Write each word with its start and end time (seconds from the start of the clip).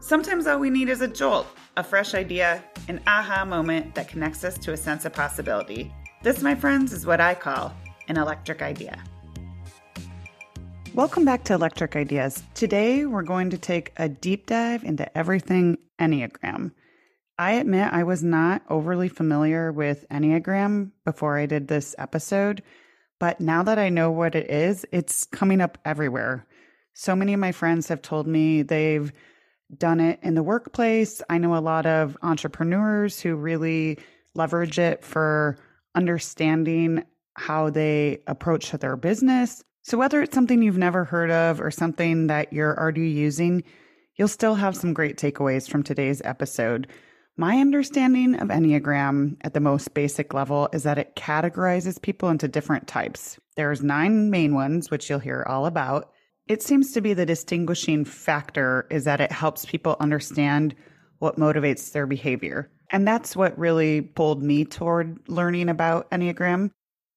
Sometimes 0.00 0.46
all 0.46 0.60
we 0.60 0.70
need 0.70 0.88
is 0.88 1.00
a 1.00 1.08
jolt, 1.08 1.48
a 1.76 1.82
fresh 1.82 2.14
idea, 2.14 2.62
an 2.86 3.00
aha 3.08 3.44
moment 3.44 3.96
that 3.96 4.06
connects 4.06 4.44
us 4.44 4.56
to 4.58 4.72
a 4.72 4.76
sense 4.76 5.04
of 5.04 5.12
possibility. 5.12 5.92
This, 6.22 6.40
my 6.40 6.54
friends, 6.54 6.92
is 6.92 7.04
what 7.04 7.20
I 7.20 7.34
call 7.34 7.74
an 8.06 8.16
electric 8.16 8.62
idea. 8.62 9.02
Welcome 10.94 11.24
back 11.24 11.42
to 11.44 11.54
Electric 11.54 11.96
Ideas. 11.96 12.44
Today, 12.54 13.06
we're 13.06 13.22
going 13.22 13.50
to 13.50 13.58
take 13.58 13.92
a 13.96 14.08
deep 14.08 14.46
dive 14.46 14.84
into 14.84 15.18
everything 15.18 15.78
Enneagram. 15.98 16.70
I 17.36 17.54
admit 17.54 17.92
I 17.92 18.04
was 18.04 18.22
not 18.22 18.62
overly 18.70 19.08
familiar 19.08 19.72
with 19.72 20.06
Enneagram 20.10 20.92
before 21.04 21.38
I 21.38 21.46
did 21.46 21.66
this 21.66 21.96
episode, 21.98 22.62
but 23.18 23.40
now 23.40 23.64
that 23.64 23.80
I 23.80 23.88
know 23.88 24.12
what 24.12 24.36
it 24.36 24.48
is, 24.48 24.86
it's 24.92 25.24
coming 25.24 25.60
up 25.60 25.76
everywhere. 25.84 26.46
So 26.94 27.16
many 27.16 27.32
of 27.32 27.40
my 27.40 27.52
friends 27.52 27.88
have 27.88 28.00
told 28.00 28.28
me 28.28 28.62
they've 28.62 29.12
done 29.76 30.00
it 30.00 30.18
in 30.22 30.34
the 30.34 30.42
workplace. 30.42 31.20
I 31.28 31.38
know 31.38 31.56
a 31.56 31.60
lot 31.60 31.86
of 31.86 32.16
entrepreneurs 32.22 33.20
who 33.20 33.36
really 33.36 33.98
leverage 34.34 34.78
it 34.78 35.04
for 35.04 35.58
understanding 35.94 37.04
how 37.34 37.70
they 37.70 38.22
approach 38.26 38.70
their 38.72 38.96
business. 38.96 39.62
So, 39.82 39.98
whether 39.98 40.22
it's 40.22 40.34
something 40.34 40.62
you've 40.62 40.78
never 40.78 41.04
heard 41.04 41.30
of 41.30 41.60
or 41.60 41.70
something 41.70 42.26
that 42.26 42.52
you're 42.52 42.78
already 42.78 43.08
using, 43.08 43.64
you'll 44.16 44.28
still 44.28 44.54
have 44.54 44.76
some 44.76 44.92
great 44.92 45.16
takeaways 45.16 45.68
from 45.68 45.82
today's 45.82 46.20
episode. 46.24 46.88
My 47.36 47.58
understanding 47.58 48.34
of 48.34 48.48
Enneagram 48.48 49.36
at 49.42 49.54
the 49.54 49.60
most 49.60 49.94
basic 49.94 50.34
level 50.34 50.68
is 50.72 50.82
that 50.82 50.98
it 50.98 51.14
categorizes 51.14 52.02
people 52.02 52.28
into 52.28 52.48
different 52.48 52.88
types. 52.88 53.38
There's 53.54 53.82
nine 53.82 54.30
main 54.30 54.54
ones, 54.54 54.90
which 54.90 55.08
you'll 55.08 55.20
hear 55.20 55.44
all 55.48 55.66
about. 55.66 56.10
It 56.48 56.62
seems 56.62 56.92
to 56.92 57.02
be 57.02 57.12
the 57.12 57.26
distinguishing 57.26 58.06
factor 58.06 58.86
is 58.90 59.04
that 59.04 59.20
it 59.20 59.30
helps 59.30 59.66
people 59.66 59.96
understand 60.00 60.74
what 61.18 61.36
motivates 61.36 61.92
their 61.92 62.06
behavior. 62.06 62.70
And 62.90 63.06
that's 63.06 63.36
what 63.36 63.58
really 63.58 64.00
pulled 64.00 64.42
me 64.42 64.64
toward 64.64 65.18
learning 65.28 65.68
about 65.68 66.10
Enneagram. 66.10 66.70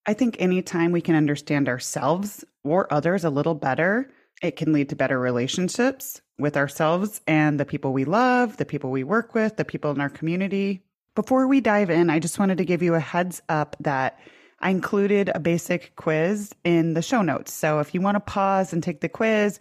I 0.06 0.14
think 0.14 0.36
anytime 0.40 0.92
we 0.92 1.00
can 1.00 1.16
understand 1.16 1.70
ourselves 1.70 2.44
or 2.66 2.94
others 2.94 3.24
a 3.24 3.30
little 3.30 3.56
better, 3.56 4.12
it 4.42 4.58
can 4.58 4.74
lead 4.74 4.90
to 4.90 4.98
better 4.98 5.18
relationships 5.18 6.22
with 6.38 6.58
ourselves 6.58 7.22
and 7.26 7.58
the 7.58 7.66
people 7.66 7.94
we 7.94 8.04
love, 8.04 8.58
the 8.58 8.66
people 8.66 8.92
we 8.92 9.06
work 9.06 9.34
with, 9.34 9.56
the 9.56 9.64
people 9.64 9.92
in 9.92 10.02
our 10.02 10.10
community. 10.10 10.84
Before 11.16 11.48
we 11.48 11.62
dive 11.62 11.90
in, 11.90 12.10
I 12.10 12.20
just 12.20 12.40
wanted 12.40 12.58
to 12.58 12.66
give 12.66 12.82
you 12.82 12.96
a 12.96 13.00
heads 13.00 13.42
up 13.48 13.78
that 13.80 14.20
I 14.62 14.70
included 14.70 15.32
a 15.34 15.40
basic 15.40 15.96
quiz 15.96 16.54
in 16.64 16.94
the 16.94 17.02
show 17.02 17.22
notes. 17.22 17.52
So 17.52 17.80
if 17.80 17.94
you 17.94 18.02
want 18.02 18.16
to 18.16 18.20
pause 18.20 18.74
and 18.74 18.84
take 18.84 19.02
the 19.02 19.10
quiz, 19.10 19.60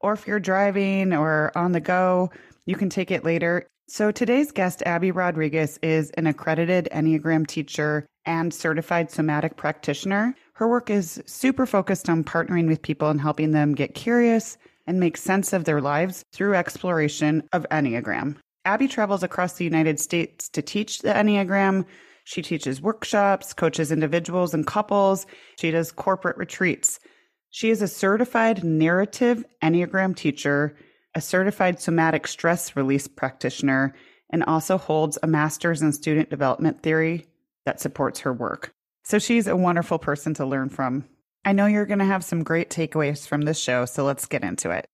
or 0.00 0.12
if 0.12 0.26
you're 0.26 0.40
driving 0.40 1.12
or 1.12 1.52
on 1.54 1.72
the 1.72 1.80
go, 1.80 2.30
you 2.66 2.76
can 2.76 2.88
take 2.88 3.10
it 3.10 3.24
later. 3.24 3.66
So 3.88 4.10
today's 4.10 4.52
guest, 4.52 4.82
Abbi 4.84 5.10
Rodriguez, 5.10 5.78
is 5.82 6.10
an 6.12 6.26
accredited 6.26 6.88
Enneagram 6.92 7.46
teacher 7.46 8.06
and 8.26 8.52
certified 8.52 9.10
somatic 9.10 9.56
practitioner. 9.56 10.34
Her 10.52 10.68
work 10.68 10.90
is 10.90 11.22
super 11.26 11.66
focused 11.66 12.08
on 12.08 12.24
partnering 12.24 12.68
with 12.68 12.82
people 12.82 13.08
and 13.08 13.20
helping 13.20 13.52
them 13.52 13.74
get 13.74 13.94
curious 13.94 14.58
and 14.86 15.00
make 15.00 15.16
sense 15.16 15.52
of 15.52 15.64
their 15.64 15.80
lives 15.80 16.22
through 16.32 16.54
exploration 16.54 17.48
of 17.52 17.66
Enneagram. 17.70 18.36
Abbi 18.64 18.86
travels 18.86 19.22
across 19.22 19.54
the 19.54 19.64
United 19.64 19.98
States 19.98 20.48
to 20.50 20.60
teach 20.60 20.98
the 20.98 21.12
Enneagram, 21.12 21.86
she 22.28 22.42
teaches 22.42 22.82
workshops, 22.82 23.54
coaches 23.54 23.90
individuals 23.90 24.52
and 24.52 24.66
couples. 24.66 25.24
She 25.58 25.70
does 25.70 25.90
corporate 25.90 26.36
retreats. 26.36 27.00
She 27.48 27.70
is 27.70 27.80
a 27.80 27.88
certified 27.88 28.62
narrative 28.62 29.46
Enneagram 29.62 30.14
teacher, 30.14 30.76
a 31.14 31.22
certified 31.22 31.80
somatic 31.80 32.26
stress 32.26 32.76
release 32.76 33.08
practitioner, 33.08 33.94
and 34.28 34.44
also 34.44 34.76
holds 34.76 35.16
a 35.22 35.26
master's 35.26 35.80
in 35.80 35.90
student 35.94 36.28
development 36.28 36.82
theory 36.82 37.24
that 37.64 37.80
supports 37.80 38.20
her 38.20 38.32
work. 38.34 38.74
So 39.04 39.18
she's 39.18 39.46
a 39.46 39.56
wonderful 39.56 39.98
person 39.98 40.34
to 40.34 40.44
learn 40.44 40.68
from. 40.68 41.06
I 41.46 41.52
know 41.52 41.64
you're 41.64 41.86
going 41.86 42.00
to 42.00 42.04
have 42.04 42.22
some 42.22 42.44
great 42.44 42.68
takeaways 42.68 43.26
from 43.26 43.40
this 43.40 43.58
show, 43.58 43.86
so 43.86 44.04
let's 44.04 44.26
get 44.26 44.44
into 44.44 44.70
it. 44.70 44.84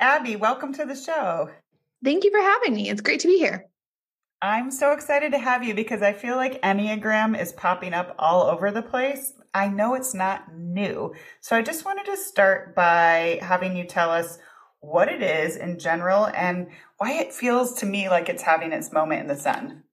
Abbi, 0.00 0.36
welcome 0.36 0.74
to 0.74 0.84
the 0.84 0.96
show. 0.96 1.48
Thank 2.04 2.24
you 2.24 2.30
for 2.30 2.42
having 2.42 2.74
me. 2.74 2.90
It's 2.90 3.00
great 3.00 3.20
to 3.20 3.28
be 3.28 3.38
here. 3.38 3.70
I'm 4.42 4.70
so 4.70 4.92
excited 4.92 5.32
to 5.32 5.38
have 5.38 5.64
you 5.64 5.74
because 5.74 6.02
I 6.02 6.12
feel 6.12 6.36
like 6.36 6.60
Enneagram 6.62 7.38
is 7.38 7.52
popping 7.52 7.94
up 7.94 8.14
all 8.18 8.42
over 8.42 8.70
the 8.70 8.82
place. 8.82 9.32
I 9.54 9.68
know 9.68 9.94
it's 9.94 10.14
not 10.14 10.54
new. 10.54 11.14
So 11.40 11.56
I 11.56 11.62
just 11.62 11.84
wanted 11.84 12.06
to 12.06 12.16
start 12.16 12.74
by 12.74 13.38
having 13.40 13.76
you 13.76 13.84
tell 13.84 14.10
us 14.10 14.38
what 14.80 15.08
it 15.08 15.22
is 15.22 15.56
in 15.56 15.78
general 15.78 16.26
and 16.34 16.66
why 16.98 17.12
it 17.12 17.32
feels 17.32 17.74
to 17.74 17.86
me 17.86 18.08
like 18.08 18.28
it's 18.28 18.42
having 18.42 18.72
its 18.72 18.92
moment 18.92 19.22
in 19.22 19.28
the 19.28 19.36
sun. 19.36 19.84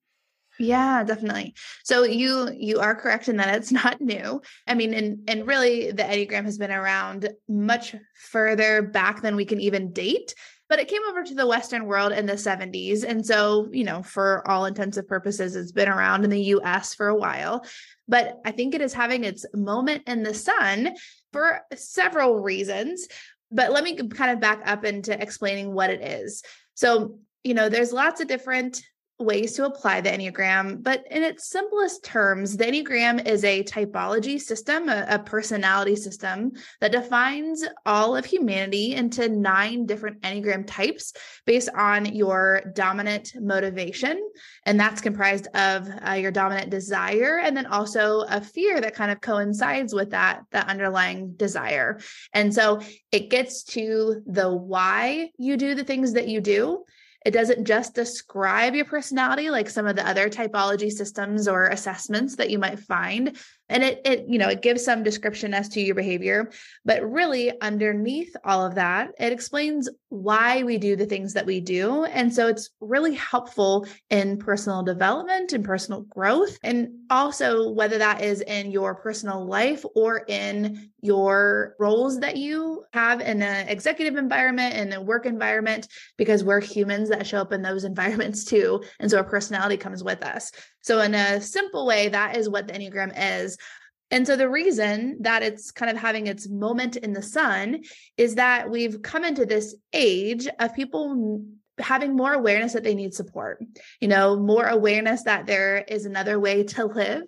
Yeah, 0.59 1.03
definitely. 1.03 1.56
So 1.84 2.03
you 2.03 2.51
you 2.53 2.80
are 2.80 2.94
correct 2.94 3.28
in 3.30 3.38
that 3.38 3.56
it's 3.56 3.72
not 3.84 4.01
new. 4.01 4.41
I 4.68 4.74
mean, 4.75 4.94
and 4.94 5.19
and 5.28 5.47
really 5.47 5.91
the 5.91 6.03
Enneagram 6.03 6.46
has 6.46 6.57
been 6.57 6.72
around 6.72 7.30
much 7.47 7.96
further 8.16 8.81
back 8.81 9.22
than 9.22 9.35
we 9.35 9.46
can 9.46 9.59
even 9.62 9.94
date 9.94 10.35
but 10.71 10.79
it 10.79 10.87
came 10.87 11.01
over 11.09 11.21
to 11.21 11.35
the 11.35 11.45
Western 11.45 11.85
world 11.85 12.13
in 12.13 12.25
the 12.25 12.35
70s. 12.35 13.03
And 13.03 13.25
so, 13.25 13.67
you 13.73 13.83
know, 13.83 14.01
for 14.01 14.49
all 14.49 14.63
intensive 14.63 15.05
purposes, 15.05 15.53
it's 15.53 15.73
been 15.73 15.89
around 15.89 16.23
in 16.23 16.29
the 16.29 16.43
US 16.43 16.95
for 16.95 17.09
a 17.09 17.15
while. 17.15 17.65
But 18.07 18.39
I 18.45 18.51
think 18.51 18.73
it 18.73 18.79
is 18.79 18.93
having 18.93 19.25
its 19.25 19.45
moment 19.53 20.03
in 20.07 20.23
the 20.23 20.33
sun 20.33 20.95
for 21.33 21.59
several 21.75 22.39
reasons. 22.39 23.05
But 23.51 23.73
let 23.73 23.83
me 23.83 23.97
kind 23.97 24.31
of 24.31 24.39
back 24.39 24.61
up 24.65 24.85
into 24.85 25.21
explaining 25.21 25.73
what 25.73 25.89
it 25.89 26.01
is. 26.01 26.41
So, 26.75 27.19
you 27.43 27.53
know, 27.53 27.67
there's 27.67 27.91
lots 27.91 28.21
of 28.21 28.29
different 28.29 28.81
ways 29.21 29.53
to 29.53 29.65
apply 29.65 30.01
the 30.01 30.09
Enneagram, 30.09 30.81
but 30.83 31.03
in 31.09 31.23
its 31.23 31.49
simplest 31.49 32.03
terms, 32.03 32.57
the 32.57 32.65
Enneagram 32.65 33.27
is 33.27 33.43
a 33.43 33.63
typology 33.63 34.39
system, 34.39 34.89
a, 34.89 35.05
a, 35.09 35.19
personality 35.19 35.95
system 35.95 36.51
that 36.79 36.91
defines 36.91 37.63
all 37.85 38.15
of 38.15 38.25
humanity 38.25 38.95
into 38.95 39.29
nine 39.29 39.85
different 39.85 40.21
Enneagram 40.21 40.65
types 40.67 41.13
based 41.45 41.69
on 41.75 42.05
your 42.05 42.61
dominant 42.73 43.33
motivation. 43.39 44.21
And 44.65 44.79
that's 44.79 45.01
comprised 45.01 45.47
of 45.55 45.88
uh, 46.07 46.13
your 46.13 46.31
dominant 46.31 46.69
desire 46.69 47.39
and 47.39 47.55
then 47.55 47.65
also 47.65 48.21
a 48.21 48.41
fear 48.41 48.81
that 48.81 48.95
kind 48.95 49.11
of 49.11 49.21
coincides 49.21 49.93
with 49.93 50.09
that, 50.11 50.41
that 50.51 50.67
underlying 50.67 51.33
desire. 51.33 51.99
And 52.33 52.53
so 52.53 52.81
it 53.11 53.29
gets 53.29 53.63
to 53.63 54.21
the 54.25 54.51
why 54.51 55.29
you 55.38 55.57
do 55.57 55.75
the 55.75 55.83
things 55.83 56.13
that 56.13 56.27
you 56.27 56.41
do 56.41 56.83
it 57.25 57.31
doesn't 57.31 57.65
just 57.65 57.93
describe 57.93 58.73
your 58.73 58.85
personality 58.85 59.49
like 59.49 59.69
some 59.69 59.85
of 59.85 59.95
the 59.95 60.07
other 60.07 60.29
typology 60.29 60.89
systems 60.91 61.47
or 61.47 61.67
assessments 61.67 62.37
that 62.37 62.49
you 62.49 62.57
might 62.57 62.79
find, 62.79 63.37
and 63.71 63.83
it 63.83 64.01
it 64.05 64.25
you 64.27 64.37
know 64.37 64.49
it 64.49 64.61
gives 64.61 64.83
some 64.83 65.03
description 65.03 65.53
as 65.53 65.69
to 65.69 65.81
your 65.81 65.95
behavior 65.95 66.51
but 66.85 67.01
really 67.09 67.51
underneath 67.62 68.35
all 68.44 68.65
of 68.65 68.75
that 68.75 69.12
it 69.19 69.31
explains 69.31 69.89
why 70.12 70.62
we 70.63 70.77
do 70.77 70.97
the 70.97 71.06
things 71.06 71.33
that 71.33 71.45
we 71.45 71.62
do. 71.62 72.03
And 72.03 72.33
so 72.35 72.47
it's 72.47 72.71
really 72.81 73.13
helpful 73.13 73.88
in 74.09 74.38
personal 74.38 74.83
development 74.83 75.53
and 75.53 75.63
personal 75.63 76.01
growth 76.01 76.57
and 76.63 76.89
also 77.09 77.71
whether 77.71 77.97
that 77.97 78.21
is 78.21 78.41
in 78.41 78.71
your 78.71 78.94
personal 78.94 79.45
life 79.45 79.85
or 79.95 80.25
in 80.27 80.91
your 81.00 81.75
roles 81.79 82.19
that 82.19 82.35
you 82.35 82.83
have 82.91 83.21
in 83.21 83.41
an 83.41 83.69
executive 83.69 84.17
environment 84.17 84.75
and 84.75 84.94
a 84.94 85.00
work 85.00 85.25
environment 85.25 85.88
because 86.17 86.44
we're 86.44 86.59
humans 86.59 87.07
that 87.07 87.25
show 87.25 87.39
up 87.39 87.53
in 87.53 87.62
those 87.62 87.83
environments 87.91 88.44
too. 88.44 88.83
And 89.00 89.09
so 89.09 89.17
our 89.17 89.24
personality 89.24 89.77
comes 89.77 90.03
with 90.03 90.24
us 90.24 90.51
so, 90.81 91.00
in 91.00 91.13
a 91.13 91.42
simple 91.42 91.86
way, 91.86 92.10
that 92.10 92.38
is 92.38 92.50
what 92.50 92.68
the 92.68 92.74
Enneagram 92.74 93.13
is. 93.16 93.57
And 94.10 94.25
so, 94.28 94.36
the 94.36 94.50
reason 94.50 95.18
that 95.22 95.44
it's 95.44 95.72
kind 95.72 95.92
of 95.92 95.98
having 95.98 96.28
its 96.28 96.50
moment 96.50 96.98
in 96.98 97.13
the 97.13 97.22
sun 97.22 97.81
is 98.18 98.36
that 98.36 98.69
we've 98.69 99.01
come 99.01 99.24
into 99.24 99.45
this 99.45 99.75
age 99.94 100.48
of 100.60 100.75
people 100.75 101.44
having 101.80 102.16
more 102.16 102.33
awareness 102.33 102.74
that 102.74 102.83
they 102.83 102.94
need 102.94 103.13
support, 103.13 103.63
you 104.00 104.07
know, 104.07 104.38
more 104.38 104.68
awareness 104.68 105.24
that 105.24 105.45
there 105.45 105.83
is 105.88 106.06
another 106.06 106.39
way 106.39 106.63
to 106.63 106.86
live 106.86 107.24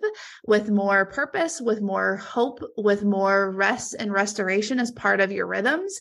with 0.46 0.70
more 0.70 1.06
purpose, 1.06 1.60
with 1.60 1.80
more 1.80 2.16
hope, 2.16 2.60
with 2.76 3.04
more 3.04 3.50
rest 3.50 3.96
and 3.98 4.12
restoration 4.12 4.78
as 4.78 4.90
part 4.92 5.20
of 5.20 5.32
your 5.32 5.46
rhythms. 5.46 6.00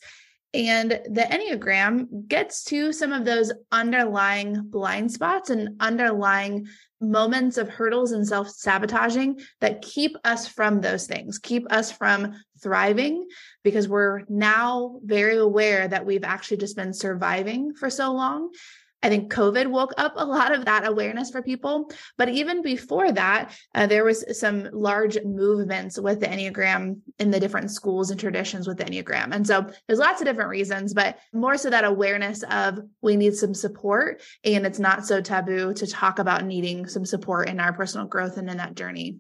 And 0.54 0.92
the 0.92 1.22
Enneagram 1.22 2.28
gets 2.28 2.64
to 2.66 2.94
some 2.94 3.12
of 3.12 3.26
those 3.26 3.52
underlying 3.72 4.62
blind 4.70 5.12
spots 5.12 5.50
and 5.50 5.82
underlying 5.82 6.68
moments 7.02 7.58
of 7.58 7.70
hurdles 7.70 8.12
and 8.12 8.26
self 8.26 8.50
sabotaging 8.50 9.40
that 9.62 9.82
keep 9.82 10.16
us 10.24 10.48
from 10.48 10.80
those 10.80 11.08
things, 11.08 11.40
keep 11.40 11.66
us 11.72 11.92
from 11.92 12.34
thriving, 12.62 13.28
because 13.64 13.88
we're 13.88 14.22
now 14.30 15.00
very 15.04 15.38
aware 15.38 15.88
that 15.88 16.06
we've 16.06 16.24
actually 16.24 16.58
just 16.58 16.76
been 16.76 16.94
surviving 16.94 17.74
for 17.74 17.90
so 17.90 18.14
long. 18.14 18.52
I 19.04 19.10
think 19.10 19.32
COVID 19.32 19.68
woke 19.68 19.92
up 19.98 20.14
a 20.16 20.26
lot 20.26 20.54
of 20.54 20.64
that 20.66 20.88
awareness 20.88 21.30
for 21.30 21.42
people. 21.42 21.92
But 22.18 22.30
even 22.30 22.62
before 22.62 23.12
that, 23.12 23.54
uh, 23.76 23.86
there 23.86 24.06
was 24.06 24.24
some 24.40 24.70
large 24.72 25.22
movements 25.24 26.00
with 26.00 26.22
the 26.22 26.28
Enneagram 26.28 27.02
in 27.20 27.30
the 27.30 27.40
different 27.40 27.70
schools 27.70 28.10
and 28.10 28.20
traditions 28.20 28.66
with 28.66 28.78
the 28.78 28.86
Enneagram. 28.86 29.34
And 29.34 29.46
so 29.46 29.70
there's 29.88 30.00
lots 30.00 30.22
of 30.22 30.26
different 30.26 30.50
reasons, 30.50 30.94
but 30.94 31.20
more 31.34 31.58
so 31.58 31.70
that 31.70 31.84
awareness 31.84 32.44
of 32.44 32.80
we 33.02 33.18
need 33.18 33.36
some 33.36 33.54
support 33.54 34.22
and 34.46 34.66
it's 34.66 34.80
not 34.80 35.06
so 35.06 35.20
taboo 35.20 35.74
to 35.74 35.86
talk 35.86 36.20
about 36.20 36.46
needing 36.46 36.88
some 36.88 37.06
support 37.06 37.50
in 37.50 37.60
our 37.60 37.74
personal 37.74 38.08
growth 38.08 38.38
and 38.38 38.50
in 38.50 38.58
that 38.58 38.76
journey. 38.76 39.18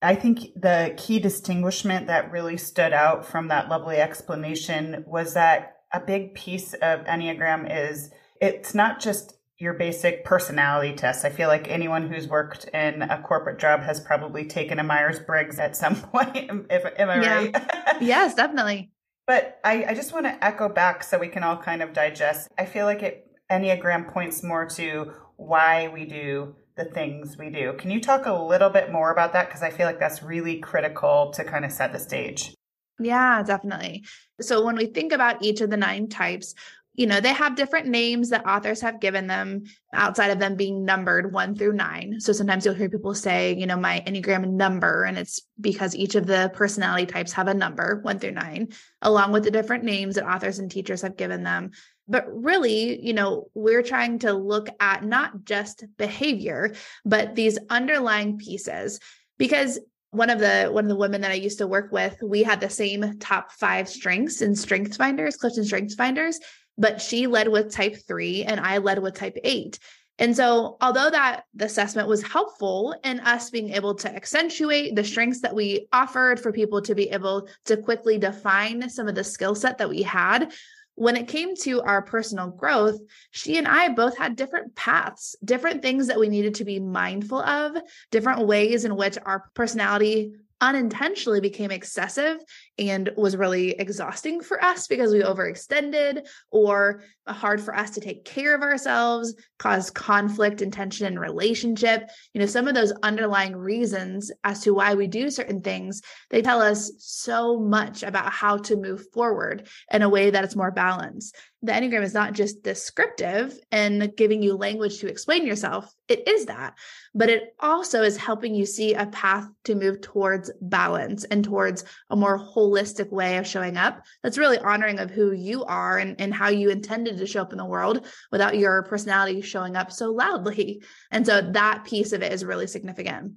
I 0.00 0.14
think 0.14 0.52
the 0.54 0.94
key 0.96 1.18
distinguishment 1.18 2.06
that 2.06 2.30
really 2.30 2.56
stood 2.56 2.92
out 2.92 3.26
from 3.26 3.48
that 3.48 3.68
lovely 3.68 3.96
explanation 3.96 5.02
was 5.08 5.34
that 5.34 5.78
a 5.92 5.98
big 5.98 6.34
piece 6.34 6.72
of 6.74 7.04
Enneagram 7.04 7.66
is 7.68 8.10
it's 8.40 8.74
not 8.74 9.00
just 9.00 9.34
your 9.58 9.74
basic 9.74 10.24
personality 10.24 10.94
test. 10.94 11.24
I 11.24 11.30
feel 11.30 11.48
like 11.48 11.68
anyone 11.68 12.08
who's 12.08 12.28
worked 12.28 12.64
in 12.68 13.02
a 13.02 13.20
corporate 13.20 13.58
job 13.58 13.80
has 13.80 14.00
probably 14.00 14.44
taken 14.44 14.78
a 14.78 14.84
Myers 14.84 15.18
Briggs 15.18 15.58
at 15.58 15.76
some 15.76 15.96
point. 16.12 16.50
If, 16.70 16.84
am 16.98 17.10
I 17.10 17.22
yeah. 17.22 17.34
right? 17.36 18.02
yes, 18.02 18.34
definitely. 18.34 18.90
But 19.26 19.60
I, 19.64 19.84
I 19.88 19.94
just 19.94 20.12
want 20.12 20.26
to 20.26 20.44
echo 20.44 20.68
back 20.68 21.02
so 21.02 21.18
we 21.18 21.28
can 21.28 21.42
all 21.42 21.56
kind 21.56 21.82
of 21.82 21.92
digest. 21.92 22.48
I 22.56 22.64
feel 22.64 22.86
like 22.86 23.02
it 23.02 23.26
Enneagram 23.50 24.12
points 24.12 24.42
more 24.42 24.66
to 24.66 25.12
why 25.36 25.88
we 25.88 26.04
do 26.04 26.54
the 26.76 26.84
things 26.84 27.36
we 27.36 27.50
do. 27.50 27.74
Can 27.78 27.90
you 27.90 28.00
talk 28.00 28.26
a 28.26 28.32
little 28.32 28.70
bit 28.70 28.92
more 28.92 29.10
about 29.10 29.32
that? 29.32 29.48
Because 29.48 29.62
I 29.62 29.70
feel 29.70 29.86
like 29.86 29.98
that's 29.98 30.22
really 30.22 30.60
critical 30.60 31.32
to 31.32 31.44
kind 31.44 31.64
of 31.64 31.72
set 31.72 31.92
the 31.92 31.98
stage. 31.98 32.54
Yeah, 33.00 33.42
definitely. 33.42 34.04
So 34.40 34.64
when 34.64 34.76
we 34.76 34.86
think 34.86 35.12
about 35.12 35.42
each 35.42 35.60
of 35.60 35.70
the 35.70 35.76
nine 35.76 36.08
types, 36.08 36.54
you 36.98 37.06
know, 37.06 37.20
they 37.20 37.32
have 37.32 37.54
different 37.54 37.86
names 37.86 38.30
that 38.30 38.44
authors 38.44 38.80
have 38.80 38.98
given 38.98 39.28
them 39.28 39.62
outside 39.92 40.32
of 40.32 40.40
them 40.40 40.56
being 40.56 40.84
numbered 40.84 41.32
one 41.32 41.54
through 41.54 41.74
nine. 41.74 42.18
So 42.18 42.32
sometimes 42.32 42.64
you'll 42.64 42.74
hear 42.74 42.90
people 42.90 43.14
say, 43.14 43.54
you 43.54 43.66
know, 43.66 43.76
my 43.76 44.02
Enneagram 44.04 44.50
number, 44.50 45.04
and 45.04 45.16
it's 45.16 45.40
because 45.60 45.94
each 45.94 46.16
of 46.16 46.26
the 46.26 46.50
personality 46.54 47.06
types 47.06 47.30
have 47.34 47.46
a 47.46 47.54
number 47.54 48.00
one 48.02 48.18
through 48.18 48.32
nine, 48.32 48.70
along 49.00 49.30
with 49.30 49.44
the 49.44 49.52
different 49.52 49.84
names 49.84 50.16
that 50.16 50.28
authors 50.28 50.58
and 50.58 50.72
teachers 50.72 51.02
have 51.02 51.16
given 51.16 51.44
them. 51.44 51.70
But 52.08 52.24
really, 52.28 53.00
you 53.00 53.12
know, 53.12 53.46
we're 53.54 53.82
trying 53.84 54.18
to 54.20 54.32
look 54.32 54.68
at 54.80 55.04
not 55.04 55.44
just 55.44 55.84
behavior, 55.98 56.74
but 57.04 57.36
these 57.36 57.60
underlying 57.70 58.38
pieces 58.38 58.98
because 59.38 59.78
one 60.10 60.30
of 60.30 60.40
the 60.40 60.68
one 60.72 60.84
of 60.84 60.88
the 60.88 60.96
women 60.96 61.20
that 61.20 61.30
I 61.30 61.34
used 61.34 61.58
to 61.58 61.66
work 61.68 61.92
with, 61.92 62.16
we 62.22 62.42
had 62.42 62.60
the 62.60 62.70
same 62.70 63.18
top 63.20 63.52
five 63.52 63.88
strengths 63.88 64.40
in 64.40 64.56
Strengths 64.56 64.96
Finders, 64.96 65.36
Clifton 65.36 65.64
Strengths 65.64 65.94
Finders, 65.94 66.40
but 66.78 67.02
she 67.02 67.26
led 67.26 67.48
with 67.48 67.72
type 67.72 67.96
three 68.06 68.44
and 68.44 68.60
I 68.60 68.78
led 68.78 69.00
with 69.00 69.14
type 69.14 69.36
eight. 69.44 69.78
And 70.20 70.34
so, 70.34 70.76
although 70.80 71.10
that 71.10 71.44
assessment 71.60 72.08
was 72.08 72.22
helpful 72.22 72.94
in 73.04 73.20
us 73.20 73.50
being 73.50 73.70
able 73.70 73.94
to 73.96 74.12
accentuate 74.12 74.96
the 74.96 75.04
strengths 75.04 75.42
that 75.42 75.54
we 75.54 75.86
offered 75.92 76.40
for 76.40 76.50
people 76.50 76.82
to 76.82 76.94
be 76.94 77.10
able 77.10 77.48
to 77.66 77.76
quickly 77.76 78.18
define 78.18 78.88
some 78.90 79.06
of 79.06 79.14
the 79.14 79.22
skill 79.22 79.54
set 79.54 79.78
that 79.78 79.88
we 79.88 80.02
had, 80.02 80.52
when 80.96 81.16
it 81.16 81.28
came 81.28 81.54
to 81.54 81.80
our 81.82 82.02
personal 82.02 82.48
growth, 82.48 82.98
she 83.30 83.56
and 83.56 83.68
I 83.68 83.90
both 83.90 84.18
had 84.18 84.34
different 84.34 84.74
paths, 84.74 85.36
different 85.44 85.80
things 85.80 86.08
that 86.08 86.18
we 86.18 86.28
needed 86.28 86.56
to 86.56 86.64
be 86.64 86.80
mindful 86.80 87.40
of, 87.40 87.76
different 88.10 88.48
ways 88.48 88.84
in 88.84 88.96
which 88.96 89.16
our 89.24 89.44
personality 89.54 90.32
unintentionally 90.60 91.40
became 91.40 91.70
excessive 91.70 92.38
and 92.78 93.10
was 93.16 93.36
really 93.36 93.70
exhausting 93.72 94.40
for 94.40 94.62
us 94.62 94.86
because 94.86 95.12
we 95.12 95.20
overextended 95.20 96.26
or 96.50 97.02
hard 97.26 97.60
for 97.60 97.74
us 97.74 97.90
to 97.90 98.00
take 98.00 98.24
care 98.24 98.54
of 98.54 98.62
ourselves 98.62 99.34
caused 99.58 99.94
conflict 99.94 100.62
and 100.62 100.72
tension 100.72 101.06
in 101.06 101.18
relationship 101.18 102.08
you 102.32 102.40
know 102.40 102.46
some 102.46 102.68
of 102.68 102.74
those 102.74 102.92
underlying 103.02 103.54
reasons 103.54 104.30
as 104.44 104.62
to 104.62 104.72
why 104.72 104.94
we 104.94 105.06
do 105.06 105.30
certain 105.30 105.60
things 105.60 106.00
they 106.30 106.40
tell 106.40 106.62
us 106.62 106.90
so 106.98 107.58
much 107.58 108.02
about 108.02 108.32
how 108.32 108.56
to 108.56 108.76
move 108.76 109.04
forward 109.12 109.66
in 109.92 110.02
a 110.02 110.08
way 110.08 110.30
that 110.30 110.44
it's 110.44 110.56
more 110.56 110.70
balanced 110.70 111.36
the 111.62 111.72
Enneagram 111.72 112.04
is 112.04 112.14
not 112.14 112.34
just 112.34 112.62
descriptive 112.62 113.58
and 113.72 114.14
giving 114.16 114.42
you 114.42 114.54
language 114.54 114.98
to 114.98 115.08
explain 115.08 115.44
yourself. 115.44 115.92
It 116.06 116.28
is 116.28 116.46
that, 116.46 116.74
but 117.14 117.30
it 117.30 117.54
also 117.58 118.02
is 118.02 118.16
helping 118.16 118.54
you 118.54 118.64
see 118.64 118.94
a 118.94 119.06
path 119.06 119.48
to 119.64 119.74
move 119.74 120.00
towards 120.00 120.52
balance 120.60 121.24
and 121.24 121.42
towards 121.42 121.84
a 122.10 122.16
more 122.16 122.38
holistic 122.68 123.10
way 123.10 123.36
of 123.36 123.46
showing 123.46 123.76
up 123.76 124.02
that's 124.22 124.38
really 124.38 124.58
honoring 124.58 124.98
of 124.98 125.10
who 125.10 125.32
you 125.32 125.64
are 125.64 125.98
and, 125.98 126.20
and 126.20 126.34
how 126.34 126.48
you 126.48 126.70
intended 126.70 127.18
to 127.18 127.26
show 127.26 127.42
up 127.42 127.52
in 127.52 127.58
the 127.58 127.64
world 127.64 128.06
without 128.30 128.58
your 128.58 128.82
personality 128.84 129.40
showing 129.40 129.76
up 129.76 129.90
so 129.92 130.12
loudly. 130.12 130.82
And 131.10 131.26
so 131.26 131.40
that 131.40 131.84
piece 131.84 132.12
of 132.12 132.22
it 132.22 132.32
is 132.32 132.44
really 132.44 132.66
significant. 132.66 133.34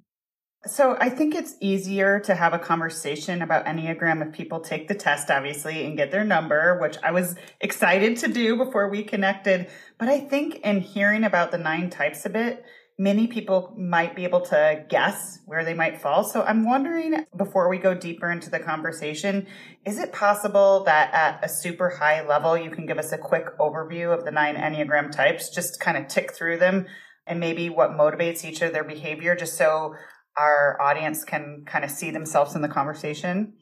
So 0.67 0.95
I 0.99 1.09
think 1.09 1.33
it's 1.33 1.55
easier 1.59 2.19
to 2.19 2.35
have 2.35 2.53
a 2.53 2.59
conversation 2.59 3.41
about 3.41 3.65
Enneagram 3.65 4.25
if 4.27 4.31
people 4.31 4.59
take 4.59 4.87
the 4.87 4.93
test, 4.93 5.31
obviously, 5.31 5.87
and 5.87 5.97
get 5.97 6.11
their 6.11 6.23
number, 6.23 6.77
which 6.79 6.97
I 7.01 7.09
was 7.09 7.35
excited 7.61 8.17
to 8.17 8.27
do 8.27 8.55
before 8.55 8.87
we 8.87 9.03
connected. 9.03 9.71
But 9.97 10.09
I 10.09 10.19
think 10.19 10.57
in 10.57 10.81
hearing 10.81 11.23
about 11.23 11.49
the 11.49 11.57
nine 11.57 11.89
types 11.89 12.27
a 12.27 12.29
bit, 12.29 12.63
many 12.99 13.27
people 13.27 13.73
might 13.77 14.15
be 14.15 14.23
able 14.23 14.41
to 14.41 14.85
guess 14.89 15.39
where 15.45 15.65
they 15.65 15.73
might 15.73 16.01
fall. 16.01 16.23
So 16.23 16.43
I'm 16.43 16.65
wondering 16.65 17.25
before 17.35 17.69
we 17.69 17.77
go 17.77 17.93
deeper 17.93 18.29
into 18.29 18.49
the 18.49 18.59
conversation, 18.59 19.47
is 19.85 19.97
it 19.97 20.13
possible 20.13 20.83
that 20.85 21.13
at 21.13 21.43
a 21.43 21.49
super 21.49 21.89
high 21.89 22.25
level, 22.25 22.57
you 22.57 22.69
can 22.69 22.85
give 22.85 22.97
us 22.97 23.11
a 23.11 23.17
quick 23.17 23.57
overview 23.59 24.13
of 24.15 24.23
the 24.23 24.31
nine 24.31 24.55
Enneagram 24.55 25.11
types, 25.11 25.49
just 25.49 25.79
kind 25.79 25.97
of 25.97 26.07
tick 26.07 26.33
through 26.33 26.57
them 26.57 26.85
and 27.25 27.39
maybe 27.39 27.69
what 27.69 27.91
motivates 27.91 28.43
each 28.43 28.61
of 28.61 28.73
their 28.73 28.83
behavior, 28.83 29.35
just 29.35 29.57
so 29.57 29.95
our 30.37 30.79
audience 30.81 31.23
can 31.23 31.63
kind 31.65 31.83
of 31.83 31.91
see 31.91 32.11
themselves 32.11 32.55
in 32.55 32.61
the 32.61 32.67
conversation? 32.67 33.53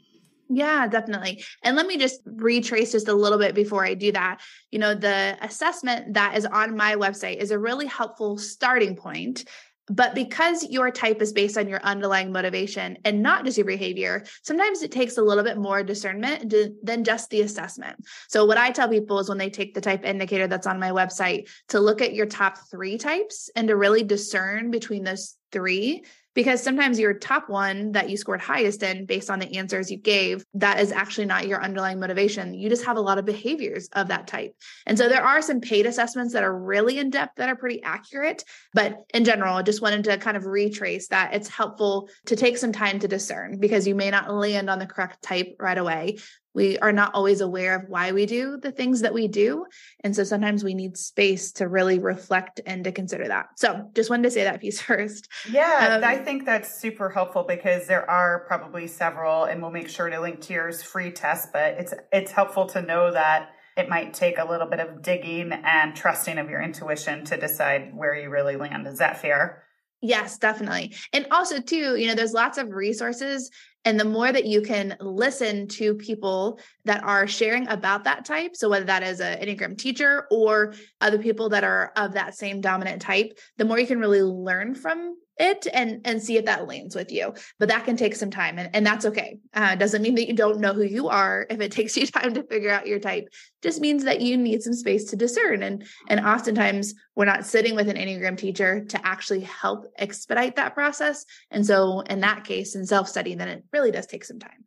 Yeah, 0.50 0.88
definitely. 0.88 1.44
And 1.63 1.75
let 1.78 1.86
me 1.86 1.98
just 1.98 2.22
retrace 2.25 2.91
just 2.91 3.08
a 3.08 3.13
little 3.13 3.38
bit 3.38 3.53
before 3.53 3.86
I 3.86 3.94
do 3.94 4.12
that. 4.13 4.41
You 4.72 4.79
know, 4.79 4.96
the 4.96 5.38
assessment 5.41 6.15
that 6.15 6.36
is 6.38 6.46
on 6.46 6.75
my 6.75 6.96
website 6.96 7.38
is 7.38 7.51
a 7.51 7.60
really 7.60 7.86
helpful 7.86 8.38
starting 8.39 8.96
point. 8.96 9.46
But 9.91 10.13
because 10.13 10.70
your 10.70 10.91
type 10.91 11.20
is 11.22 11.34
based 11.34 11.58
on 11.58 11.68
your 11.68 11.82
underlying 11.84 12.32
motivation 12.32 12.98
and 13.06 13.24
not 13.24 13.44
just 13.44 13.58
your 13.58 13.65
behavior, 13.65 14.24
sometimes 14.44 14.84
it 14.84 14.91
takes 14.91 15.18
a 15.18 15.22
little 15.22 15.44
bit 15.44 15.58
more 15.58 15.82
discernment 15.84 16.53
than 16.84 17.03
just 17.03 17.29
the 17.32 17.41
assessment. 17.41 17.96
So, 18.27 18.46
what 18.46 18.60
I 18.60 18.70
tell 18.70 18.88
people 18.88 19.18
is 19.18 19.29
when 19.29 19.39
they 19.39 19.50
take 19.50 19.74
the 19.74 19.82
type 19.82 20.06
indicator 20.06 20.48
that's 20.48 20.68
on 20.68 20.79
my 20.79 20.91
website 20.91 21.50
to 21.70 21.79
look 21.79 22.01
at 22.01 22.13
your 22.13 22.27
top 22.27 22.60
three 22.70 23.00
types 23.00 23.50
and 23.56 23.68
to 23.68 23.75
really 23.75 24.03
discern 24.03 24.70
between 24.70 25.03
those 25.03 25.36
three 25.51 26.03
because 26.39 26.63
sometimes 26.63 26.98
your 26.98 27.13
top 27.13 27.50
one 27.50 27.91
that 27.91 28.10
you 28.10 28.15
scored 28.15 28.39
highest 28.39 28.81
in 28.81 29.05
based 29.05 29.29
on 29.29 29.39
the 29.39 29.58
answers 29.58 29.91
you 29.91 29.98
gave 29.98 30.46
that 30.53 30.79
is 30.79 30.89
actually 30.93 31.25
not 31.25 31.50
your 31.50 31.62
underlying 31.62 32.00
motivation. 32.00 32.53
You 32.53 32.69
just 32.69 32.86
have 32.86 32.96
a 32.96 33.01
lot 33.01 33.17
of 33.17 33.25
behaviors 33.25 33.89
of 33.91 34.08
that 34.08 34.25
type. 34.25 34.55
And 34.86 34.98
so 34.98 35.10
there 35.10 35.22
are 35.22 35.41
some 35.41 35.60
paid 35.60 35.86
assessments 35.86 36.31
that 36.31 36.46
are 36.46 36.58
really 36.58 36.98
in 36.98 37.10
depth 37.10 37.36
that 37.36 37.50
are 37.50 37.58
pretty 37.58 37.84
accurate 37.84 38.46
but 38.74 39.03
in 39.13 39.25
general 39.25 39.58
I 39.58 39.63
just 39.63 39.81
wanted 39.81 40.05
to 40.05 40.17
kind 40.17 40.38
of 40.38 40.46
retrace 40.46 41.10
that 41.10 41.34
it's 41.34 41.50
helpful 41.50 42.08
to 42.27 42.38
take 42.38 42.58
some 42.58 42.72
time 42.72 43.00
to 43.00 43.08
discern 43.10 43.60
because 43.60 43.86
you 43.86 43.96
may 43.96 44.10
not 44.10 44.34
land 44.34 44.69
on 44.69 44.79
the 44.79 44.86
correct 44.86 45.22
type 45.22 45.58
right 45.60 45.77
away 45.77 46.19
we 46.53 46.77
are 46.79 46.91
not 46.91 47.13
always 47.13 47.41
aware 47.41 47.75
of 47.75 47.89
why 47.89 48.12
we 48.12 48.25
do 48.25 48.58
the 48.58 48.72
things 48.72 49.01
that 49.01 49.13
we 49.13 49.27
do. 49.27 49.65
And 50.03 50.15
so 50.15 50.24
sometimes 50.24 50.63
we 50.63 50.74
need 50.74 50.98
space 50.98 51.51
to 51.53 51.68
really 51.68 52.00
reflect 52.00 52.60
and 52.65 52.84
to 52.84 52.91
consider 52.91 53.27
that. 53.27 53.48
So 53.58 53.89
just 53.94 54.10
wanted 54.10 54.24
to 54.24 54.32
say 54.32 54.44
that 54.44 54.62
piece 54.62 54.82
first. 54.89 55.27
Yeah, 55.50 55.98
um, 55.98 56.03
I 56.03 56.18
think 56.18 56.46
that's 56.46 56.79
super 56.79 57.10
helpful 57.10 57.44
because 57.48 57.88
there 57.88 58.10
are 58.10 58.46
probably 58.48 58.88
several, 58.88 59.46
and 59.46 59.62
we'll 59.62 59.72
make 59.72 59.89
sure 59.89 60.10
to 60.10 60.20
link 60.20 60.41
to 60.41 60.53
yours 60.53 60.82
free 60.82 61.12
test, 61.12 61.50
but 61.53 61.75
it's 61.77 61.94
it's 62.12 62.32
helpful 62.32 62.65
to 62.68 62.82
know 62.82 63.12
that 63.12 63.50
it 63.77 63.89
might 63.89 64.13
take 64.13 64.38
a 64.38 64.46
little 64.46 64.68
bit 64.68 64.79
of 64.79 65.01
digging 65.01 65.51
and 65.51 65.96
trusting 65.96 66.38
of 66.38 66.50
your 66.50 66.62
intuition 66.62 67.24
to 67.25 67.38
decide 67.38 67.96
where 67.96 68.13
you 68.13 68.29
really 68.29 68.58
land. 68.58 68.86
Is 68.88 69.00
that 69.00 69.22
fair? 69.22 69.63
Yes, 70.01 70.38
definitely. 70.38 70.96
And 71.12 71.27
also, 71.32 71.60
too, 71.60 71.96
you 71.98 72.08
know, 72.08 72.15
there's 72.15 72.34
lots 72.34 72.58
of 72.58 72.70
resources 72.70 73.51
and 73.86 74.00
the 74.00 74.05
more 74.05 74.31
that 74.31 74.45
you 74.45 74.62
can 74.62 74.95
listen 75.00 75.67
to 75.67 75.95
people 75.95 76.59
that 76.86 77.03
are 77.03 77.27
sharing 77.27 77.67
about 77.67 78.03
that 78.03 78.25
type, 78.25 78.55
so 78.55 78.69
whether 78.69 78.86
that 78.86 79.03
is 79.03 79.19
an 79.19 79.39
Enneagram 79.39 79.77
teacher 79.77 80.27
or 80.29 80.74
other 81.01 81.17
people 81.17 81.50
that 81.50 81.63
are 81.63 81.91
of 81.95 82.13
that 82.13 82.36
same 82.36 82.62
dominant 82.62 83.01
type, 83.01 83.38
the 83.57 83.65
more 83.65 83.79
you 83.79 83.88
can 83.88 84.00
really 84.00 84.21
learn 84.21 84.75
from 84.75 85.15
it 85.39 85.65
and 85.74 86.01
and 86.05 86.22
see 86.22 86.38
if 86.38 86.46
that 86.46 86.67
lands 86.67 86.96
with 86.96 87.12
you 87.12 87.34
but 87.58 87.69
that 87.69 87.86
can 87.86 87.96
take 87.96 88.15
some 88.15 88.29
time 88.29 88.60
and, 88.60 88.69
and 88.75 88.86
that's 88.86 89.05
okay 89.05 89.39
uh, 89.53 89.75
doesn't 89.75 90.01
mean 90.01 90.15
that 90.15 90.27
you 90.27 90.34
don't 90.34 90.60
know 90.60 90.74
who 90.74 90.84
you 90.84 91.08
are 91.08 91.48
if 91.50 91.60
it 91.62 91.72
takes 91.72 91.96
you 91.98 92.05
time 92.05 92.34
to 92.34 92.43
figure 92.43 92.69
out 92.69 92.88
your 92.88 93.00
type 93.00 93.27
just 93.62 93.81
means 93.81 94.03
that 94.03 94.22
you 94.22 94.38
need 94.38 94.62
some 94.62 94.74
space 94.74 95.05
to 95.05 95.15
discern 95.15 95.63
and 95.63 95.86
and 96.10 96.19
oftentimes 96.19 96.93
we're 97.15 97.25
not 97.25 97.46
sitting 97.46 97.75
with 97.75 97.89
an 97.89 97.98
enneagram 97.98 98.38
teacher 98.38 98.86
to 98.86 99.05
actually 99.05 99.41
help 99.41 99.86
expedite 99.98 100.55
that 100.58 100.74
process 100.74 101.25
and 101.51 101.65
so 101.65 102.01
in 102.01 102.19
that 102.19 102.43
case 102.43 102.75
in 102.75 102.86
self-study 102.86 103.36
then 103.36 103.48
it 103.48 103.63
really 103.72 103.91
does 103.91 104.05
take 104.05 104.25
some 104.25 104.39
time 104.39 104.65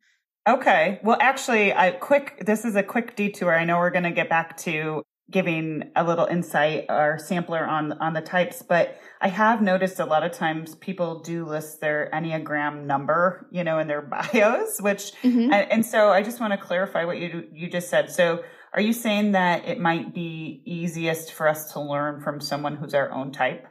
Okay. 0.48 0.98
Well, 1.04 1.18
actually, 1.20 1.72
I 1.72 1.92
quick. 1.92 2.42
This 2.44 2.64
is 2.64 2.74
a 2.74 2.82
quick 2.82 3.14
detour. 3.14 3.54
I 3.54 3.64
know 3.64 3.78
we're 3.78 3.90
going 3.90 4.02
to 4.02 4.10
get 4.10 4.28
back 4.28 4.56
to 4.58 5.04
giving 5.30 5.90
a 5.96 6.04
little 6.04 6.26
insight 6.26 6.86
or 6.88 7.18
sampler 7.18 7.64
on 7.64 7.92
on 7.92 8.12
the 8.12 8.20
types 8.20 8.62
but 8.62 8.98
i 9.20 9.28
have 9.28 9.62
noticed 9.62 9.98
a 10.00 10.04
lot 10.04 10.22
of 10.22 10.32
times 10.32 10.74
people 10.76 11.20
do 11.20 11.46
list 11.46 11.80
their 11.80 12.10
enneagram 12.12 12.84
number 12.84 13.46
you 13.50 13.64
know 13.64 13.78
in 13.78 13.86
their 13.86 14.02
bios 14.32 14.80
which 14.80 15.12
mm-hmm. 15.22 15.52
and, 15.52 15.72
and, 15.72 15.86
so 15.86 16.10
i 16.10 16.22
just 16.22 16.40
want 16.40 16.52
to 16.52 16.58
clarify 16.58 17.04
what 17.04 17.18
you 17.18 17.48
you 17.52 17.68
just 17.68 17.88
said 17.88 18.10
so 18.10 18.42
are 18.74 18.80
you 18.80 18.92
saying 18.92 19.32
that 19.32 19.66
it 19.66 19.78
might 19.78 20.14
be 20.14 20.62
easiest 20.64 21.32
for 21.32 21.48
us 21.48 21.72
to 21.72 21.80
learn 21.80 22.20
from 22.20 22.40
someone 22.40 22.76
who's 22.76 22.94
our 22.94 23.10
own 23.12 23.32
type 23.32 23.66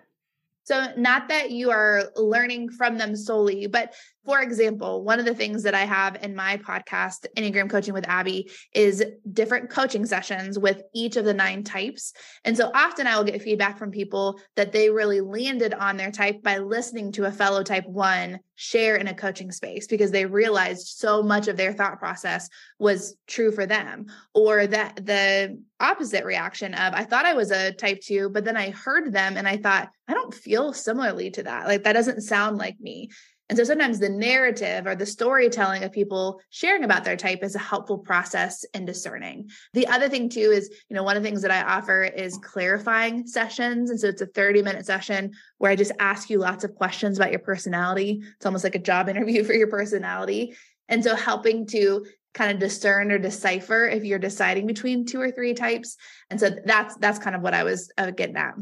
so, 0.64 0.88
not 0.96 1.28
that 1.30 1.52
you 1.52 1.72
are 1.72 2.12
learning 2.16 2.70
from 2.70 2.98
them 2.98 3.16
solely, 3.16 3.68
but 3.68 3.96
for 4.26 4.42
example, 4.42 5.04
one 5.04 5.20
of 5.20 5.26
the 5.26 5.34
things 5.34 5.64
that 5.64 5.74
I 5.74 5.86
have 5.86 6.18
in 6.24 6.36
my 6.36 6.58
podcast, 6.58 7.26
Enneagram 7.36 7.70
Coaching 7.70 7.94
with 7.94 8.08
Abbi, 8.08 8.44
is 8.74 9.04
different 9.34 9.70
coaching 9.70 10.06
sessions 10.06 10.60
with 10.60 10.84
each 10.94 11.16
of 11.16 11.26
the 11.26 11.34
nine 11.34 11.64
types. 11.64 12.14
And 12.46 12.56
so 12.56 12.70
often 12.74 13.08
I 13.08 13.18
will 13.18 13.24
get 13.24 13.42
feedback 13.42 13.80
from 13.80 13.90
people 13.90 14.40
that 14.56 14.72
they 14.72 14.90
really 14.90 15.22
landed 15.22 15.74
on 15.74 15.98
their 15.98 16.12
type 16.12 16.44
by 16.44 16.60
listening 16.60 17.12
to 17.14 17.26
a 17.26 17.32
fellow 17.32 17.64
type 17.64 17.88
one 17.88 18.40
share 18.56 18.96
in 18.96 19.08
a 19.08 19.14
coaching 19.16 19.52
space 19.52 19.88
because 19.88 20.12
they 20.12 20.26
realized 20.26 20.86
so 20.86 21.24
much 21.24 21.48
of 21.48 21.58
their 21.58 21.74
thought 21.74 21.98
process 21.98 22.48
was 22.78 23.16
true 23.26 23.52
for 23.52 23.66
them. 23.66 24.06
Or 24.36 24.68
that 24.68 25.04
the 25.04 25.60
opposite 25.80 26.26
reaction 26.26 26.76
of, 26.76 26.94
I 26.94 27.04
thought 27.06 27.26
I 27.26 27.34
was 27.34 27.50
a 27.50 27.72
type 27.72 28.02
two, 28.02 28.30
but 28.30 28.46
then 28.46 28.56
I 28.56 28.70
heard 28.70 29.12
them 29.12 29.36
and 29.36 29.48
I 29.48 29.58
thought, 29.58 29.90
I 30.08 30.14
don't 30.14 30.34
feel 30.34 30.74
similarly 30.74 31.32
to 31.32 31.44
that. 31.44 31.66
Like 31.66 31.84
that 31.84 31.94
doesn't 31.94 32.22
sound 32.22 32.58
like 32.58 32.80
me. 32.80 33.10
And 33.52 33.58
so 33.58 33.66
sometimes 33.66 34.00
the 34.00 34.08
narrative 34.08 34.88
or 34.88 34.96
the 34.96 35.06
storytelling 35.06 35.84
of 35.84 35.92
people 35.92 36.40
sharing 36.52 36.86
about 36.86 37.04
their 37.04 37.18
type 37.18 37.44
is 37.44 37.54
a 37.54 37.60
helpful 37.60 37.98
process 37.98 38.64
in 38.74 38.86
discerning. 38.86 39.50
The 39.74 39.88
other 39.88 40.08
thing 40.08 40.30
too 40.30 40.52
is, 40.54 40.74
you 40.88 40.96
know, 40.96 41.04
one 41.04 41.18
of 41.18 41.22
the 41.22 41.28
things 41.28 41.42
that 41.42 41.52
I 41.52 41.62
offer 41.62 42.04
is 42.04 42.40
clarifying 42.42 43.28
sessions. 43.28 43.90
And 43.90 44.00
so 44.00 44.08
it's 44.08 44.22
a 44.22 44.26
30 44.26 44.62
minute 44.62 44.86
session 44.86 45.34
where 45.58 45.70
I 45.70 45.76
just 45.76 45.92
ask 46.00 46.30
you 46.30 46.40
lots 46.40 46.64
of 46.64 46.76
questions 46.76 47.18
about 47.18 47.32
your 47.32 47.42
personality. 47.42 48.22
It's 48.38 48.46
almost 48.46 48.64
like 48.64 48.76
a 48.76 48.80
job 48.80 49.10
interview 49.10 49.44
for 49.44 49.52
your 49.52 49.68
personality. 49.68 50.56
And 50.88 51.04
so 51.04 51.14
helping 51.18 51.66
to 51.68 52.06
kind 52.34 52.54
of 52.54 52.60
discern 52.60 53.12
or 53.12 53.20
decipher 53.20 53.86
if 53.86 54.06
you're 54.06 54.18
deciding 54.18 54.66
between 54.66 55.06
two 55.06 55.20
or 55.20 55.30
three 55.30 55.56
types. 55.56 55.98
And 56.30 56.40
so 56.40 56.52
that's 56.66 56.96
that's 56.96 57.20
kind 57.20 57.36
of 57.36 57.42
what 57.42 57.54
I 57.54 57.66
was 57.66 57.92
uh, 57.98 58.12
getting 58.12 58.38
at. 58.38 58.54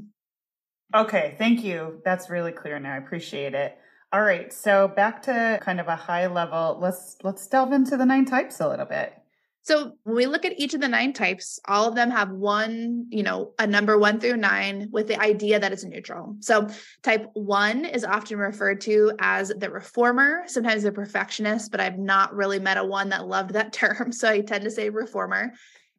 Okay, 0.96 1.36
thank 1.38 1.63
you. 1.63 2.01
That's 2.03 2.31
really 2.31 2.53
clear 2.53 2.79
now. 2.79 2.96
I 2.96 2.98
appreciate 2.98 3.53
it. 3.53 3.77
All 4.12 4.22
right, 4.22 4.51
so 4.51 4.88
back 4.88 5.22
to 5.24 5.60
kind 5.62 5.80
of 5.80 5.88
a 5.88 5.96
high 5.96 6.25
level. 6.25 6.80
Let's 6.82 7.18
let's 7.24 7.46
delve 7.46 7.74
into 7.74 7.96
the 7.96 8.06
nine 8.06 8.25
types 8.25 8.60
a 8.60 8.68
little 8.68 8.88
bit. 8.88 9.13
So 9.62 9.94
when 10.04 10.16
we 10.16 10.25
look 10.25 10.46
at 10.46 10.60
each 10.60 10.74
of 10.74 10.82
the 10.82 10.88
nine 10.88 11.13
types, 11.13 11.60
all 11.66 11.88
of 11.88 11.94
them 11.94 12.10
have 12.10 12.32
one, 12.32 13.06
you 13.10 13.22
know, 13.22 13.54
a 13.60 13.68
number 13.68 14.00
one 14.00 14.20
through 14.20 14.38
nine 14.38 14.89
with 14.92 15.08
the 15.08 15.22
idea 15.22 15.60
that 15.60 15.72
it's 15.72 15.84
neutral. 15.84 16.38
So 16.39 16.70
type 17.04 17.30
one 17.34 17.86
is 17.86 18.04
often 18.04 18.39
referred 18.39 18.82
to 18.82 19.12
as 19.20 19.50
the 19.50 19.70
reformer, 19.70 20.44
sometimes 20.48 20.82
the 20.82 20.92
perfectionist, 20.92 21.70
but 21.70 21.80
I've 21.80 22.00
not 22.00 22.34
really 22.34 22.58
met 22.58 22.78
a 22.78 22.84
one 22.84 23.10
that 23.10 23.28
loved 23.28 23.51
that 23.51 23.72
term. 23.74 24.12
So 24.12 24.28
I 24.28 24.42
tend 24.42 24.63
to 24.63 24.72
say 24.72 24.89
reformer. 24.89 25.54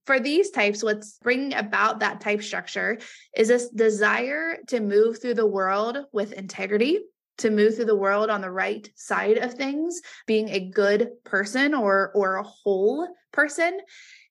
For 0.05 0.19
these 0.19 0.51
types, 0.51 0.83
what's 0.83 1.19
bringing 1.23 1.55
about 1.55 2.01
that 2.01 2.21
type 2.21 2.43
structure 2.43 2.99
is 3.37 3.47
this 3.47 3.69
desire 3.69 4.57
to 4.69 4.81
move 4.81 5.23
through 5.23 5.35
the 5.35 5.47
world 5.47 5.99
with 6.11 6.33
integrity, 6.33 7.01
to 7.41 7.51
move 7.51 7.77
through 7.77 7.87
the 7.87 7.97
world 7.97 8.31
on 8.31 8.41
the 8.41 8.51
right 8.51 8.89
side 8.95 9.39
of 9.39 9.55
things, 9.55 10.01
being 10.27 10.49
a 10.49 10.71
good 10.71 11.11
person 11.25 11.75
or 11.75 12.13
or 12.15 12.37
a 12.37 12.43
whole 12.43 13.09
person. 13.33 13.81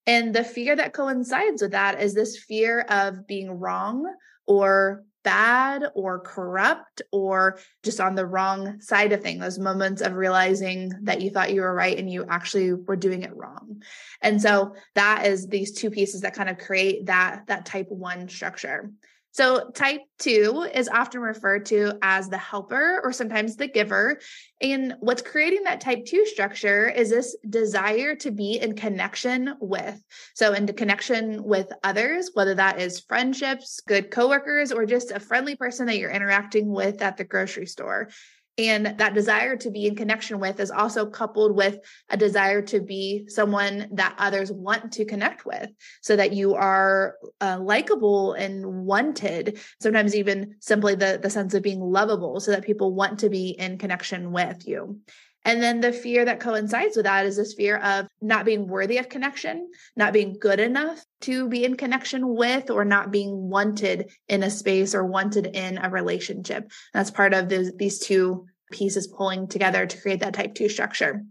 And 0.08 0.34
the 0.34 0.44
fear 0.44 0.75
that 0.75 0.94
coincides 0.94 1.62
with 1.62 1.72
that 1.72 2.01
is 2.01 2.13
this 2.13 2.38
fear 2.38 2.82
of 2.82 3.28
being 3.28 3.51
wrong 3.51 4.12
or 4.48 5.04
bad 5.24 5.84
or 5.96 6.20
corrupt 6.20 7.01
or 7.12 7.60
just 7.84 8.00
on 8.00 8.16
the 8.16 8.25
wrong 8.25 8.80
side 8.82 9.12
of 9.12 9.22
things, 9.22 9.42
those 9.42 9.60
moments 9.60 10.01
of 10.01 10.13
realizing 10.13 10.92
that 11.04 11.22
you 11.22 11.30
thought 11.30 11.54
you 11.54 11.62
were 11.62 11.74
right 11.74 11.98
and 11.98 12.10
you 12.10 12.25
actually 12.30 12.74
were 12.74 12.96
doing 12.96 13.24
it 13.24 13.36
wrong. 13.36 13.84
And 14.22 14.42
so 14.42 14.74
that 14.96 15.25
is 15.25 15.48
these 15.48 15.74
two 15.74 15.92
pieces 15.92 16.22
that 16.22 16.36
kind 16.36 16.50
of 16.50 16.58
create 16.58 17.08
that 17.08 17.48
that 17.48 17.66
type 17.66 17.88
1 17.89 18.30
structure. 18.30 18.92
So, 19.32 19.70
type 19.70 20.02
two 20.18 20.68
is 20.74 20.90
often 20.90 21.22
referred 21.22 21.68
to 21.68 21.94
as 22.02 22.30
the 22.30 22.38
helper 22.38 23.00
or 23.04 23.14
sometimes 23.14 23.56
the 23.56 23.68
giver. 23.68 24.20
And 24.60 24.96
what's 25.00 25.22
creating 25.22 25.64
that 25.64 25.82
type 25.82 26.06
two 26.06 26.26
structure 26.26 26.90
is 26.90 27.10
this 27.12 27.38
desire 27.48 28.16
to 28.16 28.32
be 28.32 28.60
in 28.60 28.76
connection 28.76 29.56
with. 29.60 30.04
So, 30.34 30.54
into 30.54 30.74
connection 30.74 31.44
with 31.44 31.72
others, 31.84 32.32
whether 32.34 32.56
that 32.56 32.82
is 32.82 33.02
friendships, 33.02 33.82
good 33.88 34.10
coworkers, 34.10 34.72
or 34.72 34.86
just 34.86 35.12
a 35.12 35.20
friendly 35.20 35.56
person 35.56 35.86
that 35.86 35.98
you're 35.98 36.10
interacting 36.10 36.70
with 36.70 37.02
at 37.02 37.18
the 37.18 37.24
grocery 37.24 37.68
store. 37.68 38.10
And 38.60 38.98
that 38.98 39.13
desire 39.13 39.56
to 39.56 39.72
be 39.72 39.88
in 39.88 39.96
connection 39.96 40.38
with 40.38 40.60
is 40.60 40.70
also 40.70 41.06
coupled 41.06 41.56
with 41.56 41.80
a 42.10 42.18
desire 42.18 42.62
to 42.63 42.82
be 42.82 43.25
someone 43.30 43.88
that 43.94 44.16
others 44.18 44.51
want 44.51 44.92
to 44.94 45.06
connect 45.06 45.46
with 45.46 45.70
so 46.01 46.18
that 46.18 46.34
you 46.34 46.56
are 46.56 47.16
uh, 47.39 47.58
likable 47.62 48.34
and 48.34 48.66
wanted. 48.86 49.60
Sometimes 49.80 50.13
even 50.13 50.56
simply 50.60 50.96
the, 50.96 51.20
the 51.22 51.30
sense 51.30 51.54
of 51.54 51.63
being 51.63 51.80
lovable 51.80 52.42
so 52.42 52.51
that 52.51 52.66
people 52.66 52.94
want 52.94 53.20
to 53.20 53.30
be 53.30 53.51
in 53.51 53.78
connection 53.78 54.34
with 54.34 54.68
you. 54.68 55.00
And 55.46 55.63
then 55.63 55.79
the 55.79 55.93
fear 55.93 56.25
that 56.25 56.41
coincides 56.41 56.96
with 56.96 57.05
that 57.05 57.25
is 57.25 57.38
this 57.38 57.53
fear 57.53 57.77
of 57.77 58.08
not 58.22 58.46
being 58.46 58.67
worthy 58.67 58.98
of 58.98 59.10
connection, 59.10 59.72
not 59.96 60.13
being 60.13 60.38
good 60.39 60.60
enough 60.60 61.03
to 61.22 61.48
be 61.48 61.63
in 61.63 61.75
connection 61.75 62.36
with, 62.36 62.69
or 62.69 62.84
not 62.84 63.12
being 63.12 63.50
wanted 63.50 64.12
in 64.27 64.43
a 64.43 64.50
space 64.50 64.93
or 64.93 65.05
wanted 65.05 65.48
in 65.48 65.77
a 65.77 65.89
relationship. 65.89 66.69
That's 66.93 67.10
part 67.10 67.34
of 67.34 67.48
those, 67.48 67.72
these 67.77 68.00
two 68.00 68.48
pieces 68.72 69.08
pulling 69.08 69.48
together 69.48 69.86
to 69.86 70.01
create 70.01 70.19
that 70.19 70.34
type 70.34 70.55
two 70.55 70.69
structure. 70.69 71.24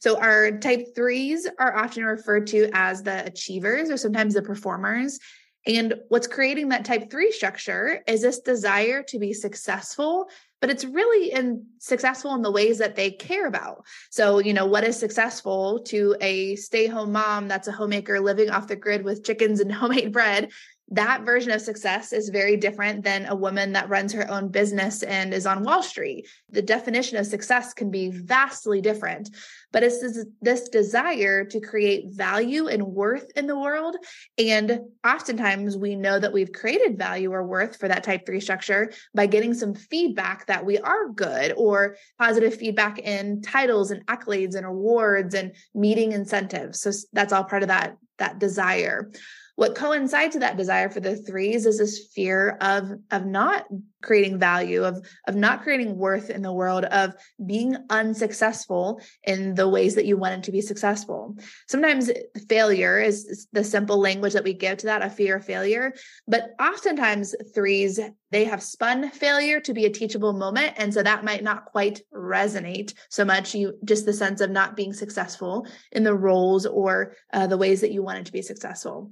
So 0.00 0.18
our 0.18 0.58
type 0.58 0.88
threes 0.94 1.48
are 1.58 1.76
often 1.76 2.04
referred 2.04 2.46
to 2.48 2.68
as 2.74 3.02
the 3.02 3.24
achievers 3.24 3.90
or 3.90 3.96
sometimes 3.96 4.34
the 4.34 4.42
performers. 4.42 5.18
And 5.66 5.94
what's 6.08 6.26
creating 6.26 6.68
that 6.68 6.84
type 6.84 7.10
three 7.10 7.32
structure 7.32 8.02
is 8.06 8.22
this 8.22 8.40
desire 8.40 9.02
to 9.04 9.18
be 9.18 9.32
successful, 9.32 10.28
but 10.60 10.70
it's 10.70 10.84
really 10.84 11.32
in 11.32 11.64
successful 11.78 12.34
in 12.34 12.42
the 12.42 12.50
ways 12.50 12.78
that 12.78 12.96
they 12.96 13.10
care 13.10 13.46
about. 13.46 13.84
So, 14.10 14.38
you 14.38 14.52
know, 14.52 14.66
what 14.66 14.84
is 14.84 14.98
successful 14.98 15.80
to 15.84 16.16
a 16.20 16.56
stay 16.56 16.86
home 16.86 17.12
mom 17.12 17.48
that's 17.48 17.68
a 17.68 17.72
homemaker 17.72 18.20
living 18.20 18.50
off 18.50 18.68
the 18.68 18.76
grid 18.76 19.04
with 19.04 19.24
chickens 19.24 19.60
and 19.60 19.72
homemade 19.72 20.12
bread 20.12 20.50
that 20.88 21.22
version 21.24 21.50
of 21.50 21.62
success 21.62 22.12
is 22.12 22.28
very 22.28 22.58
different 22.58 23.04
than 23.04 23.24
a 23.26 23.34
woman 23.34 23.72
that 23.72 23.88
runs 23.88 24.12
her 24.12 24.30
own 24.30 24.48
business 24.48 25.02
and 25.02 25.32
is 25.32 25.46
on 25.46 25.64
Wall 25.64 25.82
Street. 25.82 26.28
The 26.50 26.60
definition 26.60 27.16
of 27.16 27.26
success 27.26 27.72
can 27.72 27.90
be 27.90 28.10
vastly 28.10 28.82
different, 28.82 29.30
but 29.72 29.82
it's 29.82 30.00
this, 30.00 30.26
this, 30.42 30.68
desire 30.68 31.44
to 31.44 31.60
create 31.60 32.06
value 32.08 32.68
and 32.68 32.82
worth 32.82 33.30
in 33.36 33.46
the 33.46 33.58
world. 33.58 33.96
And 34.36 34.80
oftentimes 35.06 35.76
we 35.76 35.96
know 35.96 36.18
that 36.18 36.32
we've 36.32 36.52
created 36.52 36.98
value 36.98 37.32
or 37.32 37.46
worth 37.46 37.76
for 37.76 37.88
that 37.88 38.04
type 38.04 38.26
three 38.26 38.40
structure 38.40 38.92
by 39.14 39.26
getting 39.26 39.54
some 39.54 39.74
feedback 39.74 40.46
that 40.46 40.64
we 40.64 40.78
are 40.78 41.08
good 41.08 41.54
or 41.56 41.96
positive 42.18 42.54
feedback 42.56 42.98
in 42.98 43.40
titles 43.40 43.90
and 43.90 44.04
accolades 44.06 44.54
and 44.54 44.66
awards 44.66 45.34
and 45.34 45.52
meeting 45.74 46.12
incentives. 46.12 46.80
So 46.80 46.90
that's 47.12 47.32
all 47.32 47.44
part 47.44 47.62
of 47.62 47.68
that, 47.68 47.96
that 48.18 48.38
desire 48.38 49.10
what 49.56 49.74
coincides 49.74 50.34
with 50.34 50.42
that 50.42 50.56
desire 50.56 50.88
for 50.90 51.00
the 51.00 51.16
threes 51.16 51.66
is 51.66 51.78
this 51.78 52.08
fear 52.14 52.56
of 52.60 52.90
of 53.10 53.26
not 53.26 53.66
creating 54.02 54.38
value 54.38 54.84
of 54.84 55.06
of 55.26 55.34
not 55.34 55.62
creating 55.62 55.96
worth 55.96 56.30
in 56.30 56.42
the 56.42 56.52
world 56.52 56.84
of 56.84 57.14
being 57.44 57.76
unsuccessful 57.90 59.00
in 59.24 59.54
the 59.54 59.68
ways 59.68 59.94
that 59.94 60.06
you 60.06 60.16
wanted 60.16 60.42
to 60.44 60.52
be 60.52 60.60
successful. 60.60 61.36
Sometimes 61.68 62.10
failure 62.48 63.00
is 63.00 63.46
the 63.52 63.64
simple 63.64 63.98
language 63.98 64.32
that 64.32 64.44
we 64.44 64.52
give 64.52 64.78
to 64.78 64.86
that 64.86 65.02
a 65.02 65.10
fear 65.10 65.36
of 65.36 65.44
failure 65.44 65.92
but 66.26 66.54
oftentimes 66.60 67.34
threes 67.54 68.00
they 68.30 68.44
have 68.44 68.62
spun 68.62 69.10
failure 69.10 69.60
to 69.60 69.72
be 69.72 69.84
a 69.84 69.90
teachable 69.90 70.32
moment 70.32 70.74
and 70.76 70.92
so 70.92 71.02
that 71.02 71.24
might 71.24 71.42
not 71.42 71.64
quite 71.66 72.02
resonate 72.12 72.94
so 73.08 73.24
much 73.24 73.54
you 73.54 73.74
just 73.84 74.06
the 74.06 74.12
sense 74.12 74.40
of 74.40 74.50
not 74.50 74.76
being 74.76 74.92
successful 74.92 75.66
in 75.92 76.02
the 76.02 76.14
roles 76.14 76.66
or 76.66 77.14
uh, 77.32 77.46
the 77.46 77.58
ways 77.58 77.80
that 77.80 77.92
you 77.92 78.02
wanted 78.02 78.26
to 78.26 78.32
be 78.32 78.42
successful 78.42 79.10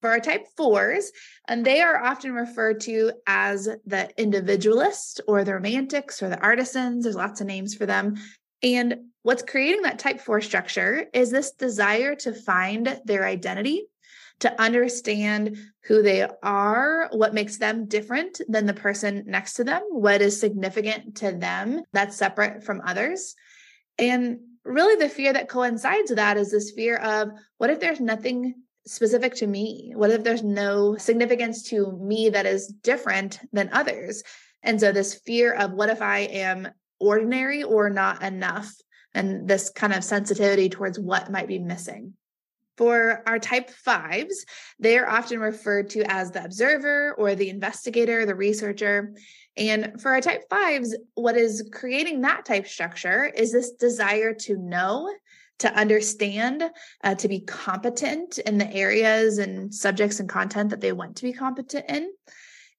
For 0.00 0.10
our 0.10 0.20
type 0.20 0.46
fours, 0.56 1.12
and 1.46 1.64
they 1.64 1.82
are 1.82 2.02
often 2.02 2.32
referred 2.32 2.80
to 2.82 3.12
as 3.26 3.68
the 3.84 4.08
individualist 4.16 5.20
or 5.28 5.44
the 5.44 5.54
romantics 5.54 6.22
or 6.22 6.30
the 6.30 6.40
artisans. 6.40 7.04
There's 7.04 7.16
lots 7.16 7.42
of 7.42 7.46
names 7.46 7.74
for 7.74 7.84
them. 7.84 8.16
And 8.62 8.96
what's 9.22 9.42
creating 9.42 9.82
that 9.82 9.98
type 9.98 10.20
four 10.20 10.40
structure 10.40 11.06
is 11.12 11.30
this 11.30 11.52
desire 11.52 12.14
to 12.16 12.32
find 12.32 12.98
their 13.04 13.26
identity, 13.26 13.88
to 14.40 14.60
understand 14.60 15.58
who 15.84 16.02
they 16.02 16.26
are, 16.42 17.08
what 17.12 17.34
makes 17.34 17.58
them 17.58 17.86
different 17.86 18.40
than 18.48 18.64
the 18.64 18.72
person 18.72 19.24
next 19.26 19.54
to 19.54 19.64
them, 19.64 19.82
what 19.90 20.22
is 20.22 20.40
significant 20.40 21.16
to 21.16 21.32
them 21.32 21.82
that's 21.92 22.16
separate 22.16 22.64
from 22.64 22.80
others. 22.86 23.34
And 23.98 24.38
really, 24.64 24.96
the 24.96 25.10
fear 25.10 25.34
that 25.34 25.50
coincides 25.50 26.10
with 26.10 26.16
that 26.16 26.38
is 26.38 26.50
this 26.50 26.70
fear 26.70 26.96
of 26.96 27.28
what 27.58 27.68
if 27.68 27.80
there's 27.80 28.00
nothing 28.00 28.54
specific 28.86 29.34
to 29.36 29.46
me? 29.46 29.92
What 29.94 30.10
if 30.10 30.24
there's 30.24 30.42
no 30.42 30.96
significance 30.96 31.64
to 31.64 31.92
me 31.92 32.30
that 32.30 32.46
is 32.46 32.66
different 32.68 33.40
than 33.52 33.70
others? 33.72 34.22
And 34.62 34.80
so, 34.80 34.92
this 34.92 35.14
fear 35.14 35.52
of 35.52 35.72
what 35.72 35.88
if 35.88 36.02
I 36.02 36.20
am 36.20 36.68
ordinary 36.98 37.62
or 37.62 37.90
not 37.90 38.22
enough? 38.22 38.72
And 39.14 39.48
this 39.48 39.70
kind 39.70 39.92
of 39.92 40.04
sensitivity 40.04 40.68
towards 40.68 40.98
what 40.98 41.32
might 41.32 41.48
be 41.48 41.58
missing. 41.58 42.14
For 42.76 43.22
our 43.26 43.38
type 43.38 43.68
fives, 43.68 44.46
they 44.78 44.96
are 44.98 45.08
often 45.08 45.40
referred 45.40 45.90
to 45.90 46.10
as 46.10 46.30
the 46.30 46.42
observer 46.42 47.14
or 47.18 47.34
the 47.34 47.50
investigator, 47.50 48.24
the 48.24 48.34
researcher. 48.34 49.12
And 49.56 50.00
for 50.00 50.12
our 50.12 50.20
type 50.20 50.44
fives, 50.48 50.96
what 51.14 51.36
is 51.36 51.68
creating 51.72 52.22
that 52.22 52.46
type 52.46 52.66
structure 52.66 53.24
is 53.24 53.52
this 53.52 53.72
desire 53.72 54.32
to 54.32 54.56
know 54.56 55.12
to 55.60 55.74
understand, 55.74 56.62
uh, 57.04 57.14
to 57.14 57.28
be 57.28 57.40
competent 57.40 58.38
in 58.38 58.58
the 58.58 58.72
areas 58.72 59.38
and 59.38 59.72
subjects 59.74 60.20
and 60.20 60.28
content 60.28 60.70
that 60.70 60.80
they 60.80 60.92
want 60.92 61.16
to 61.16 61.22
be 61.22 61.32
competent 61.32 61.84
in. 61.88 62.10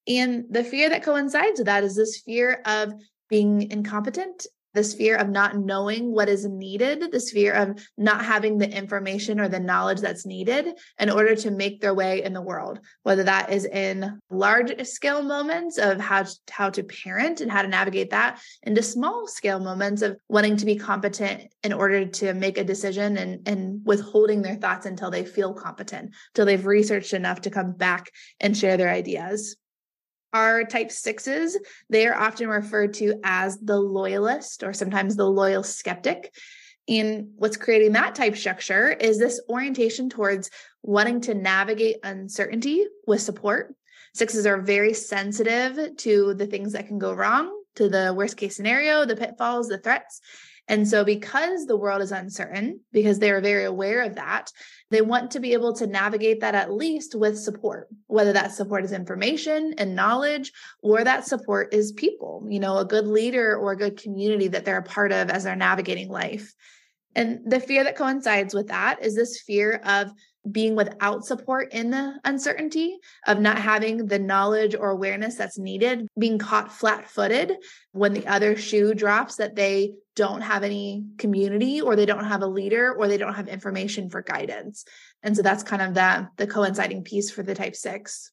And 0.07 0.45
the 0.49 0.63
fear 0.63 0.89
that 0.89 1.03
coincides 1.03 1.59
with 1.59 1.67
that 1.67 1.83
is 1.83 1.95
this 1.95 2.17
fear 2.17 2.61
of 2.65 2.93
being 3.29 3.71
incompetent 3.71 4.45
this 4.73 4.93
fear 4.93 5.15
of 5.15 5.29
not 5.29 5.57
knowing 5.57 6.11
what 6.11 6.29
is 6.29 6.45
needed, 6.45 7.11
this 7.11 7.31
fear 7.31 7.53
of 7.53 7.87
not 7.97 8.23
having 8.23 8.57
the 8.57 8.69
information 8.69 9.39
or 9.39 9.47
the 9.47 9.59
knowledge 9.59 9.99
that's 9.99 10.25
needed 10.25 10.67
in 10.99 11.09
order 11.09 11.35
to 11.35 11.51
make 11.51 11.81
their 11.81 11.93
way 11.93 12.23
in 12.23 12.33
the 12.33 12.41
world, 12.41 12.79
whether 13.03 13.23
that 13.23 13.51
is 13.51 13.65
in 13.65 14.19
large 14.29 14.85
scale 14.87 15.23
moments 15.23 15.77
of 15.77 15.99
how 15.99 16.23
to, 16.23 16.35
how 16.49 16.69
to 16.69 16.83
parent 16.83 17.41
and 17.41 17.51
how 17.51 17.61
to 17.61 17.67
navigate 17.67 18.11
that, 18.11 18.41
into 18.63 18.81
small 18.81 19.27
scale 19.27 19.59
moments 19.59 20.01
of 20.01 20.17
wanting 20.29 20.57
to 20.57 20.65
be 20.65 20.75
competent 20.75 21.51
in 21.63 21.73
order 21.73 22.05
to 22.05 22.33
make 22.33 22.57
a 22.57 22.63
decision 22.63 23.17
and, 23.17 23.47
and 23.47 23.85
withholding 23.85 24.41
their 24.41 24.55
thoughts 24.55 24.85
until 24.85 25.11
they 25.11 25.25
feel 25.25 25.53
competent, 25.53 26.13
until 26.29 26.45
they've 26.45 26.65
researched 26.65 27.13
enough 27.13 27.41
to 27.41 27.49
come 27.49 27.73
back 27.73 28.09
and 28.39 28.57
share 28.57 28.77
their 28.77 28.89
ideas 28.89 29.57
are 30.33 30.63
type 30.63 30.91
sixes. 30.91 31.57
They 31.89 32.07
are 32.07 32.15
often 32.15 32.47
referred 32.47 32.93
to 32.95 33.19
as 33.23 33.57
the 33.59 33.79
loyalist 33.79 34.63
or 34.63 34.73
sometimes 34.73 35.15
the 35.15 35.29
loyal 35.29 35.63
skeptic. 35.63 36.33
And 36.87 37.29
what's 37.35 37.57
creating 37.57 37.93
that 37.93 38.15
type 38.15 38.35
structure 38.35 38.89
is 38.89 39.19
this 39.19 39.41
orientation 39.49 40.09
towards 40.09 40.49
wanting 40.81 41.21
to 41.21 41.33
navigate 41.33 41.97
uncertainty 42.03 42.85
with 43.05 43.21
support. 43.21 43.75
Sixes 44.13 44.45
are 44.45 44.61
very 44.61 44.93
sensitive 44.93 45.95
to 45.97 46.33
the 46.33 46.47
things 46.47 46.73
that 46.73 46.87
can 46.87 46.99
go 46.99 47.13
wrong, 47.13 47.51
to 47.75 47.87
the 47.87 48.13
worst 48.15 48.35
case 48.35 48.55
scenario, 48.55 49.05
the 49.05 49.15
pitfalls, 49.15 49.67
the 49.67 49.77
threats. 49.77 50.21
And 50.67 50.87
so, 50.87 51.03
because 51.03 51.65
the 51.65 51.75
world 51.75 52.01
is 52.01 52.11
uncertain, 52.11 52.79
because 52.91 53.19
they 53.19 53.31
are 53.31 53.41
very 53.41 53.65
aware 53.65 54.03
of 54.03 54.15
that, 54.15 54.51
they 54.89 55.01
want 55.01 55.31
to 55.31 55.39
be 55.39 55.53
able 55.53 55.73
to 55.73 55.87
navigate 55.87 56.41
that 56.41 56.55
at 56.55 56.71
least 56.71 57.15
with 57.15 57.37
support, 57.37 57.87
whether 58.07 58.31
that 58.33 58.51
support 58.51 58.85
is 58.85 58.91
information 58.91 59.73
and 59.77 59.95
knowledge, 59.95 60.51
or 60.81 61.03
that 61.03 61.27
support 61.27 61.73
is 61.73 61.91
people, 61.93 62.45
you 62.49 62.59
know, 62.59 62.77
a 62.77 62.85
good 62.85 63.07
leader 63.07 63.57
or 63.57 63.71
a 63.71 63.77
good 63.77 63.97
community 63.97 64.47
that 64.47 64.63
they're 64.63 64.77
a 64.77 64.83
part 64.83 65.11
of 65.11 65.29
as 65.29 65.43
they're 65.43 65.55
navigating 65.55 66.09
life. 66.09 66.53
And 67.15 67.39
the 67.45 67.59
fear 67.59 67.83
that 67.83 67.97
coincides 67.97 68.53
with 68.53 68.67
that 68.67 69.03
is 69.03 69.15
this 69.15 69.41
fear 69.41 69.81
of 69.83 70.11
being 70.49 70.75
without 70.75 71.23
support 71.23 71.71
in 71.71 71.91
the 71.91 72.19
uncertainty 72.23 72.97
of 73.27 73.39
not 73.39 73.59
having 73.59 74.07
the 74.07 74.17
knowledge 74.17 74.73
or 74.73 74.89
awareness 74.89 75.35
that's 75.35 75.59
needed, 75.59 76.07
being 76.17 76.39
caught 76.39 76.71
flat 76.71 77.09
footed 77.09 77.57
when 77.91 78.13
the 78.13 78.25
other 78.25 78.55
shoe 78.55 78.93
drops 78.93 79.35
that 79.35 79.55
they 79.55 79.93
don't 80.15 80.41
have 80.41 80.63
any 80.63 81.05
community 81.17 81.79
or 81.79 81.95
they 81.95 82.05
don't 82.05 82.25
have 82.25 82.41
a 82.41 82.47
leader 82.47 82.93
or 82.93 83.07
they 83.07 83.17
don't 83.17 83.35
have 83.35 83.47
information 83.47 84.09
for 84.09 84.21
guidance. 84.21 84.83
And 85.21 85.35
so 85.35 85.43
that's 85.43 85.63
kind 85.63 85.81
of 85.81 85.93
the, 85.93 86.27
the 86.37 86.47
coinciding 86.47 87.03
piece 87.03 87.29
for 87.29 87.43
the 87.43 87.55
type 87.55 87.75
six. 87.75 88.31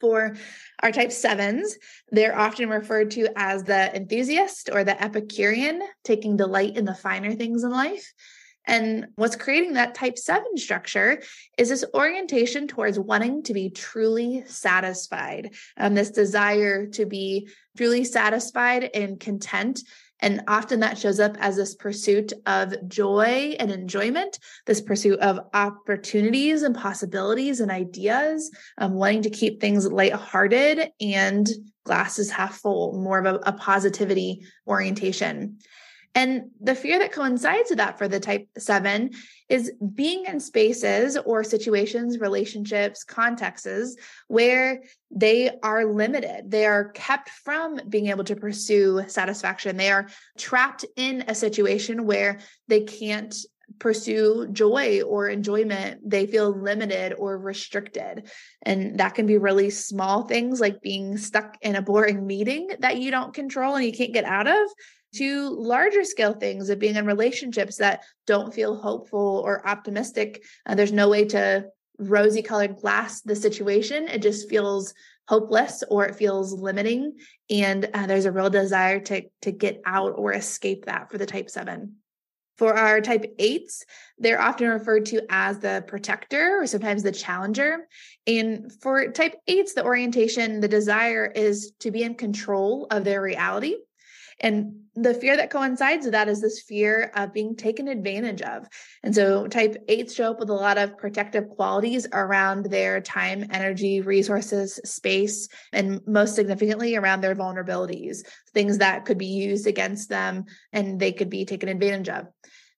For 0.00 0.36
our 0.82 0.90
type 0.90 1.12
sevens, 1.12 1.78
they're 2.10 2.36
often 2.36 2.68
referred 2.68 3.12
to 3.12 3.28
as 3.36 3.62
the 3.62 3.94
enthusiast 3.94 4.68
or 4.70 4.84
the 4.84 5.00
Epicurean, 5.02 5.80
taking 6.02 6.36
delight 6.36 6.76
in 6.76 6.84
the 6.84 6.94
finer 6.94 7.32
things 7.32 7.62
in 7.62 7.70
life. 7.70 8.12
And 8.66 9.08
what's 9.16 9.36
creating 9.36 9.74
that 9.74 9.94
type 9.94 10.16
seven 10.16 10.56
structure 10.56 11.22
is 11.58 11.68
this 11.68 11.84
orientation 11.94 12.66
towards 12.66 12.98
wanting 12.98 13.42
to 13.44 13.54
be 13.54 13.70
truly 13.70 14.44
satisfied, 14.46 15.54
um, 15.76 15.94
this 15.94 16.10
desire 16.10 16.86
to 16.88 17.04
be 17.04 17.48
truly 17.76 18.04
satisfied 18.04 18.90
and 18.94 19.20
content. 19.20 19.80
And 20.20 20.42
often 20.48 20.80
that 20.80 20.96
shows 20.96 21.20
up 21.20 21.36
as 21.38 21.56
this 21.56 21.74
pursuit 21.74 22.32
of 22.46 22.88
joy 22.88 23.56
and 23.58 23.70
enjoyment, 23.70 24.38
this 24.64 24.80
pursuit 24.80 25.18
of 25.20 25.40
opportunities 25.52 26.62
and 26.62 26.74
possibilities 26.74 27.60
and 27.60 27.70
ideas, 27.70 28.50
um, 28.78 28.94
wanting 28.94 29.22
to 29.22 29.30
keep 29.30 29.60
things 29.60 29.90
lighthearted 29.90 30.90
and 31.00 31.46
glasses 31.84 32.30
half 32.30 32.56
full, 32.56 32.98
more 32.98 33.18
of 33.18 33.26
a, 33.26 33.34
a 33.50 33.52
positivity 33.52 34.46
orientation. 34.66 35.58
And 36.14 36.50
the 36.60 36.76
fear 36.76 36.98
that 37.00 37.12
coincides 37.12 37.70
with 37.70 37.78
that 37.78 37.98
for 37.98 38.06
the 38.06 38.20
type 38.20 38.48
seven 38.56 39.10
is 39.48 39.72
being 39.94 40.26
in 40.26 40.38
spaces 40.38 41.16
or 41.16 41.42
situations, 41.42 42.20
relationships, 42.20 43.02
contexts 43.02 43.96
where 44.28 44.82
they 45.10 45.50
are 45.62 45.84
limited. 45.84 46.50
They 46.50 46.66
are 46.66 46.90
kept 46.90 47.30
from 47.30 47.80
being 47.88 48.08
able 48.08 48.24
to 48.24 48.36
pursue 48.36 49.02
satisfaction. 49.08 49.76
They 49.76 49.90
are 49.90 50.06
trapped 50.38 50.84
in 50.96 51.24
a 51.26 51.34
situation 51.34 52.06
where 52.06 52.38
they 52.68 52.82
can't 52.82 53.34
pursue 53.78 54.46
joy 54.52 55.02
or 55.02 55.28
enjoyment, 55.28 56.00
they 56.08 56.26
feel 56.26 56.50
limited 56.50 57.14
or 57.14 57.38
restricted. 57.38 58.28
And 58.62 58.98
that 58.98 59.14
can 59.14 59.26
be 59.26 59.38
really 59.38 59.70
small 59.70 60.24
things 60.24 60.60
like 60.60 60.80
being 60.80 61.16
stuck 61.16 61.56
in 61.60 61.74
a 61.74 61.82
boring 61.82 62.26
meeting 62.26 62.70
that 62.80 62.98
you 62.98 63.10
don't 63.10 63.34
control 63.34 63.74
and 63.74 63.84
you 63.84 63.92
can't 63.92 64.12
get 64.12 64.24
out 64.24 64.46
of, 64.46 64.68
to 65.16 65.50
larger 65.50 66.04
scale 66.04 66.34
things 66.34 66.70
of 66.70 66.78
being 66.78 66.96
in 66.96 67.06
relationships 67.06 67.76
that 67.76 68.04
don't 68.26 68.54
feel 68.54 68.76
hopeful 68.76 69.42
or 69.44 69.66
optimistic. 69.66 70.44
Uh, 70.66 70.74
there's 70.74 70.92
no 70.92 71.08
way 71.08 71.24
to 71.26 71.66
rosy 71.98 72.42
colored 72.42 72.76
glass 72.76 73.20
the 73.20 73.36
situation. 73.36 74.08
It 74.08 74.22
just 74.22 74.48
feels 74.48 74.94
hopeless 75.28 75.82
or 75.88 76.04
it 76.06 76.16
feels 76.16 76.52
limiting. 76.52 77.14
And 77.48 77.88
uh, 77.94 78.06
there's 78.06 78.26
a 78.26 78.32
real 78.32 78.50
desire 78.50 79.00
to, 79.00 79.22
to 79.42 79.52
get 79.52 79.80
out 79.86 80.14
or 80.16 80.32
escape 80.32 80.86
that 80.86 81.10
for 81.10 81.18
the 81.18 81.26
type 81.26 81.48
seven. 81.48 81.96
For 82.56 82.74
our 82.74 83.00
type 83.00 83.34
eights, 83.40 83.84
they're 84.18 84.40
often 84.40 84.68
referred 84.68 85.06
to 85.06 85.22
as 85.28 85.58
the 85.58 85.82
protector 85.88 86.60
or 86.60 86.66
sometimes 86.68 87.02
the 87.02 87.10
challenger. 87.10 87.88
And 88.28 88.70
for 88.80 89.10
type 89.10 89.34
eights, 89.48 89.74
the 89.74 89.84
orientation, 89.84 90.60
the 90.60 90.68
desire 90.68 91.26
is 91.26 91.72
to 91.80 91.90
be 91.90 92.04
in 92.04 92.14
control 92.14 92.86
of 92.92 93.02
their 93.02 93.20
reality. 93.20 93.76
And 94.40 94.80
the 94.94 95.14
fear 95.14 95.36
that 95.36 95.50
coincides 95.50 96.04
with 96.04 96.12
that 96.12 96.28
is 96.28 96.40
this 96.40 96.62
fear 96.62 97.10
of 97.16 97.32
being 97.32 97.56
taken 97.56 97.88
advantage 97.88 98.42
of. 98.42 98.66
And 99.02 99.14
so 99.14 99.48
type 99.48 99.76
eights 99.88 100.14
show 100.14 100.30
up 100.30 100.38
with 100.38 100.50
a 100.50 100.54
lot 100.54 100.78
of 100.78 100.96
protective 100.96 101.48
qualities 101.48 102.06
around 102.12 102.66
their 102.66 103.00
time, 103.00 103.46
energy, 103.50 104.00
resources, 104.00 104.80
space, 104.84 105.48
and 105.72 106.00
most 106.06 106.36
significantly 106.36 106.94
around 106.94 107.22
their 107.22 107.34
vulnerabilities, 107.34 108.18
things 108.52 108.78
that 108.78 109.04
could 109.04 109.18
be 109.18 109.26
used 109.26 109.66
against 109.66 110.08
them 110.08 110.44
and 110.72 111.00
they 111.00 111.12
could 111.12 111.30
be 111.30 111.44
taken 111.44 111.68
advantage 111.68 112.08
of 112.08 112.26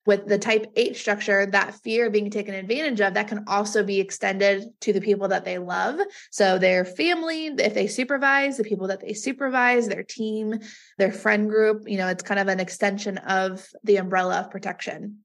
with 0.06 0.26
the 0.26 0.38
type 0.38 0.72
8 0.76 0.96
structure 0.96 1.46
that 1.46 1.74
fear 1.74 2.06
of 2.06 2.12
being 2.12 2.30
taken 2.30 2.54
advantage 2.54 3.00
of 3.00 3.14
that 3.14 3.28
can 3.28 3.44
also 3.46 3.82
be 3.82 4.00
extended 4.00 4.64
to 4.80 4.92
the 4.92 5.00
people 5.00 5.28
that 5.28 5.44
they 5.44 5.58
love. 5.58 6.00
So 6.30 6.58
their 6.58 6.84
family 6.84 7.46
if 7.46 7.74
they 7.74 7.88
supervise 7.88 8.56
the 8.56 8.64
people 8.64 8.88
that 8.88 9.00
they 9.00 9.12
supervise 9.12 9.88
their 9.88 10.02
team 10.02 10.60
their 10.98 11.12
friend 11.12 11.48
group 11.48 11.82
you 11.86 11.98
know 11.98 12.08
it's 12.08 12.22
kind 12.22 12.40
of 12.40 12.48
an 12.48 12.60
extension 12.60 13.18
of 13.18 13.66
the 13.84 13.96
umbrella 13.96 14.40
of 14.40 14.50
protection. 14.50 15.18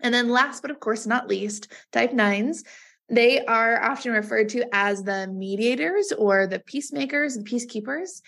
And 0.00 0.12
then 0.12 0.28
last 0.28 0.60
but 0.62 0.70
of 0.70 0.80
course 0.80 1.06
not 1.06 1.28
least 1.28 1.72
type 1.92 2.12
9s 2.12 2.62
they 3.10 3.44
are 3.44 3.82
often 3.82 4.12
referred 4.12 4.48
to 4.50 4.64
as 4.72 5.02
the 5.02 5.26
mediators 5.28 6.12
or 6.12 6.46
the 6.46 6.58
peacemakers 6.58 7.36
and 7.36 7.46
peacekeepers 7.46 8.22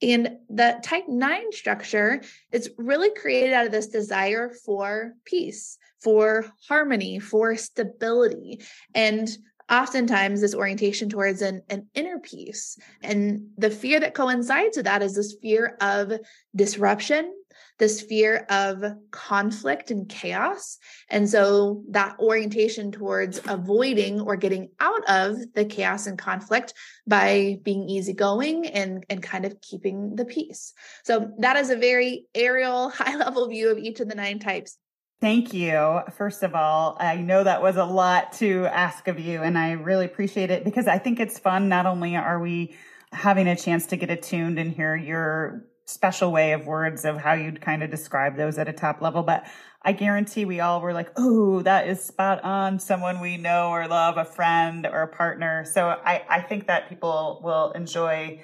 and 0.00 0.38
the 0.48 0.80
type 0.82 1.08
9 1.08 1.52
structure 1.52 2.22
is 2.52 2.70
really 2.76 3.10
created 3.10 3.52
out 3.52 3.66
of 3.66 3.72
this 3.72 3.88
desire 3.88 4.50
for 4.64 5.14
peace, 5.24 5.78
for 6.00 6.46
harmony, 6.68 7.18
for 7.18 7.56
stability. 7.56 8.60
And 8.94 9.28
oftentimes 9.70 10.40
this 10.40 10.54
orientation 10.54 11.08
towards 11.08 11.42
an, 11.42 11.62
an 11.68 11.88
inner 11.94 12.18
peace. 12.18 12.78
And 13.02 13.48
the 13.58 13.70
fear 13.70 14.00
that 14.00 14.14
coincides 14.14 14.76
with 14.76 14.86
that 14.86 15.02
is 15.02 15.14
this 15.14 15.36
fear 15.42 15.76
of 15.80 16.12
disruption, 16.54 17.32
this 17.78 18.02
fear 18.02 18.46
of 18.50 18.82
conflict 19.10 19.90
and 19.90 20.08
chaos. 20.08 20.78
And 21.08 21.28
so 21.28 21.82
that 21.90 22.18
orientation 22.18 22.92
towards 22.92 23.40
avoiding 23.46 24.20
or 24.20 24.36
getting 24.36 24.68
out 24.80 25.08
of 25.08 25.36
the 25.54 25.64
chaos 25.64 26.06
and 26.06 26.18
conflict 26.18 26.74
by 27.06 27.58
being 27.62 27.88
easygoing 27.88 28.66
and, 28.66 29.04
and 29.08 29.22
kind 29.22 29.44
of 29.44 29.60
keeping 29.60 30.16
the 30.16 30.24
peace. 30.24 30.72
So 31.04 31.30
that 31.38 31.56
is 31.56 31.70
a 31.70 31.76
very 31.76 32.26
aerial, 32.34 32.90
high 32.94 33.16
level 33.16 33.48
view 33.48 33.70
of 33.70 33.78
each 33.78 34.00
of 34.00 34.08
the 34.08 34.14
nine 34.14 34.38
types. 34.38 34.76
Thank 35.20 35.52
you. 35.52 36.00
First 36.16 36.44
of 36.44 36.54
all, 36.54 36.96
I 37.00 37.16
know 37.16 37.42
that 37.42 37.60
was 37.60 37.76
a 37.76 37.84
lot 37.84 38.34
to 38.34 38.66
ask 38.66 39.08
of 39.08 39.18
you, 39.18 39.42
and 39.42 39.58
I 39.58 39.72
really 39.72 40.04
appreciate 40.04 40.52
it 40.52 40.62
because 40.62 40.86
I 40.86 40.98
think 40.98 41.18
it's 41.18 41.40
fun. 41.40 41.68
Not 41.68 41.86
only 41.86 42.14
are 42.14 42.38
we 42.38 42.76
having 43.12 43.48
a 43.48 43.56
chance 43.56 43.86
to 43.86 43.96
get 43.96 44.10
attuned 44.10 44.60
and 44.60 44.72
hear 44.72 44.94
your 44.94 45.64
special 45.88 46.30
way 46.30 46.52
of 46.52 46.66
words 46.66 47.06
of 47.06 47.16
how 47.16 47.32
you'd 47.32 47.62
kind 47.62 47.82
of 47.82 47.90
describe 47.90 48.36
those 48.36 48.58
at 48.58 48.68
a 48.68 48.72
top 48.72 49.00
level, 49.00 49.22
but 49.22 49.46
I 49.82 49.92
guarantee 49.92 50.44
we 50.44 50.60
all 50.60 50.82
were 50.82 50.92
like, 50.92 51.10
oh, 51.16 51.62
that 51.62 51.88
is 51.88 52.04
spot 52.04 52.44
on. 52.44 52.78
Someone 52.78 53.20
we 53.20 53.38
know 53.38 53.70
or 53.70 53.88
love, 53.88 54.18
a 54.18 54.24
friend 54.24 54.86
or 54.86 55.02
a 55.02 55.08
partner. 55.08 55.64
So 55.64 55.88
I, 55.88 56.24
I 56.28 56.40
think 56.42 56.66
that 56.66 56.90
people 56.90 57.40
will 57.42 57.72
enjoy 57.72 58.42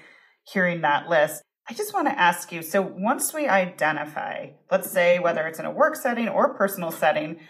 hearing 0.50 0.80
that 0.83 1.11
list. 1.11 1.42
I 1.68 1.74
just 1.74 1.92
want 1.92 2.09
to 2.09 2.18
ask 2.18 2.50
you 2.50 2.62
so 2.62 2.80
once 2.80 3.35
we 3.35 3.46
identify, 3.46 4.50
let's 4.70 4.90
say 4.90 5.18
whether 5.18 5.46
it's 5.46 5.59
in 5.59 5.66
a 5.66 5.70
work 5.70 5.96
setting 5.96 6.28
or 6.28 6.54
personal 6.54 6.90
setting, 6.90 7.40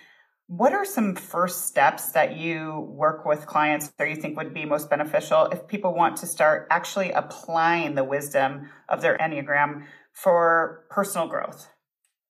what 0.46 0.72
are 0.72 0.84
some 0.84 1.14
first 1.14 1.66
steps 1.66 2.12
that 2.12 2.36
you 2.36 2.80
work 2.90 3.24
with 3.24 3.46
clients 3.46 3.88
that 3.98 4.08
you 4.08 4.16
think 4.16 4.36
would 4.36 4.52
be 4.52 4.64
most 4.64 4.90
beneficial 4.90 5.46
if 5.46 5.66
people 5.66 5.94
want 5.94 6.18
to 6.18 6.26
start 6.26 6.66
actually 6.70 7.10
applying 7.12 7.94
the 7.94 8.04
wisdom 8.04 8.68
of 8.88 9.00
their 9.00 9.16
Enneagram 9.18 9.84
for 10.12 10.84
personal 10.90 11.28
growth? 11.28 11.66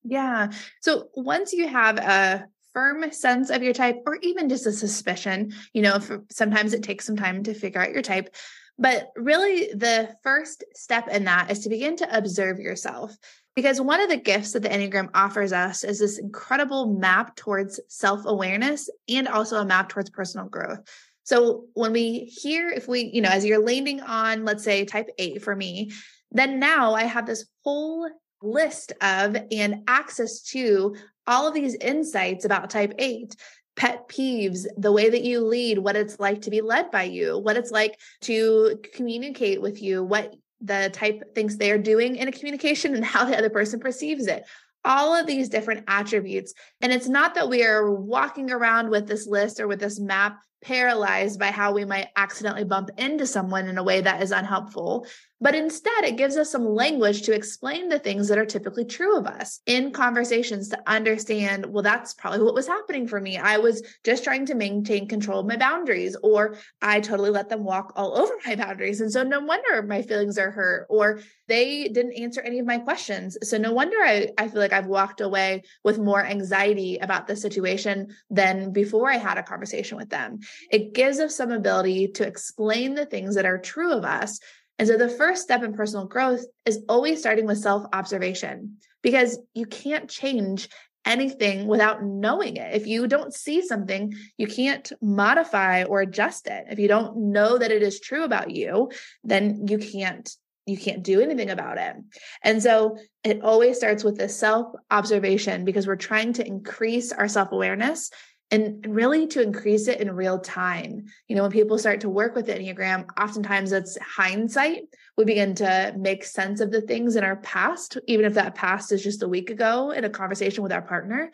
Yeah. 0.04 0.52
So 0.80 1.08
once 1.14 1.52
you 1.52 1.66
have 1.66 1.98
a 1.98 2.46
firm 2.72 3.10
sense 3.12 3.50
of 3.50 3.62
your 3.62 3.72
type, 3.72 3.96
or 4.06 4.16
even 4.22 4.48
just 4.48 4.66
a 4.66 4.72
suspicion, 4.72 5.52
you 5.72 5.82
know, 5.82 5.98
sometimes 6.30 6.72
it 6.72 6.82
takes 6.82 7.06
some 7.06 7.16
time 7.16 7.42
to 7.44 7.54
figure 7.54 7.80
out 7.80 7.92
your 7.92 8.02
type. 8.02 8.34
But 8.78 9.10
really, 9.16 9.72
the 9.72 10.14
first 10.22 10.64
step 10.74 11.08
in 11.08 11.24
that 11.24 11.50
is 11.50 11.60
to 11.60 11.68
begin 11.68 11.96
to 11.96 12.16
observe 12.16 12.58
yourself. 12.58 13.16
Because 13.54 13.80
one 13.80 14.00
of 14.00 14.08
the 14.08 14.16
gifts 14.16 14.52
that 14.52 14.62
the 14.62 14.68
Enneagram 14.68 15.10
offers 15.14 15.52
us 15.52 15.84
is 15.84 16.00
this 16.00 16.18
incredible 16.18 16.86
map 16.86 17.36
towards 17.36 17.78
self 17.88 18.22
awareness 18.24 18.90
and 19.08 19.28
also 19.28 19.56
a 19.56 19.64
map 19.64 19.88
towards 19.88 20.10
personal 20.10 20.46
growth. 20.46 20.80
So 21.22 21.66
when 21.74 21.92
we 21.92 22.24
hear, 22.24 22.68
if 22.68 22.88
we, 22.88 23.10
you 23.12 23.22
know, 23.22 23.30
as 23.30 23.44
you're 23.44 23.64
landing 23.64 24.00
on, 24.00 24.44
let's 24.44 24.64
say 24.64 24.84
type 24.84 25.08
eight 25.18 25.42
for 25.42 25.54
me, 25.54 25.92
then 26.32 26.58
now 26.58 26.94
I 26.94 27.04
have 27.04 27.26
this 27.26 27.46
whole 27.62 28.08
list 28.42 28.92
of 29.00 29.36
and 29.50 29.84
access 29.86 30.42
to 30.42 30.96
all 31.26 31.48
of 31.48 31.54
these 31.54 31.74
insights 31.76 32.44
about 32.44 32.70
type 32.70 32.92
eight 32.98 33.34
pet 33.76 34.08
peeves, 34.08 34.66
the 34.76 34.92
way 34.92 35.10
that 35.10 35.24
you 35.24 35.40
lead, 35.40 35.78
what 35.78 35.96
it's 35.96 36.20
like 36.20 36.42
to 36.42 36.50
be 36.50 36.60
led 36.60 36.90
by 36.90 37.04
you, 37.04 37.38
what 37.38 37.56
it's 37.56 37.70
like 37.70 37.98
to 38.20 38.78
communicate 38.92 39.60
with 39.60 39.82
you, 39.82 40.04
what 40.04 40.34
the 40.60 40.90
type 40.92 41.34
thinks 41.34 41.56
they're 41.56 41.78
doing 41.78 42.16
in 42.16 42.28
a 42.28 42.32
communication 42.32 42.94
and 42.94 43.04
how 43.04 43.24
the 43.24 43.36
other 43.36 43.50
person 43.50 43.80
perceives 43.80 44.26
it. 44.26 44.44
All 44.84 45.14
of 45.14 45.26
these 45.26 45.48
different 45.48 45.84
attributes. 45.88 46.52
And 46.80 46.92
it's 46.92 47.08
not 47.08 47.34
that 47.34 47.48
we 47.48 47.64
are 47.64 47.90
walking 47.90 48.50
around 48.50 48.90
with 48.90 49.06
this 49.06 49.26
list 49.26 49.60
or 49.60 49.66
with 49.66 49.80
this 49.80 49.98
map 49.98 50.38
paralyzed 50.64 51.38
by 51.38 51.50
how 51.50 51.72
we 51.72 51.84
might 51.84 52.08
accidentally 52.16 52.64
bump 52.64 52.90
into 52.96 53.26
someone 53.26 53.68
in 53.68 53.78
a 53.78 53.82
way 53.82 54.00
that 54.00 54.22
is 54.22 54.32
unhelpful. 54.32 55.06
But 55.40 55.54
instead, 55.54 56.04
it 56.04 56.16
gives 56.16 56.38
us 56.38 56.50
some 56.50 56.64
language 56.64 57.22
to 57.22 57.34
explain 57.34 57.90
the 57.90 57.98
things 57.98 58.28
that 58.28 58.38
are 58.38 58.46
typically 58.46 58.86
true 58.86 59.18
of 59.18 59.26
us 59.26 59.60
in 59.66 59.90
conversations 59.90 60.70
to 60.70 60.82
understand, 60.86 61.66
well, 61.66 61.82
that's 61.82 62.14
probably 62.14 62.40
what 62.40 62.54
was 62.54 62.66
happening 62.66 63.06
for 63.06 63.20
me. 63.20 63.36
I 63.36 63.58
was 63.58 63.82
just 64.04 64.24
trying 64.24 64.46
to 64.46 64.54
maintain 64.54 65.06
control 65.06 65.40
of 65.40 65.46
my 65.46 65.58
boundaries, 65.58 66.16
or 66.22 66.56
I 66.80 67.00
totally 67.00 67.28
let 67.28 67.50
them 67.50 67.62
walk 67.62 67.92
all 67.94 68.16
over 68.18 68.32
my 68.46 68.56
boundaries. 68.56 69.02
And 69.02 69.12
so 69.12 69.22
no 69.22 69.40
wonder 69.40 69.82
my 69.82 70.00
feelings 70.00 70.38
are 70.38 70.50
hurt, 70.50 70.86
or 70.88 71.20
they 71.46 71.88
didn't 71.88 72.18
answer 72.18 72.40
any 72.40 72.58
of 72.58 72.66
my 72.66 72.78
questions. 72.78 73.36
So 73.42 73.58
no 73.58 73.72
wonder 73.72 73.96
I, 73.98 74.28
I 74.38 74.48
feel 74.48 74.62
like 74.62 74.72
I've 74.72 74.86
walked 74.86 75.20
away 75.20 75.64
with 75.82 75.98
more 75.98 76.24
anxiety 76.24 76.96
about 76.98 77.26
the 77.26 77.36
situation 77.36 78.14
than 78.30 78.72
before 78.72 79.10
I 79.10 79.18
had 79.18 79.36
a 79.36 79.42
conversation 79.42 79.98
with 79.98 80.08
them. 80.08 80.38
It 80.70 80.94
gives 80.94 81.18
us 81.18 81.36
some 81.36 81.52
ability 81.52 82.08
to 82.14 82.26
explain 82.26 82.94
the 82.94 83.06
things 83.06 83.34
that 83.34 83.46
are 83.46 83.58
true 83.58 83.92
of 83.92 84.04
us 84.04 84.40
and 84.78 84.88
so 84.88 84.96
the 84.96 85.08
first 85.08 85.42
step 85.42 85.62
in 85.62 85.72
personal 85.72 86.06
growth 86.06 86.44
is 86.66 86.82
always 86.88 87.20
starting 87.20 87.46
with 87.46 87.58
self 87.58 87.86
observation 87.92 88.78
because 89.02 89.38
you 89.54 89.66
can't 89.66 90.10
change 90.10 90.68
anything 91.06 91.66
without 91.66 92.02
knowing 92.02 92.56
it. 92.56 92.74
If 92.74 92.86
you 92.86 93.06
don't 93.06 93.34
see 93.34 93.60
something, 93.62 94.14
you 94.38 94.46
can't 94.46 94.90
modify 95.02 95.84
or 95.84 96.00
adjust 96.00 96.46
it. 96.46 96.64
If 96.70 96.78
you 96.78 96.88
don't 96.88 97.32
know 97.32 97.58
that 97.58 97.70
it 97.70 97.82
is 97.82 98.00
true 98.00 98.24
about 98.24 98.50
you, 98.50 98.90
then 99.22 99.66
you 99.68 99.78
can't 99.78 100.28
you 100.66 100.78
can't 100.78 101.02
do 101.02 101.20
anything 101.20 101.50
about 101.50 101.76
it. 101.76 101.94
And 102.42 102.62
so 102.62 102.96
it 103.22 103.42
always 103.42 103.76
starts 103.76 104.02
with 104.02 104.16
this 104.16 104.36
self 104.36 104.74
observation 104.90 105.64
because 105.64 105.86
we're 105.86 105.96
trying 105.96 106.32
to 106.34 106.46
increase 106.46 107.12
our 107.12 107.28
self 107.28 107.52
awareness 107.52 108.10
and 108.54 108.86
really 108.86 109.26
to 109.26 109.42
increase 109.42 109.88
it 109.88 110.00
in 110.00 110.14
real 110.14 110.38
time. 110.38 111.06
You 111.26 111.34
know, 111.34 111.42
when 111.42 111.50
people 111.50 111.76
start 111.76 112.02
to 112.02 112.08
work 112.08 112.36
with 112.36 112.46
the 112.46 112.54
Enneagram, 112.54 113.04
oftentimes 113.20 113.72
it's 113.72 113.98
hindsight. 113.98 114.82
We 115.18 115.24
begin 115.24 115.56
to 115.56 115.92
make 115.98 116.22
sense 116.22 116.60
of 116.60 116.70
the 116.70 116.80
things 116.80 117.16
in 117.16 117.24
our 117.24 117.34
past, 117.34 117.98
even 118.06 118.24
if 118.24 118.34
that 118.34 118.54
past 118.54 118.92
is 118.92 119.02
just 119.02 119.24
a 119.24 119.28
week 119.28 119.50
ago 119.50 119.90
in 119.90 120.04
a 120.04 120.08
conversation 120.08 120.62
with 120.62 120.70
our 120.70 120.82
partner. 120.82 121.32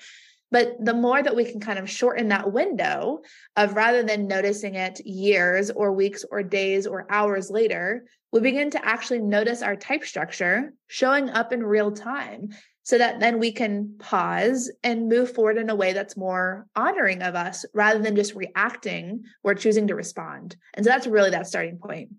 But 0.50 0.82
the 0.82 0.94
more 0.94 1.22
that 1.22 1.36
we 1.36 1.44
can 1.44 1.60
kind 1.60 1.78
of 1.78 1.90
shorten 1.90 2.28
that 2.28 2.54
window 2.54 3.20
of 3.54 3.76
rather 3.76 4.02
than 4.02 4.26
noticing 4.26 4.76
it 4.76 5.04
years 5.04 5.70
or 5.70 5.92
weeks 5.92 6.24
or 6.30 6.42
days 6.42 6.86
or 6.86 7.06
hours 7.10 7.50
later, 7.50 8.06
we 8.32 8.40
begin 8.40 8.70
to 8.70 8.82
actually 8.82 9.20
notice 9.20 9.60
our 9.60 9.76
type 9.76 10.04
structure 10.04 10.72
showing 10.86 11.28
up 11.28 11.52
in 11.52 11.62
real 11.62 11.92
time 11.92 12.48
so 12.82 12.98
that 12.98 13.20
then 13.20 13.38
we 13.38 13.52
can 13.52 13.94
pause 13.98 14.70
and 14.82 15.08
move 15.08 15.34
forward 15.34 15.58
in 15.58 15.70
a 15.70 15.74
way 15.74 15.92
that's 15.92 16.16
more 16.16 16.66
honoring 16.74 17.22
of 17.22 17.34
us 17.34 17.64
rather 17.74 18.00
than 18.00 18.16
just 18.16 18.34
reacting 18.34 19.22
or 19.42 19.54
choosing 19.54 19.86
to 19.88 19.94
respond. 19.94 20.56
And 20.74 20.84
so 20.84 20.90
that's 20.90 21.06
really 21.06 21.30
that 21.30 21.46
starting 21.46 21.78
point. 21.78 22.10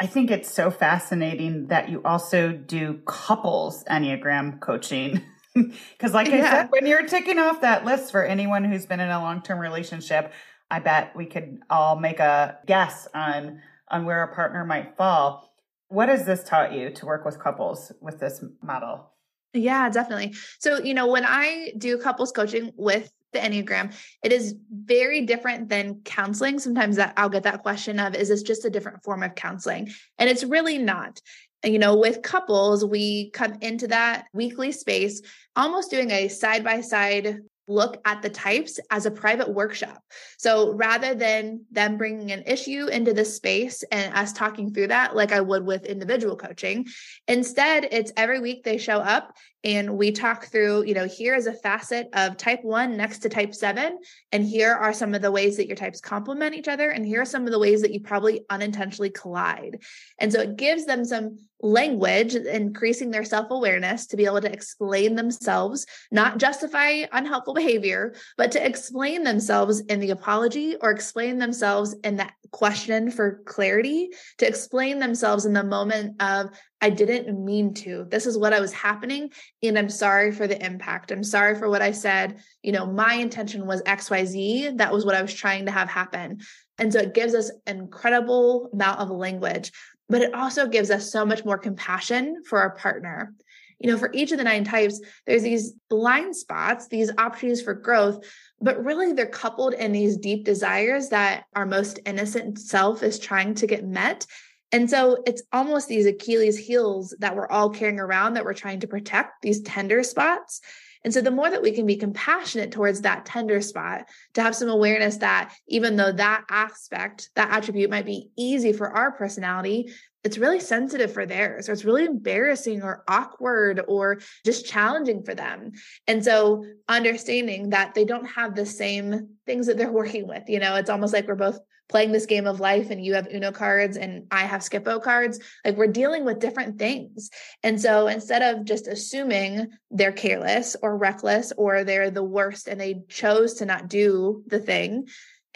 I 0.00 0.06
think 0.06 0.30
it's 0.30 0.50
so 0.50 0.70
fascinating 0.70 1.66
that 1.66 1.88
you 1.88 2.02
also 2.04 2.52
do 2.52 3.00
couples 3.04 3.84
Enneagram 3.84 4.60
coaching. 4.60 5.22
Because, 5.54 6.14
like 6.14 6.28
yeah. 6.28 6.36
I 6.36 6.50
said, 6.50 6.66
when 6.70 6.86
you're 6.86 7.08
ticking 7.08 7.40
off 7.40 7.62
that 7.62 7.84
list 7.84 8.12
for 8.12 8.22
anyone 8.22 8.62
who's 8.62 8.86
been 8.86 9.00
in 9.00 9.10
a 9.10 9.20
long 9.20 9.42
term 9.42 9.58
relationship, 9.58 10.32
I 10.70 10.78
bet 10.78 11.16
we 11.16 11.26
could 11.26 11.58
all 11.68 11.98
make 11.98 12.20
a 12.20 12.58
guess 12.66 13.08
on 13.12 13.60
on 13.90 14.04
where 14.04 14.22
a 14.22 14.32
partner 14.32 14.64
might 14.64 14.96
fall. 14.96 15.52
What 15.88 16.10
has 16.10 16.26
this 16.26 16.44
taught 16.44 16.72
you 16.72 16.90
to 16.90 17.06
work 17.06 17.24
with 17.24 17.40
couples 17.40 17.90
with 18.00 18.20
this 18.20 18.44
model? 18.62 19.07
Yeah, 19.54 19.88
definitely. 19.88 20.34
So, 20.58 20.82
you 20.82 20.94
know, 20.94 21.06
when 21.06 21.24
I 21.24 21.72
do 21.78 21.98
couples 21.98 22.32
coaching 22.32 22.72
with 22.76 23.10
the 23.32 23.38
Enneagram, 23.38 23.94
it 24.22 24.32
is 24.32 24.54
very 24.70 25.22
different 25.22 25.68
than 25.68 26.00
counseling. 26.04 26.58
Sometimes 26.58 26.96
that 26.96 27.14
I'll 27.16 27.28
get 27.28 27.42
that 27.44 27.62
question 27.62 27.98
of, 27.98 28.14
is 28.14 28.28
this 28.28 28.42
just 28.42 28.64
a 28.64 28.70
different 28.70 29.02
form 29.02 29.22
of 29.22 29.34
counseling? 29.34 29.90
And 30.18 30.28
it's 30.28 30.44
really 30.44 30.78
not. 30.78 31.20
You 31.64 31.78
know, 31.78 31.96
with 31.96 32.22
couples, 32.22 32.84
we 32.84 33.30
come 33.30 33.54
into 33.60 33.88
that 33.88 34.26
weekly 34.32 34.70
space 34.70 35.22
almost 35.56 35.90
doing 35.90 36.10
a 36.10 36.28
side 36.28 36.62
by 36.62 36.80
side 36.82 37.40
look 37.68 38.00
at 38.04 38.22
the 38.22 38.30
types 38.30 38.80
as 38.90 39.06
a 39.06 39.10
private 39.10 39.48
workshop. 39.48 40.02
So 40.38 40.72
rather 40.72 41.14
than 41.14 41.64
them 41.70 41.96
bringing 41.96 42.32
an 42.32 42.44
issue 42.46 42.86
into 42.86 43.12
the 43.12 43.24
space 43.24 43.84
and 43.92 44.14
us 44.14 44.32
talking 44.32 44.72
through 44.72 44.88
that, 44.88 45.14
like 45.14 45.32
I 45.32 45.40
would 45.40 45.64
with 45.64 45.84
individual 45.84 46.36
coaching, 46.36 46.86
instead, 47.26 47.88
it's 47.90 48.12
every 48.16 48.40
week 48.40 48.64
they 48.64 48.78
show 48.78 48.98
up 48.98 49.36
and 49.64 49.98
we 49.98 50.12
talk 50.12 50.46
through, 50.46 50.84
you 50.84 50.94
know, 50.94 51.06
here 51.06 51.34
is 51.34 51.46
a 51.46 51.52
facet 51.52 52.08
of 52.12 52.36
type 52.36 52.62
one 52.62 52.96
next 52.96 53.18
to 53.20 53.28
type 53.28 53.54
seven. 53.54 53.98
And 54.30 54.44
here 54.44 54.72
are 54.72 54.92
some 54.92 55.14
of 55.14 55.22
the 55.22 55.32
ways 55.32 55.56
that 55.56 55.66
your 55.66 55.76
types 55.76 56.00
complement 56.00 56.54
each 56.54 56.68
other. 56.68 56.90
And 56.90 57.04
here 57.04 57.22
are 57.22 57.26
some 57.26 57.44
of 57.44 57.50
the 57.50 57.58
ways 57.58 57.82
that 57.82 57.92
you 57.92 58.00
probably 58.00 58.44
unintentionally 58.50 59.10
collide. 59.10 59.82
And 60.18 60.32
so 60.32 60.40
it 60.40 60.56
gives 60.56 60.86
them 60.86 61.04
some 61.04 61.38
language, 61.60 62.36
increasing 62.36 63.10
their 63.10 63.24
self 63.24 63.50
awareness 63.50 64.06
to 64.06 64.16
be 64.16 64.26
able 64.26 64.40
to 64.40 64.52
explain 64.52 65.16
themselves, 65.16 65.86
not 66.12 66.38
justify 66.38 67.04
unhelpful 67.10 67.54
behavior, 67.54 68.14
but 68.36 68.52
to 68.52 68.64
explain 68.64 69.24
themselves 69.24 69.80
in 69.80 69.98
the 69.98 70.10
apology 70.10 70.76
or 70.80 70.90
explain 70.90 71.38
themselves 71.38 71.96
in 72.04 72.16
that 72.16 72.34
question 72.52 73.10
for 73.10 73.42
clarity 73.44 74.10
to 74.38 74.46
explain 74.46 75.00
themselves 75.00 75.44
in 75.44 75.52
the 75.52 75.64
moment 75.64 76.22
of 76.22 76.50
I 76.80 76.90
didn't 76.90 77.44
mean 77.44 77.74
to. 77.74 78.06
This 78.08 78.26
is 78.26 78.38
what 78.38 78.52
I 78.52 78.60
was 78.60 78.72
happening 78.72 79.30
and 79.62 79.78
I'm 79.78 79.88
sorry 79.88 80.30
for 80.32 80.46
the 80.46 80.64
impact. 80.64 81.10
I'm 81.10 81.24
sorry 81.24 81.58
for 81.58 81.68
what 81.68 81.82
I 81.82 81.90
said. 81.90 82.40
You 82.62 82.72
know, 82.72 82.86
my 82.86 83.14
intention 83.14 83.66
was 83.66 83.82
XYZ. 83.82 84.78
That 84.78 84.92
was 84.92 85.04
what 85.04 85.16
I 85.16 85.22
was 85.22 85.34
trying 85.34 85.66
to 85.66 85.72
have 85.72 85.88
happen. 85.88 86.40
And 86.78 86.92
so 86.92 87.00
it 87.00 87.14
gives 87.14 87.34
us 87.34 87.50
an 87.66 87.78
incredible 87.78 88.70
amount 88.72 89.00
of 89.00 89.10
language, 89.10 89.72
but 90.08 90.22
it 90.22 90.34
also 90.34 90.68
gives 90.68 90.90
us 90.90 91.10
so 91.10 91.26
much 91.26 91.44
more 91.44 91.58
compassion 91.58 92.42
for 92.46 92.60
our 92.60 92.70
partner 92.70 93.34
you 93.78 93.90
know, 93.90 93.98
for 93.98 94.10
each 94.12 94.32
of 94.32 94.38
the 94.38 94.44
nine 94.44 94.64
types, 94.64 95.00
there's 95.26 95.42
these 95.42 95.72
blind 95.88 96.34
spots, 96.34 96.88
these 96.88 97.12
opportunities 97.16 97.62
for 97.62 97.74
growth, 97.74 98.24
but 98.60 98.84
really 98.84 99.12
they're 99.12 99.26
coupled 99.26 99.74
in 99.74 99.92
these 99.92 100.16
deep 100.16 100.44
desires 100.44 101.10
that 101.10 101.44
our 101.54 101.66
most 101.66 102.00
innocent 102.04 102.58
self 102.58 103.02
is 103.02 103.18
trying 103.18 103.54
to 103.54 103.66
get 103.66 103.84
met. 103.84 104.26
And 104.72 104.88
so 104.90 105.22
it's 105.26 105.42
almost 105.52 105.88
these 105.88 106.06
Achilles 106.06 106.58
heels 106.58 107.14
that 107.20 107.34
we're 107.34 107.48
all 107.48 107.70
carrying 107.70 107.98
around 107.98 108.34
that 108.34 108.44
we're 108.44 108.54
trying 108.54 108.80
to 108.80 108.86
protect, 108.86 109.42
these 109.42 109.62
tender 109.62 110.02
spots. 110.02 110.60
And 111.04 111.14
so 111.14 111.20
the 111.20 111.30
more 111.30 111.48
that 111.48 111.62
we 111.62 111.72
can 111.72 111.86
be 111.86 111.96
compassionate 111.96 112.72
towards 112.72 113.02
that 113.02 113.24
tender 113.24 113.60
spot, 113.60 114.06
to 114.34 114.42
have 114.42 114.54
some 114.54 114.68
awareness 114.68 115.18
that 115.18 115.54
even 115.68 115.96
though 115.96 116.12
that 116.12 116.44
aspect, 116.50 117.30
that 117.34 117.50
attribute 117.50 117.88
might 117.88 118.04
be 118.04 118.30
easy 118.36 118.72
for 118.72 118.90
our 118.90 119.12
personality, 119.12 119.90
it's 120.24 120.38
really 120.38 120.60
sensitive 120.60 121.12
for 121.12 121.26
theirs 121.26 121.68
or 121.68 121.72
it's 121.72 121.84
really 121.84 122.04
embarrassing 122.04 122.82
or 122.82 123.04
awkward 123.08 123.82
or 123.86 124.20
just 124.44 124.66
challenging 124.66 125.22
for 125.22 125.34
them. 125.34 125.72
And 126.06 126.24
so 126.24 126.64
understanding 126.88 127.70
that 127.70 127.94
they 127.94 128.04
don't 128.04 128.26
have 128.26 128.54
the 128.54 128.66
same 128.66 129.28
things 129.46 129.66
that 129.66 129.76
they're 129.76 129.92
working 129.98 130.26
with 130.26 130.48
you 130.48 130.58
know 130.58 130.76
it's 130.76 130.90
almost 130.90 131.12
like 131.12 131.26
we're 131.26 131.34
both 131.34 131.58
playing 131.88 132.12
this 132.12 132.26
game 132.26 132.46
of 132.46 132.60
life 132.60 132.90
and 132.90 133.04
you 133.04 133.14
have 133.14 133.28
uno 133.32 133.50
cards 133.50 133.96
and 133.96 134.26
i 134.30 134.42
have 134.42 134.62
skip-bo 134.62 135.00
cards. 135.00 135.40
Like 135.64 135.76
we're 135.76 135.86
dealing 135.86 136.24
with 136.24 136.38
different 136.38 136.78
things. 136.78 137.30
And 137.62 137.80
so 137.80 138.08
instead 138.08 138.42
of 138.42 138.64
just 138.64 138.86
assuming 138.86 139.68
they're 139.90 140.12
careless 140.12 140.76
or 140.82 140.96
reckless 140.96 141.52
or 141.56 141.84
they're 141.84 142.10
the 142.10 142.22
worst 142.22 142.68
and 142.68 142.80
they 142.80 143.02
chose 143.08 143.54
to 143.54 143.66
not 143.66 143.88
do 143.88 144.42
the 144.46 144.58
thing 144.58 145.08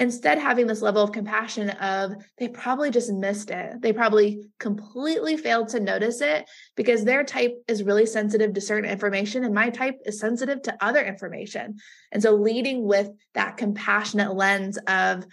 instead 0.02 0.36
having 0.36 0.66
this 0.66 0.82
level 0.82 1.00
of 1.00 1.12
compassion 1.12 1.70
of 1.70 2.12
they 2.36 2.48
probably 2.48 2.90
just 2.90 3.12
missed 3.12 3.50
it. 3.50 3.80
They 3.80 3.92
probably 3.92 4.40
completely 4.58 5.36
failed 5.36 5.68
to 5.68 5.80
notice 5.80 6.20
it 6.20 6.50
because 6.74 7.04
their 7.04 7.22
type 7.22 7.54
is 7.68 7.84
really 7.84 8.04
sensitive 8.04 8.52
to 8.52 8.60
certain 8.60 8.90
information 8.90 9.44
and 9.44 9.54
my 9.54 9.70
type 9.70 10.00
is 10.04 10.18
sensitive 10.18 10.60
to 10.62 10.76
other 10.80 11.04
information. 11.04 11.76
And 12.10 12.20
so 12.20 12.34
leading 12.34 12.84
with 12.84 13.10
that 13.34 13.56
compassionate 13.56 14.34
lens 14.34 14.76
of 14.88 15.24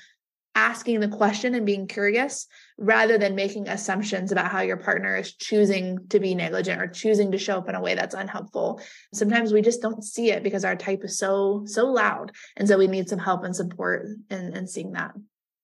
asking 0.59 0.99
the 0.99 1.07
question 1.07 1.55
and 1.55 1.65
being 1.65 1.87
curious 1.87 2.45
rather 2.77 3.17
than 3.17 3.33
making 3.33 3.69
assumptions 3.69 4.29
about 4.29 4.51
how 4.51 4.59
your 4.59 4.75
partner 4.75 5.15
is 5.15 5.33
choosing 5.33 6.05
to 6.09 6.19
be 6.19 6.35
negligent 6.35 6.81
or 6.81 6.87
choosing 6.87 7.31
to 7.31 7.37
show 7.37 7.59
up 7.59 7.69
in 7.69 7.75
a 7.75 7.81
way 7.81 7.95
that's 7.95 8.13
unhelpful. 8.13 8.81
Sometimes 9.13 9.53
we 9.53 9.61
just 9.61 9.81
don't 9.81 10.03
see 10.03 10.31
it 10.31 10.43
because 10.43 10.65
our 10.65 10.75
type 10.75 11.01
is 11.05 11.17
so, 11.17 11.63
so 11.65 11.85
loud. 11.85 12.33
And 12.57 12.67
so 12.67 12.77
we 12.77 12.87
need 12.87 13.07
some 13.07 13.19
help 13.19 13.45
and 13.45 13.55
support 13.55 14.05
in, 14.29 14.53
in 14.53 14.67
seeing 14.67 14.91
that. 14.91 15.13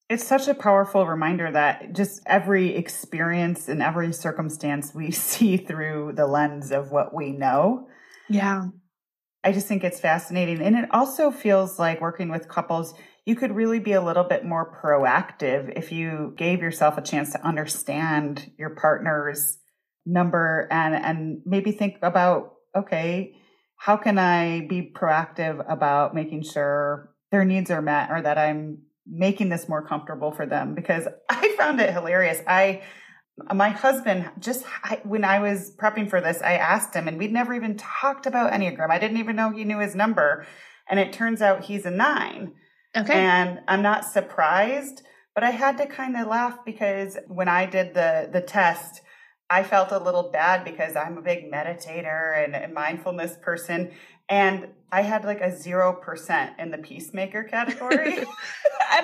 It's 0.10 0.26
such 0.26 0.48
a 0.48 0.56
powerful 0.56 1.06
reminder 1.06 1.52
that 1.52 1.94
just 1.94 2.22
every 2.26 2.74
experience 2.76 3.68
and 3.68 3.82
every 3.82 4.14
circumstance 4.14 4.96
we 4.96 5.12
see 5.30 5.58
through 5.58 6.14
the 6.16 6.26
lens 6.26 6.72
of 6.72 6.92
what 6.92 7.14
we 7.14 7.34
know. 7.34 7.90
Yeah. 8.30 8.68
I 9.44 9.52
just 9.52 9.68
think 9.68 9.84
it's 9.84 10.00
fascinating. 10.00 10.62
And 10.62 10.78
it 10.78 10.90
also 10.92 11.32
feels 11.32 11.78
like 11.78 12.02
working 12.02 12.30
with 12.30 12.48
couples, 12.48 12.96
you 13.26 13.36
could 13.36 13.56
really 13.56 13.80
be 13.80 13.94
a 13.94 14.02
little 14.02 14.24
bit 14.24 14.46
more 14.46 14.80
proactive 14.82 15.74
if 15.76 15.92
you 15.92 16.34
gave 16.38 16.62
yourself 16.62 16.98
a 16.98 17.02
chance 17.02 17.32
to 17.32 17.46
understand 17.46 18.52
your 18.58 18.76
partner's 18.76 19.58
number 20.06 20.68
and 20.72 20.94
and 20.96 21.42
maybe 21.46 21.72
think 21.72 21.96
about 22.04 22.54
okay 22.76 23.34
how 23.78 23.98
can 23.98 24.20
i 24.20 24.66
be 24.68 24.94
proactive 24.96 25.66
about 25.72 26.14
making 26.14 26.44
sure 26.44 27.10
their 27.32 27.44
needs 27.44 27.72
are 27.72 27.82
met 27.82 28.12
or 28.12 28.22
that 28.22 28.38
i'm 28.38 28.78
making 29.08 29.50
this 29.50 29.70
more 29.70 29.86
comfortable 29.86 30.32
for 30.32 30.46
them? 30.46 30.76
Because 30.76 31.08
i 31.30 31.56
found 31.58 31.80
it 31.80 31.94
hilarious. 31.94 32.42
I 32.48 32.82
my 33.54 33.70
husband 33.70 34.30
just 34.40 34.66
I, 34.84 35.02
when 35.04 35.26
i 35.26 35.40
was 35.40 35.76
prepping 35.76 36.10
for 36.10 36.22
this 36.22 36.42
i 36.42 36.54
asked 36.54 36.94
him 36.94 37.10
and 37.10 37.18
we'd 37.18 37.34
never 37.34 37.54
even 37.54 37.76
talked 37.78 38.26
about 38.26 38.54
enneagram. 38.54 38.90
I 38.90 39.00
didn't 39.00 39.18
even 39.18 39.36
know 39.36 39.52
he 39.52 39.66
knew 39.66 39.80
his 39.80 39.96
number. 39.96 40.46
And 40.90 41.00
it 41.00 41.12
turns 41.12 41.42
out 41.42 41.66
he's 41.66 41.86
a 41.86 41.92
nine 41.92 42.54
Okay. 42.96 43.14
And 43.14 43.62
I'm 43.68 43.82
not 43.82 44.06
surprised, 44.06 45.02
but 45.34 45.44
I 45.44 45.52
had 45.52 45.78
to 45.80 45.86
kind 45.86 46.16
of 46.16 46.28
laugh 46.28 46.64
because 46.66 47.18
when 47.28 47.48
I 47.48 47.66
did 47.66 47.94
the 47.94 48.30
the 48.32 48.42
test, 48.42 49.02
I 49.50 49.64
felt 49.64 49.92
a 49.92 50.00
little 50.00 50.32
bad 50.32 50.64
because 50.64 50.96
I'm 50.96 51.18
a 51.18 51.22
big 51.22 51.52
meditator 51.52 52.44
and, 52.44 52.56
and 52.56 52.74
mindfulness 52.74 53.38
person. 53.42 53.92
And 54.28 54.70
I 54.92 55.02
had 55.02 55.24
like 55.24 55.42
a 55.42 55.52
0% 55.52 56.60
in 56.60 56.72
the 56.72 56.78
peacemaker 56.80 57.44
category. 57.44 58.18
and 58.18 58.28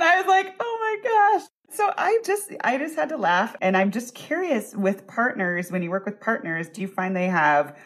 I 0.04 0.18
was 0.18 0.26
like, 0.28 0.56
oh 0.60 1.00
my 1.04 1.40
gosh. 1.40 1.48
So 1.70 1.94
I 1.96 2.20
just, 2.26 2.52
I 2.64 2.78
just 2.78 2.96
had 2.96 3.10
to 3.10 3.18
laugh. 3.18 3.56
And 3.62 3.78
I'm 3.78 3.92
just 3.92 4.16
curious 4.16 4.76
with 4.76 5.06
partners, 5.08 5.72
when 5.72 5.84
you 5.84 5.92
work 5.92 6.06
with 6.06 6.20
partners, 6.20 6.70
do 6.70 6.82
you 6.82 6.88
find 6.88 7.16
they 7.16 7.28
have 7.28 7.78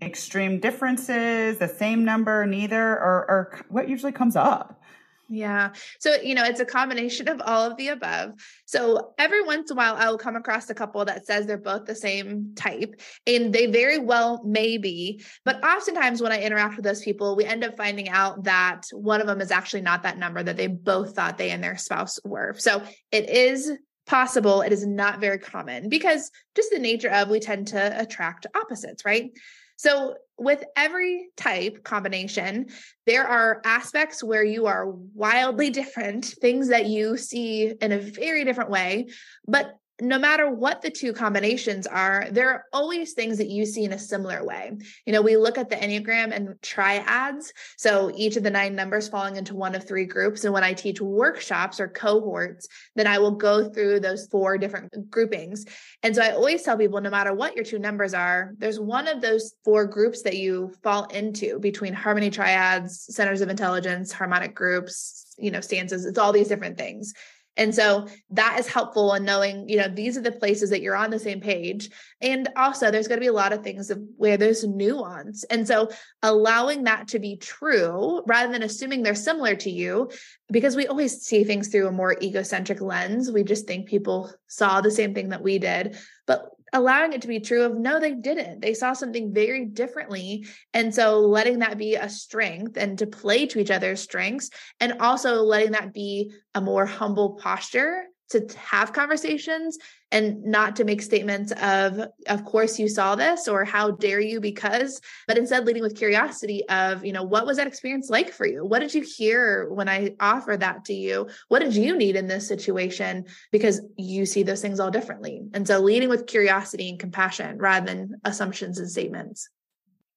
extreme 0.00 0.60
differences, 0.60 1.58
the 1.58 1.68
same 1.68 2.04
number, 2.04 2.46
neither, 2.46 2.92
or, 2.92 3.26
or 3.28 3.60
what 3.68 3.88
usually 3.88 4.12
comes 4.12 4.36
up? 4.36 4.80
Yeah. 5.28 5.72
So, 6.00 6.16
you 6.16 6.34
know, 6.34 6.44
it's 6.44 6.60
a 6.60 6.66
combination 6.66 7.28
of 7.28 7.40
all 7.44 7.70
of 7.70 7.76
the 7.76 7.88
above. 7.88 8.32
So, 8.66 9.14
every 9.18 9.42
once 9.42 9.70
in 9.70 9.76
a 9.76 9.78
while, 9.78 9.96
I 9.96 10.10
will 10.10 10.18
come 10.18 10.36
across 10.36 10.68
a 10.68 10.74
couple 10.74 11.04
that 11.06 11.26
says 11.26 11.46
they're 11.46 11.56
both 11.56 11.86
the 11.86 11.94
same 11.94 12.54
type, 12.54 13.00
and 13.26 13.52
they 13.52 13.66
very 13.66 13.98
well 13.98 14.42
may 14.44 14.76
be. 14.76 15.24
But 15.44 15.64
oftentimes, 15.64 16.20
when 16.20 16.32
I 16.32 16.42
interact 16.42 16.76
with 16.76 16.84
those 16.84 17.02
people, 17.02 17.36
we 17.36 17.44
end 17.44 17.64
up 17.64 17.76
finding 17.76 18.10
out 18.10 18.44
that 18.44 18.82
one 18.92 19.20
of 19.20 19.26
them 19.26 19.40
is 19.40 19.50
actually 19.50 19.82
not 19.82 20.02
that 20.02 20.18
number 20.18 20.42
that 20.42 20.56
they 20.56 20.66
both 20.66 21.14
thought 21.14 21.38
they 21.38 21.50
and 21.50 21.64
their 21.64 21.78
spouse 21.78 22.18
were. 22.24 22.54
So, 22.58 22.82
it 23.10 23.30
is 23.30 23.72
possible. 24.06 24.60
It 24.60 24.72
is 24.72 24.86
not 24.86 25.20
very 25.20 25.38
common 25.38 25.88
because 25.88 26.30
just 26.54 26.70
the 26.70 26.78
nature 26.78 27.10
of 27.10 27.30
we 27.30 27.40
tend 27.40 27.68
to 27.68 28.00
attract 28.00 28.46
opposites, 28.54 29.04
right? 29.04 29.30
So, 29.76 30.16
with 30.36 30.64
every 30.76 31.28
type 31.36 31.84
combination, 31.84 32.66
there 33.06 33.24
are 33.24 33.62
aspects 33.64 34.22
where 34.22 34.42
you 34.44 34.66
are 34.66 34.90
wildly 34.90 35.70
different, 35.80 36.24
things 36.24 36.68
that 36.68 36.86
you 36.86 37.16
see 37.16 37.72
in 37.80 37.92
a 37.92 37.98
very 37.98 38.44
different 38.44 38.70
way. 38.70 39.08
But 39.46 39.76
no 40.00 40.18
matter 40.18 40.50
what 40.50 40.82
the 40.82 40.90
two 40.90 41.12
combinations 41.12 41.86
are, 41.86 42.26
there 42.30 42.50
are 42.50 42.64
always 42.72 43.12
things 43.12 43.38
that 43.38 43.48
you 43.48 43.64
see 43.64 43.84
in 43.84 43.92
a 43.92 43.98
similar 43.98 44.44
way. 44.44 44.72
You 45.06 45.12
know, 45.12 45.22
we 45.22 45.36
look 45.36 45.56
at 45.56 45.70
the 45.70 45.76
Enneagram 45.76 46.34
and 46.34 46.60
triads. 46.62 47.52
So 47.76 48.10
each 48.16 48.36
of 48.36 48.42
the 48.42 48.50
nine 48.50 48.74
numbers 48.74 49.08
falling 49.08 49.36
into 49.36 49.54
one 49.54 49.74
of 49.74 49.86
three 49.86 50.04
groups. 50.04 50.44
And 50.44 50.52
when 50.52 50.64
I 50.64 50.72
teach 50.72 51.00
workshops 51.00 51.78
or 51.78 51.88
cohorts, 51.88 52.66
then 52.96 53.06
I 53.06 53.18
will 53.18 53.32
go 53.32 53.68
through 53.68 54.00
those 54.00 54.26
four 54.26 54.58
different 54.58 55.10
groupings. 55.10 55.64
And 56.02 56.14
so 56.14 56.22
I 56.22 56.32
always 56.32 56.62
tell 56.62 56.76
people 56.76 57.00
no 57.00 57.10
matter 57.10 57.32
what 57.32 57.54
your 57.54 57.64
two 57.64 57.78
numbers 57.78 58.14
are, 58.14 58.52
there's 58.58 58.80
one 58.80 59.06
of 59.06 59.20
those 59.20 59.54
four 59.64 59.86
groups 59.86 60.22
that 60.22 60.36
you 60.36 60.72
fall 60.82 61.04
into 61.04 61.60
between 61.60 61.94
harmony 61.94 62.30
triads, 62.30 63.14
centers 63.14 63.42
of 63.42 63.48
intelligence, 63.48 64.10
harmonic 64.10 64.56
groups, 64.56 65.34
you 65.38 65.52
know, 65.52 65.60
stances. 65.60 66.04
It's 66.04 66.18
all 66.18 66.32
these 66.32 66.48
different 66.48 66.78
things. 66.78 67.14
And 67.56 67.74
so 67.74 68.08
that 68.30 68.58
is 68.58 68.66
helpful 68.66 69.14
in 69.14 69.24
knowing, 69.24 69.68
you 69.68 69.76
know, 69.76 69.88
these 69.88 70.16
are 70.16 70.22
the 70.22 70.32
places 70.32 70.70
that 70.70 70.82
you're 70.82 70.96
on 70.96 71.10
the 71.10 71.18
same 71.18 71.40
page. 71.40 71.90
And 72.20 72.48
also, 72.56 72.90
there's 72.90 73.08
going 73.08 73.18
to 73.18 73.24
be 73.24 73.28
a 73.28 73.32
lot 73.32 73.52
of 73.52 73.62
things 73.62 73.92
where 74.16 74.36
there's 74.36 74.64
nuance. 74.64 75.44
And 75.44 75.66
so, 75.66 75.90
allowing 76.22 76.84
that 76.84 77.08
to 77.08 77.18
be 77.18 77.36
true 77.36 78.22
rather 78.26 78.52
than 78.52 78.62
assuming 78.62 79.02
they're 79.02 79.14
similar 79.14 79.54
to 79.56 79.70
you, 79.70 80.10
because 80.50 80.76
we 80.76 80.86
always 80.86 81.22
see 81.22 81.44
things 81.44 81.68
through 81.68 81.86
a 81.86 81.92
more 81.92 82.16
egocentric 82.20 82.80
lens. 82.80 83.30
We 83.30 83.44
just 83.44 83.66
think 83.66 83.88
people 83.88 84.32
saw 84.48 84.80
the 84.80 84.90
same 84.90 85.14
thing 85.14 85.28
that 85.30 85.42
we 85.42 85.58
did. 85.58 85.96
But 86.26 86.50
allowing 86.74 87.12
it 87.12 87.22
to 87.22 87.28
be 87.28 87.40
true 87.40 87.62
of 87.62 87.76
no, 87.76 88.00
they 88.00 88.12
didn't. 88.12 88.60
They 88.60 88.74
saw 88.74 88.92
something 88.92 89.32
very 89.32 89.64
differently. 89.64 90.46
And 90.74 90.94
so 90.94 91.20
letting 91.20 91.60
that 91.60 91.78
be 91.78 91.94
a 91.94 92.08
strength 92.08 92.76
and 92.76 92.98
to 92.98 93.06
play 93.06 93.46
to 93.46 93.60
each 93.60 93.70
other's 93.70 94.02
strengths, 94.02 94.50
and 94.80 95.00
also 95.00 95.36
letting 95.36 95.72
that 95.72 95.94
be 95.94 96.32
a 96.54 96.60
more 96.60 96.84
humble 96.84 97.34
posture 97.34 98.04
to 98.30 98.46
have 98.56 98.92
conversations 98.92 99.78
and 100.10 100.42
not 100.44 100.76
to 100.76 100.84
make 100.84 101.02
statements 101.02 101.52
of 101.60 102.00
of 102.28 102.44
course 102.44 102.78
you 102.78 102.88
saw 102.88 103.14
this 103.14 103.48
or 103.48 103.64
how 103.64 103.90
dare 103.90 104.20
you 104.20 104.40
because 104.40 105.00
but 105.26 105.36
instead 105.36 105.66
leading 105.66 105.82
with 105.82 105.96
curiosity 105.96 106.66
of 106.68 107.04
you 107.04 107.12
know 107.12 107.22
what 107.22 107.46
was 107.46 107.56
that 107.56 107.66
experience 107.66 108.08
like 108.10 108.30
for 108.30 108.46
you? 108.46 108.64
What 108.64 108.80
did 108.80 108.94
you 108.94 109.02
hear 109.02 109.68
when 109.70 109.88
i 109.88 110.14
offer 110.20 110.56
that 110.56 110.84
to 110.86 110.94
you? 110.94 111.28
What 111.48 111.60
did 111.60 111.74
you 111.74 111.96
need 111.96 112.16
in 112.16 112.26
this 112.26 112.46
situation? 112.46 113.26
Because 113.52 113.80
you 113.96 114.26
see 114.26 114.42
those 114.42 114.62
things 114.62 114.80
all 114.80 114.90
differently. 114.90 115.42
And 115.52 115.66
so 115.66 115.80
leading 115.80 116.08
with 116.08 116.26
curiosity 116.26 116.88
and 116.88 116.98
compassion 116.98 117.58
rather 117.58 117.86
than 117.86 118.20
assumptions 118.24 118.78
and 118.78 118.90
statements. 118.90 119.48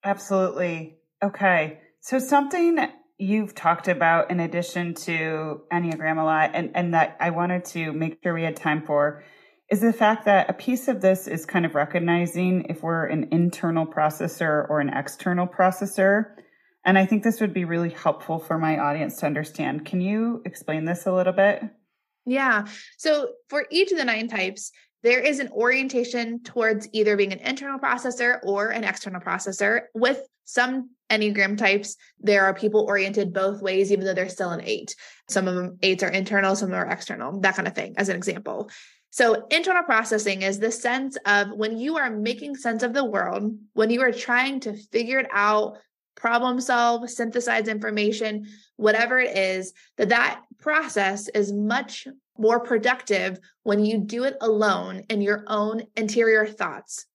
Absolutely. 0.03 0.97
Okay. 1.23 1.79
So 2.01 2.19
something 2.19 2.79
you've 3.17 3.55
talked 3.55 3.87
about 3.87 4.29
in 4.29 4.39
addition 4.39 4.93
to 4.93 5.61
Enneagram 5.71 6.21
a 6.21 6.23
lot 6.23 6.51
and, 6.53 6.71
and 6.75 6.93
that 6.93 7.17
I 7.19 7.31
wanted 7.31 7.65
to 7.65 7.91
make 7.91 8.19
sure 8.23 8.33
we 8.33 8.43
had 8.43 8.55
time 8.55 8.83
for 8.85 9.23
is 9.69 9.81
the 9.81 9.91
fact 9.91 10.25
that 10.25 10.49
a 10.49 10.53
piece 10.53 10.87
of 10.87 11.01
this 11.01 11.27
is 11.27 11.45
kind 11.45 11.65
of 11.65 11.75
recognizing 11.75 12.65
if 12.69 12.83
we're 12.83 13.05
an 13.05 13.29
internal 13.31 13.85
processor 13.85 14.69
or 14.69 14.79
an 14.79 14.89
external 14.89 15.45
processor. 15.45 16.35
And 16.85 16.97
I 16.97 17.05
think 17.05 17.23
this 17.23 17.41
would 17.41 17.53
be 17.53 17.65
really 17.65 17.89
helpful 17.89 18.39
for 18.39 18.57
my 18.57 18.77
audience 18.77 19.17
to 19.17 19.25
understand. 19.25 19.85
Can 19.85 19.99
you 19.99 20.41
explain 20.45 20.85
this 20.85 21.05
a 21.05 21.11
little 21.11 21.33
bit? 21.33 21.63
Yeah. 22.25 22.65
So 22.97 23.31
for 23.49 23.65
each 23.69 23.91
of 23.91 23.97
the 23.97 24.05
nine 24.05 24.27
types, 24.27 24.71
there 25.03 25.19
is 25.19 25.39
an 25.39 25.49
orientation 25.51 26.41
towards 26.43 26.89
either 26.91 27.15
being 27.15 27.33
an 27.33 27.39
internal 27.39 27.79
processor 27.79 28.39
or 28.43 28.69
an 28.69 28.83
external 28.83 29.21
processor. 29.21 29.81
With 29.93 30.19
some 30.45 30.91
Enneagram 31.09 31.57
types, 31.57 31.97
there 32.19 32.45
are 32.45 32.53
people 32.53 32.85
oriented 32.87 33.33
both 33.33 33.61
ways, 33.61 33.91
even 33.91 34.05
though 34.05 34.13
they're 34.13 34.29
still 34.29 34.49
an 34.51 34.61
eight. 34.63 34.95
Some 35.29 35.47
of 35.47 35.55
them 35.55 35.77
eights 35.81 36.03
are 36.03 36.09
internal, 36.09 36.55
some 36.55 36.67
of 36.67 36.71
them 36.71 36.87
are 36.87 36.91
external, 36.91 37.39
that 37.41 37.55
kind 37.55 37.67
of 37.67 37.75
thing, 37.75 37.93
as 37.97 38.09
an 38.09 38.15
example. 38.15 38.69
So, 39.09 39.47
internal 39.49 39.83
processing 39.83 40.41
is 40.41 40.59
the 40.59 40.71
sense 40.71 41.17
of 41.25 41.51
when 41.51 41.77
you 41.77 41.97
are 41.97 42.09
making 42.09 42.55
sense 42.55 42.83
of 42.83 42.93
the 42.93 43.05
world, 43.05 43.57
when 43.73 43.89
you 43.89 44.01
are 44.01 44.11
trying 44.11 44.59
to 44.61 44.75
figure 44.91 45.19
it 45.19 45.29
out, 45.31 45.77
problem 46.15 46.59
solve, 46.59 47.09
synthesize 47.09 47.67
information, 47.67 48.47
whatever 48.75 49.19
it 49.19 49.37
is, 49.37 49.73
that 49.97 50.09
that 50.09 50.41
process 50.59 51.27
is 51.29 51.51
much 51.51 52.07
more 52.37 52.59
productive 52.59 53.39
when 53.63 53.83
you 53.83 53.97
do 53.97 54.23
it 54.23 54.37
alone 54.41 55.03
in 55.09 55.21
your 55.21 55.43
own 55.47 55.83
interior 55.95 56.45
thoughts. 56.45 57.05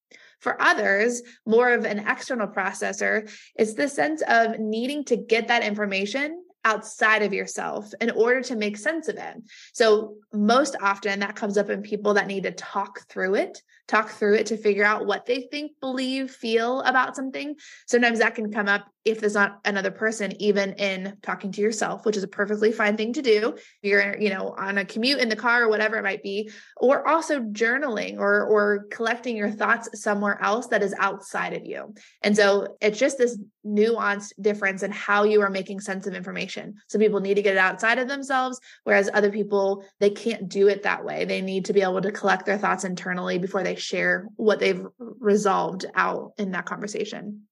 For 0.41 0.61
others, 0.61 1.23
more 1.47 1.73
of 1.73 1.85
an 1.85 2.01
external 2.01 2.49
processor, 2.49 3.33
it's 3.55 3.75
the 3.75 3.89
sense 3.89 4.23
of 4.27 4.59
needing 4.59 5.05
to 5.05 5.17
get 5.17 5.49
that 5.49 5.63
information 5.63 6.43
outside 6.65 7.23
of 7.23 7.33
yourself 7.33 7.93
in 8.01 8.11
order 8.11 8.41
to 8.41 8.57
make 8.57 8.77
sense 8.77 9.09
of 9.09 9.17
it. 9.17 9.37
So, 9.73 10.17
most 10.33 10.77
often 10.81 11.21
that 11.21 11.37
comes 11.37 11.59
up 11.59 11.71
in 11.71 11.83
people 11.83 12.15
that 12.15 12.27
need 12.27 12.45
to 12.45 12.53
talk 12.53 13.09
through 13.09 13.37
it, 13.37 13.63
talk 13.93 14.09
through 14.09 14.35
it 14.35 14.47
to 14.47 14.57
figure 14.57 14.85
out 14.85 15.07
what 15.07 15.27
they 15.27 15.43
think, 15.43 15.73
believe, 15.81 16.31
feel 16.31 16.81
about 16.81 17.15
something. 17.15 17.55
Sometimes 17.87 18.21
that 18.21 18.35
can 18.35 18.51
come 18.51 18.67
up 18.67 18.87
if 19.05 19.21
there's 19.21 19.35
not 19.35 19.61
another 19.65 19.91
person, 19.91 20.41
even 20.41 20.73
in 20.75 21.17
talking 21.23 21.51
to 21.53 21.61
yourself, 21.61 22.07
which 22.07 22.17
is 22.17 22.23
a 22.23 22.29
perfectly 22.29 22.73
fine 22.73 22.97
thing 22.97 23.13
to 23.13 23.21
do. 23.21 23.57
You're, 23.83 24.17
you 24.19 24.31
know, 24.31 24.55
on 24.57 24.79
a 24.79 24.85
commute 24.85 25.19
in 25.19 25.29
the 25.29 25.37
car 25.37 25.65
or 25.65 25.69
whatever 25.69 25.97
it 25.97 26.05
might 26.05 26.23
be, 26.23 26.51
or 26.77 27.07
also 27.07 27.41
journaling 27.41 28.19
or 28.19 28.45
or 28.45 28.87
collecting 28.91 29.37
your 29.37 29.51
thoughts 29.51 30.01
somewhere 30.01 30.41
else 30.43 30.69
that 30.69 30.83
is 30.83 30.95
outside 30.99 31.53
of 31.53 31.67
you. 31.67 31.95
And 32.23 32.37
so 32.37 32.77
it's 32.81 32.99
just 32.99 33.19
this 33.19 33.39
nuanced 33.67 34.33
difference 34.41 34.83
in 34.83 34.91
how 34.91 35.25
you 35.25 35.41
are 35.43 35.51
making 35.51 35.81
sense 35.81 36.07
of 36.07 36.15
information. 36.15 36.77
Some 36.89 37.01
people 37.01 37.21
need 37.21 37.35
to 37.35 37.43
get 37.43 37.55
it 37.55 37.59
outside 37.59 37.99
of 37.99 38.09
themselves, 38.09 38.61
whereas 38.85 39.11
other 39.13 39.31
people 39.31 39.85
they 39.99 40.11
can't 40.11 40.49
do 40.49 40.69
it 40.69 40.85
that 40.85 41.05
way. 41.05 41.25
They 41.25 41.43
need 41.43 41.65
to 41.67 41.73
be 41.73 41.83
able 41.83 42.03
to 42.03 42.13
collect 42.13 42.47
their 42.47 42.59
thoughts 42.59 42.85
internally 42.85 43.39
before 43.39 43.63
they 43.63 43.75
share 43.83 44.27
what 44.37 44.61
they've 44.61 44.87
resolved 44.99 45.85
out 45.95 46.33
in 46.39 46.53
that 46.53 46.67
conversation. 46.67 47.43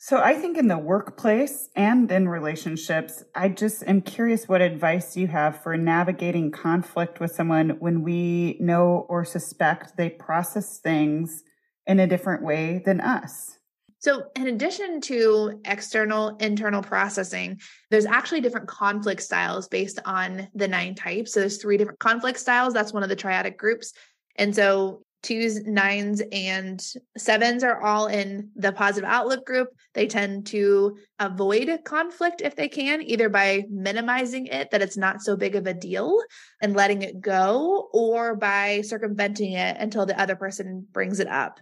So 0.00 0.18
I 0.18 0.34
think 0.34 0.56
in 0.56 0.68
the 0.68 0.78
workplace 0.78 1.70
and 1.74 2.10
in 2.12 2.28
relationships, 2.28 3.24
I 3.34 3.48
just 3.48 3.82
am 3.82 4.00
curious 4.00 4.46
what 4.48 4.62
advice 4.62 5.16
you 5.16 5.26
have 5.26 5.60
for 5.60 5.76
navigating 5.76 6.52
conflict 6.52 7.18
with 7.18 7.32
someone 7.32 7.70
when 7.80 8.04
we 8.04 8.58
know 8.60 9.06
or 9.08 9.24
suspect 9.24 9.96
they 9.96 10.10
process 10.10 10.78
things 10.78 11.42
in 11.84 11.98
a 11.98 12.06
different 12.06 12.44
way 12.44 12.80
than 12.84 13.00
us. 13.00 13.58
So, 14.00 14.26
in 14.36 14.46
addition 14.46 15.00
to 15.02 15.60
external, 15.64 16.36
internal 16.36 16.82
processing, 16.82 17.60
there's 17.90 18.06
actually 18.06 18.40
different 18.40 18.68
conflict 18.68 19.20
styles 19.20 19.66
based 19.66 19.98
on 20.04 20.46
the 20.54 20.68
nine 20.68 20.94
types. 20.94 21.32
So, 21.32 21.40
there's 21.40 21.60
three 21.60 21.76
different 21.76 21.98
conflict 21.98 22.38
styles. 22.38 22.72
That's 22.72 22.92
one 22.92 23.02
of 23.02 23.08
the 23.08 23.16
triadic 23.16 23.56
groups. 23.56 23.92
And 24.36 24.54
so, 24.54 25.02
twos, 25.22 25.64
nines, 25.64 26.22
and 26.32 26.82
sevens 27.16 27.64
are 27.64 27.82
all 27.82 28.06
in 28.06 28.50
the 28.54 28.72
positive 28.72 29.08
outlook 29.08 29.44
group. 29.44 29.68
They 29.94 30.06
tend 30.06 30.46
to 30.48 30.96
avoid 31.18 31.70
conflict 31.84 32.40
if 32.40 32.54
they 32.56 32.68
can, 32.68 33.02
either 33.02 33.28
by 33.28 33.64
minimizing 33.70 34.46
it, 34.46 34.70
that 34.70 34.82
it's 34.82 34.96
not 34.96 35.22
so 35.22 35.36
big 35.36 35.56
of 35.56 35.66
a 35.66 35.74
deal 35.74 36.20
and 36.62 36.76
letting 36.76 37.02
it 37.02 37.20
go, 37.20 37.88
or 37.92 38.36
by 38.36 38.82
circumventing 38.82 39.52
it 39.52 39.76
until 39.78 40.06
the 40.06 40.20
other 40.20 40.36
person 40.36 40.86
brings 40.92 41.20
it 41.20 41.28
up. 41.28 41.60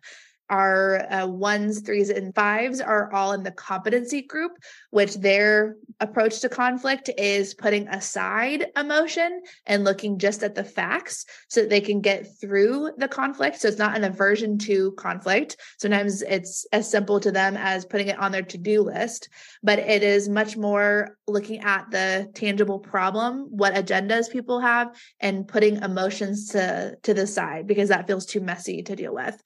Our 0.49 1.13
uh, 1.13 1.27
ones, 1.27 1.81
threes, 1.81 2.11
and 2.11 2.35
fives 2.35 2.81
are 2.81 3.13
all 3.13 3.33
in 3.33 3.43
the 3.43 3.51
competency 3.51 4.23
group, 4.23 4.53
which 4.91 5.15
their 5.17 5.77
approach 6.01 6.41
to 6.41 6.49
conflict 6.49 7.11
is 7.19 7.55
putting 7.55 7.89
aside 7.89 8.67
emotion 8.77 9.43
and 9.67 9.85
looking 9.85 10.19
just 10.19 10.43
at 10.43 10.55
the 10.55 10.65
facts 10.65 11.25
so 11.49 11.63
that 11.63 11.71
they 11.71 11.81
can 11.81 12.01
get 12.01 12.27
through 12.41 12.93
the 12.97 13.09
conflict. 13.09 13.61
So 13.61 13.69
it's 13.69 13.79
not 13.79 13.97
an 13.97 14.05
aversion 14.05 14.59
to 14.59 14.93
conflict. 14.93 15.57
Sometimes 15.79 16.23
it's 16.23 16.67
as 16.73 16.91
simple 16.91 17.19
to 17.21 17.33
them 17.33 17.57
as 17.57 17.85
putting 17.85 18.09
it 18.09 18.19
on 18.19 18.33
their 18.33 18.43
to 18.43 18.59
do 18.59 18.83
list, 18.83 19.29
but 19.63 19.79
it 19.79 20.03
is 20.03 20.29
much 20.29 20.57
more 20.57 21.17
looking 21.27 21.61
at 21.61 21.91
the 21.91 22.31
tangible 22.35 22.79
problem, 22.79 23.49
what 23.51 23.75
agendas 23.75 24.31
people 24.31 24.61
have, 24.61 24.95
and 25.21 25.49
putting 25.49 25.83
emotions 25.83 26.51
to, 26.51 26.97
to 27.03 27.15
the 27.15 27.27
side 27.27 27.67
because 27.67 27.89
that 27.89 28.07
feels 28.07 28.27
too 28.27 28.41
messy 28.41 28.83
to 28.83 28.97
deal 28.97 29.15
with. 29.15 29.43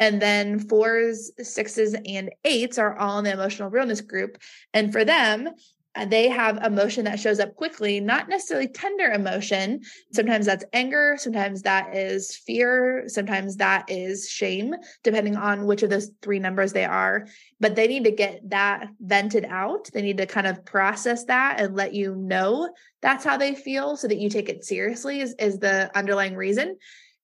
And 0.00 0.20
then 0.20 0.58
fours, 0.58 1.30
sixes, 1.42 1.94
and 2.06 2.30
eights 2.44 2.78
are 2.78 2.96
all 2.98 3.18
in 3.18 3.24
the 3.24 3.32
emotional 3.32 3.70
realness 3.70 4.00
group. 4.00 4.38
And 4.74 4.90
for 4.90 5.04
them, 5.04 5.50
uh, 5.94 6.06
they 6.06 6.28
have 6.28 6.56
emotion 6.64 7.04
that 7.04 7.20
shows 7.20 7.38
up 7.38 7.54
quickly, 7.54 8.00
not 8.00 8.28
necessarily 8.28 8.66
tender 8.66 9.12
emotion. 9.12 9.80
Sometimes 10.12 10.46
that's 10.46 10.64
anger, 10.72 11.16
sometimes 11.18 11.62
that 11.62 11.94
is 11.94 12.34
fear, 12.34 13.04
sometimes 13.08 13.56
that 13.56 13.84
is 13.90 14.28
shame, 14.28 14.74
depending 15.02 15.36
on 15.36 15.66
which 15.66 15.82
of 15.82 15.90
those 15.90 16.10
three 16.22 16.38
numbers 16.38 16.72
they 16.72 16.86
are. 16.86 17.26
But 17.60 17.76
they 17.76 17.88
need 17.88 18.04
to 18.04 18.10
get 18.10 18.48
that 18.48 18.88
vented 19.00 19.44
out. 19.44 19.90
They 19.92 20.02
need 20.02 20.16
to 20.16 20.26
kind 20.26 20.46
of 20.46 20.64
process 20.64 21.24
that 21.24 21.60
and 21.60 21.76
let 21.76 21.92
you 21.92 22.14
know 22.14 22.72
that's 23.02 23.24
how 23.24 23.36
they 23.36 23.54
feel 23.54 23.96
so 23.96 24.08
that 24.08 24.18
you 24.18 24.30
take 24.30 24.48
it 24.48 24.64
seriously, 24.64 25.20
is, 25.20 25.34
is 25.38 25.58
the 25.58 25.90
underlying 25.96 26.36
reason 26.36 26.78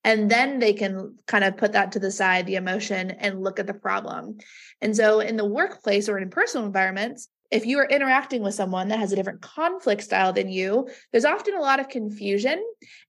and 0.04 0.30
then 0.30 0.58
they 0.58 0.72
can 0.72 1.16
kind 1.26 1.44
of 1.44 1.56
put 1.56 1.72
that 1.72 1.92
to 1.92 1.98
the 1.98 2.11
side 2.11 2.46
the 2.46 2.56
emotion 2.56 3.11
and 3.11 3.42
look 3.42 3.58
at 3.58 3.66
the 3.66 3.74
problem 3.74 4.38
and 4.80 4.96
so 4.96 5.20
in 5.20 5.37
the 5.37 5.44
workplace 5.44 6.08
or 6.08 6.18
in 6.18 6.30
personal 6.30 6.66
environments 6.66 7.28
if 7.50 7.64
you 7.64 7.78
are 7.78 7.88
interacting 7.88 8.42
with 8.42 8.54
someone 8.54 8.88
that 8.88 8.98
has 8.98 9.12
a 9.12 9.16
different 9.16 9.40
conflict 9.40 10.02
style 10.02 10.32
than 10.32 10.48
you 10.48 10.88
there's 11.12 11.24
often 11.24 11.54
a 11.54 11.61
lot 11.61 11.80
of 11.80 11.88
confusion 11.88 12.62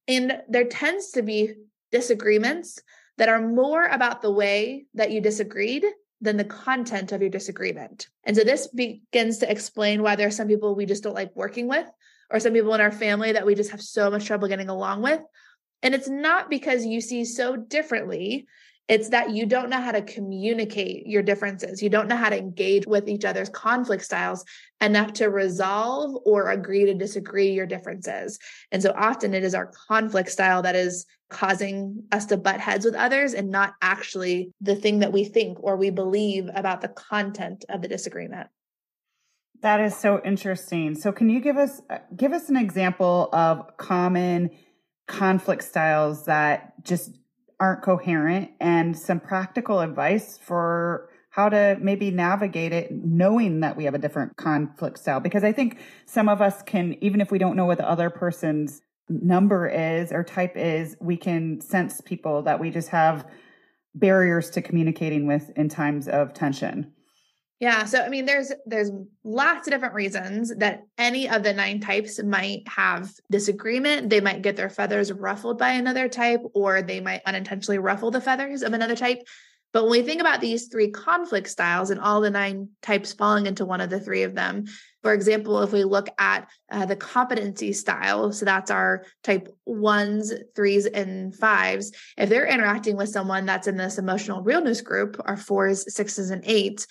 and 0.07 0.41
there 0.47 0.65
tends 0.65 1.11
to 1.11 1.21
be 1.21 1.53
disagreements 1.91 2.79
that 3.17 3.29
are 3.29 3.45
more 3.45 3.85
about 3.85 4.21
the 4.21 4.31
way 4.31 4.85
that 4.93 5.11
you 5.11 5.21
disagreed 5.21 5.85
than 6.21 6.37
the 6.37 6.43
content 6.43 7.11
of 7.11 7.21
your 7.21 7.29
disagreement. 7.29 8.07
And 8.23 8.35
so 8.35 8.43
this 8.43 8.67
begins 8.67 9.39
to 9.39 9.51
explain 9.51 10.01
why 10.01 10.15
there 10.15 10.27
are 10.27 10.31
some 10.31 10.47
people 10.47 10.75
we 10.75 10.85
just 10.85 11.03
don't 11.03 11.13
like 11.13 11.35
working 11.35 11.67
with, 11.67 11.85
or 12.31 12.39
some 12.39 12.53
people 12.53 12.73
in 12.73 12.81
our 12.81 12.91
family 12.91 13.33
that 13.33 13.45
we 13.45 13.55
just 13.55 13.71
have 13.71 13.81
so 13.81 14.09
much 14.09 14.25
trouble 14.25 14.47
getting 14.47 14.69
along 14.69 15.01
with, 15.01 15.21
and 15.81 15.95
it's 15.95 16.09
not 16.09 16.49
because 16.49 16.85
you 16.85 17.01
see 17.01 17.25
so 17.25 17.55
differently. 17.55 18.47
It's 18.87 19.09
that 19.09 19.29
you 19.29 19.45
don't 19.45 19.69
know 19.69 19.79
how 19.79 19.91
to 19.91 20.01
communicate 20.01 21.05
your 21.05 21.21
differences. 21.21 21.83
You 21.83 21.91
don't 21.91 22.07
know 22.07 22.15
how 22.15 22.29
to 22.29 22.37
engage 22.37 22.87
with 22.87 23.07
each 23.07 23.23
other's 23.23 23.49
conflict 23.49 24.03
styles 24.03 24.43
enough 24.81 25.13
to 25.13 25.29
resolve 25.29 26.19
or 26.25 26.49
agree 26.49 26.85
to 26.85 26.95
disagree 26.95 27.51
your 27.51 27.67
differences. 27.67 28.39
And 28.71 28.81
so 28.81 28.91
often 28.97 29.35
it 29.35 29.43
is 29.43 29.53
our 29.53 29.71
conflict 29.87 30.31
style 30.31 30.63
that 30.63 30.75
is 30.75 31.05
causing 31.29 32.03
us 32.11 32.25
to 32.25 32.37
butt 32.37 32.59
heads 32.59 32.83
with 32.83 32.95
others 32.95 33.35
and 33.35 33.51
not 33.51 33.75
actually 33.79 34.51
the 34.59 34.75
thing 34.75 34.99
that 34.99 35.13
we 35.13 35.23
think 35.23 35.59
or 35.61 35.77
we 35.77 35.91
believe 35.91 36.49
about 36.55 36.81
the 36.81 36.87
content 36.87 37.65
of 37.69 37.83
the 37.83 37.87
disagreement. 37.87 38.47
That 39.61 39.81
is 39.81 39.95
so 39.95 40.19
interesting. 40.25 40.95
So 40.95 41.11
can 41.11 41.29
you 41.29 41.41
give 41.41 41.57
us 41.57 41.81
uh, 41.89 41.97
give 42.15 42.31
us 42.31 42.49
an 42.49 42.55
example 42.55 43.29
of 43.33 43.77
common 43.77 44.51
conflict 45.09 45.63
styles 45.63 46.25
that 46.25 46.73
just 46.83 47.17
aren't 47.59 47.81
coherent 47.81 48.51
and 48.61 48.97
some 48.97 49.19
practical 49.19 49.81
advice 49.81 50.37
for 50.37 51.09
how 51.31 51.49
to 51.49 51.77
maybe 51.81 52.09
navigate 52.11 52.71
it 52.71 52.91
knowing 52.91 53.59
that 53.59 53.75
we 53.75 53.83
have 53.83 53.93
a 53.93 53.97
different 53.97 54.37
conflict 54.37 54.97
style. 54.97 55.19
Because 55.19 55.43
i 55.43 55.51
think 55.51 55.79
some 56.05 56.29
of 56.29 56.41
us 56.41 56.61
can 56.61 56.95
even 57.01 57.19
if 57.19 57.31
we 57.31 57.37
don't 57.37 57.55
know 57.55 57.65
what 57.65 57.77
the 57.77 57.89
other 57.89 58.09
person's 58.09 58.81
number 59.09 59.67
is 59.67 60.11
or 60.11 60.23
type 60.23 60.55
is 60.55 60.95
we 61.01 61.17
can 61.17 61.59
sense 61.59 61.99
people 62.01 62.43
that 62.43 62.59
we 62.59 62.69
just 62.69 62.89
have 62.89 63.27
barriers 63.95 64.51
to 64.51 64.61
communicating 64.61 65.25
with 65.25 65.49
in 65.55 65.67
times 65.67 66.07
of 66.07 66.33
tension 66.33 66.93
yeah, 67.59 67.83
so 67.83 68.01
I 68.01 68.07
mean 68.07 68.25
there's 68.25 68.53
there's 68.65 68.89
lots 69.23 69.67
of 69.67 69.73
different 69.73 69.93
reasons 69.93 70.55
that 70.57 70.83
any 70.97 71.29
of 71.29 71.43
the 71.43 71.53
nine 71.53 71.81
types 71.81 72.21
might 72.23 72.65
have 72.67 73.11
disagreement. 73.29 74.09
They 74.09 74.21
might 74.21 74.41
get 74.41 74.55
their 74.55 74.69
feathers 74.69 75.11
ruffled 75.11 75.57
by 75.57 75.71
another 75.71 76.07
type 76.07 76.41
or 76.53 76.81
they 76.81 77.01
might 77.01 77.21
unintentionally 77.25 77.77
ruffle 77.77 78.11
the 78.11 78.21
feathers 78.21 78.63
of 78.63 78.71
another 78.71 78.95
type. 78.95 79.23
But 79.71 79.83
when 79.83 79.91
we 79.91 80.01
think 80.01 80.21
about 80.21 80.41
these 80.41 80.67
three 80.67 80.89
conflict 80.89 81.47
styles 81.47 81.91
and 81.91 81.99
all 81.99 82.21
the 82.21 82.31
nine 82.31 82.69
types 82.81 83.13
falling 83.13 83.45
into 83.45 83.65
one 83.65 83.81
of 83.81 83.89
the 83.89 83.99
three 83.99 84.23
of 84.23 84.33
them, 84.33 84.65
for 85.03 85.13
example, 85.13 85.61
if 85.61 85.71
we 85.71 85.83
look 85.83 86.07
at 86.17 86.49
uh, 86.71 86.85
the 86.85 86.95
competency 86.95 87.73
style, 87.73 88.31
so 88.31 88.45
that's 88.45 88.71
our 88.71 89.05
type 89.23 89.47
ones, 89.65 90.33
threes, 90.55 90.87
and 90.87 91.35
fives, 91.35 91.91
if 92.17 92.29
they're 92.29 92.47
interacting 92.47 92.97
with 92.97 93.09
someone 93.09 93.45
that's 93.45 93.67
in 93.67 93.77
this 93.77 93.99
emotional 93.99 94.41
realness 94.41 94.81
group, 94.81 95.21
our 95.25 95.37
fours, 95.37 95.93
sixes, 95.93 96.31
and 96.31 96.43
eights, 96.45 96.87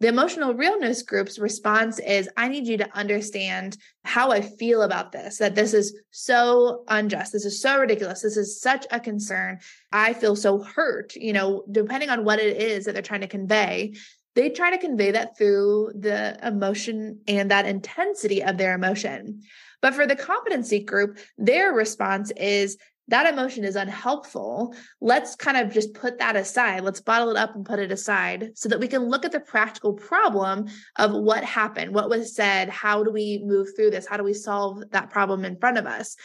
the 0.00 0.08
emotional 0.08 0.54
realness 0.54 1.02
group's 1.02 1.38
response 1.38 1.98
is 1.98 2.28
I 2.36 2.48
need 2.48 2.66
you 2.66 2.76
to 2.78 2.96
understand 2.96 3.76
how 4.04 4.30
I 4.30 4.40
feel 4.40 4.82
about 4.82 5.10
this, 5.10 5.38
that 5.38 5.56
this 5.56 5.74
is 5.74 5.96
so 6.10 6.84
unjust. 6.88 7.32
This 7.32 7.44
is 7.44 7.60
so 7.60 7.78
ridiculous. 7.80 8.22
This 8.22 8.36
is 8.36 8.60
such 8.60 8.86
a 8.90 9.00
concern. 9.00 9.58
I 9.90 10.12
feel 10.12 10.36
so 10.36 10.62
hurt, 10.62 11.16
you 11.16 11.32
know, 11.32 11.64
depending 11.70 12.10
on 12.10 12.24
what 12.24 12.38
it 12.38 12.56
is 12.56 12.84
that 12.84 12.92
they're 12.92 13.02
trying 13.02 13.22
to 13.22 13.26
convey. 13.26 13.94
They 14.36 14.50
try 14.50 14.70
to 14.70 14.78
convey 14.78 15.10
that 15.12 15.36
through 15.36 15.92
the 15.98 16.38
emotion 16.46 17.20
and 17.26 17.50
that 17.50 17.66
intensity 17.66 18.42
of 18.44 18.56
their 18.56 18.74
emotion. 18.74 19.42
But 19.80 19.94
for 19.94 20.06
the 20.06 20.16
competency 20.16 20.80
group, 20.80 21.18
their 21.36 21.72
response 21.72 22.30
is 22.36 22.78
that 23.08 23.32
emotion 23.32 23.64
is 23.64 23.76
unhelpful. 23.76 24.74
Let's 25.00 25.34
kind 25.34 25.56
of 25.56 25.72
just 25.72 25.94
put 25.94 26.18
that 26.18 26.36
aside. 26.36 26.84
Let's 26.84 27.00
bottle 27.00 27.30
it 27.30 27.36
up 27.36 27.54
and 27.54 27.64
put 27.64 27.78
it 27.78 27.90
aside 27.90 28.50
so 28.54 28.68
that 28.68 28.80
we 28.80 28.88
can 28.88 29.08
look 29.08 29.24
at 29.24 29.32
the 29.32 29.40
practical 29.40 29.94
problem 29.94 30.66
of 30.96 31.12
what 31.12 31.42
happened, 31.42 31.94
what 31.94 32.10
was 32.10 32.34
said, 32.34 32.68
how 32.68 33.02
do 33.02 33.10
we 33.10 33.42
move 33.44 33.68
through 33.74 33.90
this? 33.90 34.06
How 34.06 34.18
do 34.18 34.24
we 34.24 34.34
solve 34.34 34.82
that 34.90 35.10
problem 35.10 35.44
in 35.44 35.58
front 35.58 35.78
of 35.78 35.86
us? 35.86 36.16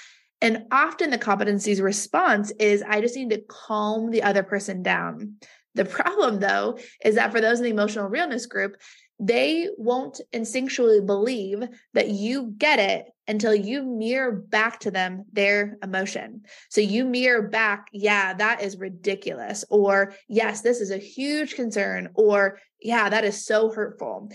And 0.41 0.65
often 0.71 1.09
the 1.09 1.17
competency's 1.17 1.79
response 1.79 2.51
is 2.59 2.84
I 2.86 2.99
just 2.99 3.15
need 3.15 3.29
to 3.29 3.41
calm 3.47 4.11
the 4.11 4.23
other 4.23 4.43
person 4.43 4.84
down. 4.84 5.36
The 5.75 5.86
problem, 6.03 6.39
though, 6.39 6.77
is 7.03 7.15
that 7.15 7.31
for 7.31 7.39
those 7.39 7.59
in 7.59 7.63
the 7.63 7.71
emotional 7.71 8.09
realness 8.09 8.45
group, 8.45 8.75
they 9.20 9.70
won't 9.78 10.20
instinctually 10.34 11.05
believe 11.05 11.64
that 11.93 12.09
you 12.09 12.53
get 12.57 12.80
it 12.80 13.05
until 13.28 13.55
you 13.55 13.84
mirror 13.84 14.32
back 14.32 14.80
to 14.82 14.91
them 14.91 15.26
their 15.32 15.78
emotion. 15.82 16.41
So 16.70 16.82
you 16.82 17.05
mirror 17.05 17.43
back, 17.43 17.88
yeah, 17.93 18.34
that 18.34 18.61
is 18.61 18.78
ridiculous. 18.78 19.64
Or, 19.70 20.14
yes, 20.28 20.61
this 20.61 20.82
is 20.82 20.91
a 20.91 20.97
huge 20.97 21.55
concern. 21.55 22.09
Or, 22.16 22.59
yeah, 22.82 23.09
that 23.09 23.24
is 23.24 23.45
so 23.45 23.72
hurtful. 23.72 24.30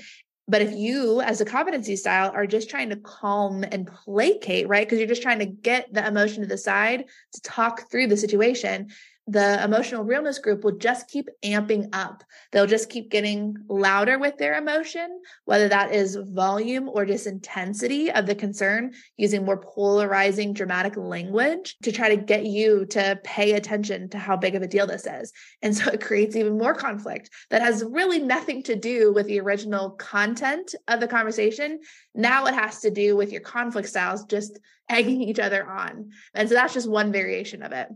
But 0.51 0.63
if 0.63 0.73
you, 0.73 1.21
as 1.21 1.43
a 1.43 1.45
competency 1.45 1.95
style, 1.95 2.31
are 2.35 2.47
just 2.47 2.71
trying 2.71 2.89
to 2.89 2.97
calm 2.97 3.65
and 3.71 3.87
placate, 3.87 4.67
right? 4.67 4.87
Because 4.87 4.99
you're 4.99 5.07
just 5.07 5.21
trying 5.21 5.41
to 5.41 5.47
get 5.47 5.93
the 5.93 6.07
emotion 6.07 6.41
to 6.41 6.49
the 6.49 6.57
side 6.57 7.05
to 7.35 7.41
talk 7.43 7.91
through 7.91 8.07
the 8.07 8.17
situation, 8.17 8.89
the 9.29 9.63
emotional 9.63 10.05
realness 10.05 10.39
group 10.39 10.65
will 10.65 10.79
just 10.79 11.07
keep 11.09 11.29
amping 11.45 11.91
up. 11.93 12.25
They'll 12.51 12.67
just 12.67 12.89
keep 12.89 13.11
getting 13.11 13.55
louder 13.69 14.19
with 14.19 14.39
their 14.39 14.57
emotion, 14.57 15.21
whether 15.45 15.69
that 15.69 15.93
is 15.93 16.17
volume 16.17 16.89
or 16.89 17.05
just 17.05 17.27
intensity 17.27 18.11
of 18.11 18.25
the 18.25 18.35
concern, 18.35 18.95
using 19.19 19.45
more 19.45 19.61
polarizing, 19.61 20.55
dramatic 20.55 20.97
language 20.97 21.77
to 21.83 21.93
try 21.93 22.09
to 22.09 22.17
get 22.17 22.47
you 22.47 22.87
to 22.87 23.21
pay 23.23 23.53
attention 23.53 24.09
to 24.09 24.19
how 24.19 24.35
big 24.35 24.55
of 24.55 24.63
a 24.63 24.67
deal 24.67 24.87
this 24.87 25.07
is. 25.07 25.31
And 25.61 25.77
so 25.77 25.91
it 25.91 26.01
creates 26.01 26.35
even 26.35 26.57
more 26.57 26.75
conflict 26.75 27.29
that 27.51 27.61
has 27.61 27.85
really 27.85 28.21
nothing 28.21 28.63
to 28.63 28.77
do 28.77 29.13
with 29.13 29.27
the 29.27 29.41
original 29.41 29.91
content 29.91 30.75
of 30.89 31.01
the 31.01 31.09
conversation. 31.09 31.81
Now 32.15 32.47
it 32.47 32.55
has 32.55 32.81
to 32.81 32.91
do 32.91 33.15
with 33.15 33.31
your 33.31 33.43
conflict 33.43 33.91
styles 33.91 34.25
just 34.25 34.59
egging 34.89 35.21
each 35.21 35.39
other 35.39 35.69
on. 35.69 36.13
And 36.33 36.49
so 36.49 36.55
that's 36.55 36.73
just 36.73 36.89
one 36.89 37.13
variation 37.13 37.63
of 37.63 37.73
it. 37.73 37.89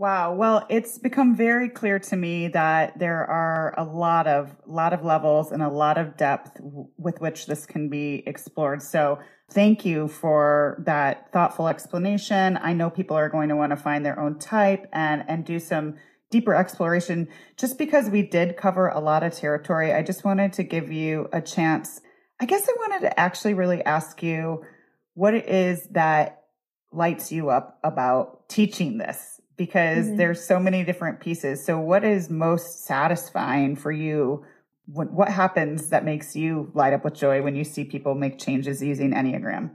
Wow. 0.00 0.32
Well, 0.32 0.64
it's 0.70 0.96
become 0.96 1.36
very 1.36 1.68
clear 1.68 1.98
to 1.98 2.16
me 2.16 2.48
that 2.48 2.98
there 2.98 3.26
are 3.26 3.74
a 3.76 3.84
lot 3.84 4.26
of 4.26 4.56
lot 4.64 4.94
of 4.94 5.04
levels 5.04 5.52
and 5.52 5.62
a 5.62 5.68
lot 5.68 5.98
of 5.98 6.16
depth 6.16 6.54
w- 6.54 6.88
with 6.96 7.20
which 7.20 7.44
this 7.44 7.66
can 7.66 7.90
be 7.90 8.22
explored. 8.26 8.80
So, 8.82 9.18
thank 9.50 9.84
you 9.84 10.08
for 10.08 10.82
that 10.86 11.30
thoughtful 11.34 11.68
explanation. 11.68 12.58
I 12.62 12.72
know 12.72 12.88
people 12.88 13.14
are 13.14 13.28
going 13.28 13.50
to 13.50 13.56
want 13.56 13.72
to 13.72 13.76
find 13.76 14.02
their 14.02 14.18
own 14.18 14.38
type 14.38 14.86
and 14.90 15.22
and 15.28 15.44
do 15.44 15.58
some 15.58 15.96
deeper 16.30 16.54
exploration. 16.54 17.28
Just 17.58 17.76
because 17.76 18.08
we 18.08 18.22
did 18.22 18.56
cover 18.56 18.88
a 18.88 19.00
lot 19.00 19.22
of 19.22 19.34
territory, 19.34 19.92
I 19.92 20.02
just 20.02 20.24
wanted 20.24 20.54
to 20.54 20.62
give 20.62 20.90
you 20.90 21.28
a 21.30 21.42
chance. 21.42 22.00
I 22.40 22.46
guess 22.46 22.66
I 22.66 22.72
wanted 22.78 23.00
to 23.02 23.20
actually 23.20 23.52
really 23.52 23.84
ask 23.84 24.22
you 24.22 24.64
what 25.12 25.34
it 25.34 25.46
is 25.46 25.86
that 25.90 26.44
lights 26.90 27.30
you 27.30 27.50
up 27.50 27.78
about 27.84 28.48
teaching 28.48 28.96
this 28.96 29.39
because 29.60 30.06
mm-hmm. 30.06 30.16
there's 30.16 30.42
so 30.42 30.58
many 30.58 30.82
different 30.84 31.20
pieces. 31.20 31.62
So 31.62 31.78
what 31.78 32.02
is 32.02 32.30
most 32.30 32.86
satisfying 32.86 33.76
for 33.76 33.92
you? 33.92 34.42
What, 34.86 35.12
what 35.12 35.28
happens 35.28 35.90
that 35.90 36.02
makes 36.02 36.34
you 36.34 36.70
light 36.72 36.94
up 36.94 37.04
with 37.04 37.12
joy 37.12 37.42
when 37.42 37.54
you 37.54 37.64
see 37.64 37.84
people 37.84 38.14
make 38.14 38.38
changes 38.38 38.82
using 38.82 39.10
Enneagram? 39.10 39.72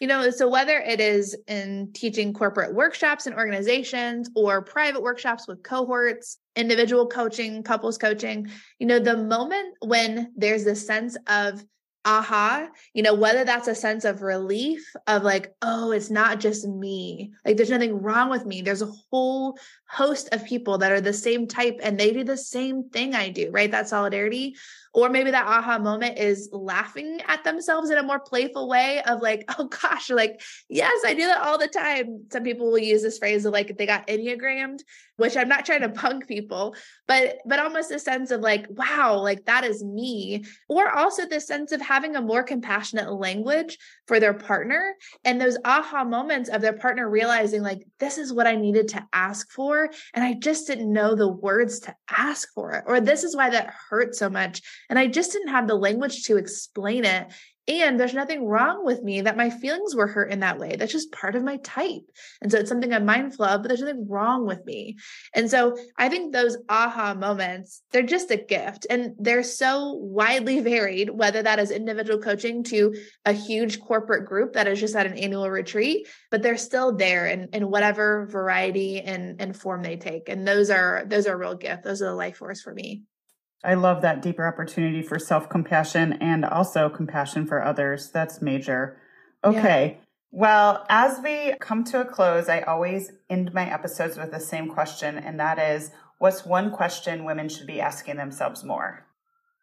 You 0.00 0.08
know, 0.08 0.30
so 0.30 0.48
whether 0.48 0.80
it 0.80 1.00
is 1.00 1.36
in 1.46 1.90
teaching 1.92 2.32
corporate 2.32 2.74
workshops 2.74 3.26
and 3.26 3.36
organizations 3.36 4.28
or 4.34 4.60
private 4.60 5.02
workshops 5.02 5.46
with 5.46 5.62
cohorts, 5.62 6.38
individual 6.56 7.06
coaching, 7.06 7.62
couples 7.62 7.96
coaching, 7.96 8.50
you 8.80 8.88
know, 8.88 8.98
the 8.98 9.16
moment 9.16 9.76
when 9.86 10.32
there's 10.34 10.64
this 10.64 10.84
sense 10.84 11.16
of 11.28 11.64
aha, 12.08 12.68
you 12.94 13.02
know, 13.02 13.14
whether 13.14 13.44
that's 13.44 13.68
a 13.68 13.74
sense 13.74 14.06
of 14.06 14.22
relief 14.22 14.94
of 15.06 15.22
like, 15.22 15.54
oh, 15.60 15.90
it's 15.90 16.08
not 16.08 16.40
just 16.40 16.66
me. 16.66 17.32
Like 17.44 17.56
there's 17.56 17.68
nothing 17.68 18.00
wrong 18.00 18.30
with 18.30 18.46
me. 18.46 18.62
There's 18.62 18.80
a 18.80 18.92
whole 19.10 19.58
host 19.90 20.30
of 20.32 20.46
people 20.46 20.78
that 20.78 20.90
are 20.90 21.02
the 21.02 21.12
same 21.12 21.46
type 21.46 21.78
and 21.82 22.00
they 22.00 22.12
do 22.14 22.24
the 22.24 22.36
same 22.36 22.88
thing 22.88 23.14
I 23.14 23.28
do, 23.28 23.50
right? 23.50 23.70
That 23.70 23.88
solidarity. 23.88 24.56
Or 24.94 25.08
maybe 25.08 25.30
that 25.30 25.46
aha 25.46 25.78
moment 25.78 26.18
is 26.18 26.48
laughing 26.52 27.20
at 27.26 27.44
themselves 27.44 27.90
in 27.90 27.98
a 27.98 28.02
more 28.02 28.20
playful 28.20 28.68
way 28.68 29.02
of 29.06 29.20
like, 29.20 29.44
oh 29.58 29.64
gosh, 29.64 30.10
like, 30.10 30.40
yes, 30.68 31.02
I 31.06 31.14
do 31.14 31.26
that 31.26 31.42
all 31.42 31.58
the 31.58 31.68
time. 31.68 32.24
Some 32.32 32.42
people 32.42 32.70
will 32.70 32.78
use 32.78 33.02
this 33.02 33.18
phrase 33.18 33.44
of 33.44 33.52
like 33.52 33.76
they 33.76 33.86
got 33.86 34.08
enneagrammed, 34.08 34.82
which 35.16 35.36
I'm 35.36 35.48
not 35.48 35.66
trying 35.66 35.82
to 35.82 35.88
punk 35.88 36.26
people, 36.26 36.74
but 37.06 37.38
but 37.44 37.58
almost 37.58 37.90
a 37.90 37.98
sense 37.98 38.30
of 38.30 38.40
like, 38.40 38.66
wow, 38.70 39.18
like 39.18 39.44
that 39.46 39.64
is 39.64 39.82
me. 39.84 40.44
Or 40.68 40.90
also 40.90 41.26
the 41.26 41.40
sense 41.40 41.72
of 41.72 41.80
having 41.80 42.16
a 42.16 42.22
more 42.22 42.42
compassionate 42.42 43.12
language 43.12 43.78
for 44.06 44.18
their 44.18 44.34
partner 44.34 44.94
and 45.24 45.40
those 45.40 45.58
aha 45.64 46.04
moments 46.04 46.48
of 46.48 46.62
their 46.62 46.72
partner 46.72 47.08
realizing 47.08 47.62
like 47.62 47.86
this 47.98 48.18
is 48.18 48.32
what 48.32 48.46
I 48.46 48.56
needed 48.56 48.88
to 48.88 49.04
ask 49.12 49.50
for 49.50 49.90
and 50.14 50.24
I 50.24 50.34
just 50.34 50.66
didn't 50.66 50.92
know 50.92 51.14
the 51.14 51.28
words 51.28 51.80
to 51.80 51.94
ask 52.10 52.52
for 52.54 52.72
it 52.72 52.84
or 52.86 53.00
this 53.00 53.24
is 53.24 53.36
why 53.36 53.50
that 53.50 53.74
hurt 53.90 54.14
so 54.14 54.30
much 54.30 54.62
and 54.88 54.98
I 54.98 55.06
just 55.06 55.32
didn't 55.32 55.48
have 55.48 55.68
the 55.68 55.74
language 55.74 56.24
to 56.24 56.36
explain 56.36 57.04
it 57.04 57.32
and 57.68 58.00
there's 58.00 58.14
nothing 58.14 58.46
wrong 58.46 58.82
with 58.82 59.02
me 59.02 59.20
that 59.20 59.36
my 59.36 59.50
feelings 59.50 59.94
were 59.94 60.06
hurt 60.06 60.32
in 60.32 60.40
that 60.40 60.58
way. 60.58 60.76
That's 60.76 60.92
just 60.92 61.12
part 61.12 61.36
of 61.36 61.44
my 61.44 61.58
type. 61.58 62.02
And 62.40 62.50
so 62.50 62.58
it's 62.58 62.68
something 62.70 62.94
I'm 62.94 63.04
mindful 63.04 63.44
of, 63.44 63.60
but 63.60 63.68
there's 63.68 63.82
nothing 63.82 64.08
wrong 64.08 64.46
with 64.46 64.64
me. 64.64 64.96
And 65.34 65.50
so 65.50 65.76
I 65.98 66.08
think 66.08 66.32
those 66.32 66.56
aha 66.70 67.12
moments, 67.12 67.82
they're 67.92 68.02
just 68.02 68.30
a 68.30 68.38
gift 68.38 68.86
and 68.88 69.14
they're 69.18 69.42
so 69.42 69.92
widely 69.92 70.60
varied, 70.78 71.10
whether 71.10 71.42
that 71.42 71.58
is 71.58 71.70
individual 71.70 72.20
coaching 72.20 72.64
to 72.64 72.94
a 73.26 73.32
huge 73.32 73.80
corporate 73.82 74.24
group 74.24 74.54
that 74.54 74.66
is 74.66 74.80
just 74.80 74.96
at 74.96 75.06
an 75.06 75.18
annual 75.18 75.50
retreat, 75.50 76.08
but 76.30 76.42
they're 76.42 76.56
still 76.56 76.96
there 76.96 77.26
in, 77.26 77.50
in 77.52 77.70
whatever 77.70 78.26
variety 78.30 79.02
and, 79.02 79.42
and 79.42 79.54
form 79.54 79.82
they 79.82 79.96
take. 79.96 80.30
And 80.30 80.48
those 80.48 80.70
are, 80.70 81.04
those 81.06 81.26
are 81.26 81.34
a 81.34 81.38
real 81.38 81.54
gift. 81.54 81.82
Those 81.82 82.00
are 82.00 82.06
the 82.06 82.14
life 82.14 82.38
force 82.38 82.62
for 82.62 82.72
me. 82.72 83.02
I 83.64 83.74
love 83.74 84.02
that 84.02 84.22
deeper 84.22 84.46
opportunity 84.46 85.02
for 85.02 85.18
self 85.18 85.48
compassion 85.48 86.14
and 86.14 86.44
also 86.44 86.88
compassion 86.88 87.46
for 87.46 87.64
others. 87.64 88.10
That's 88.10 88.40
major. 88.40 88.98
Okay. 89.44 89.98
Yeah. 89.98 90.04
Well, 90.30 90.86
as 90.88 91.20
we 91.22 91.54
come 91.58 91.84
to 91.84 92.02
a 92.02 92.04
close, 92.04 92.48
I 92.48 92.60
always 92.60 93.10
end 93.30 93.54
my 93.54 93.72
episodes 93.72 94.16
with 94.16 94.30
the 94.30 94.40
same 94.40 94.68
question, 94.68 95.16
and 95.16 95.40
that 95.40 95.58
is 95.58 95.90
what's 96.18 96.44
one 96.44 96.70
question 96.70 97.24
women 97.24 97.48
should 97.48 97.66
be 97.66 97.80
asking 97.80 98.16
themselves 98.16 98.62
more? 98.62 99.06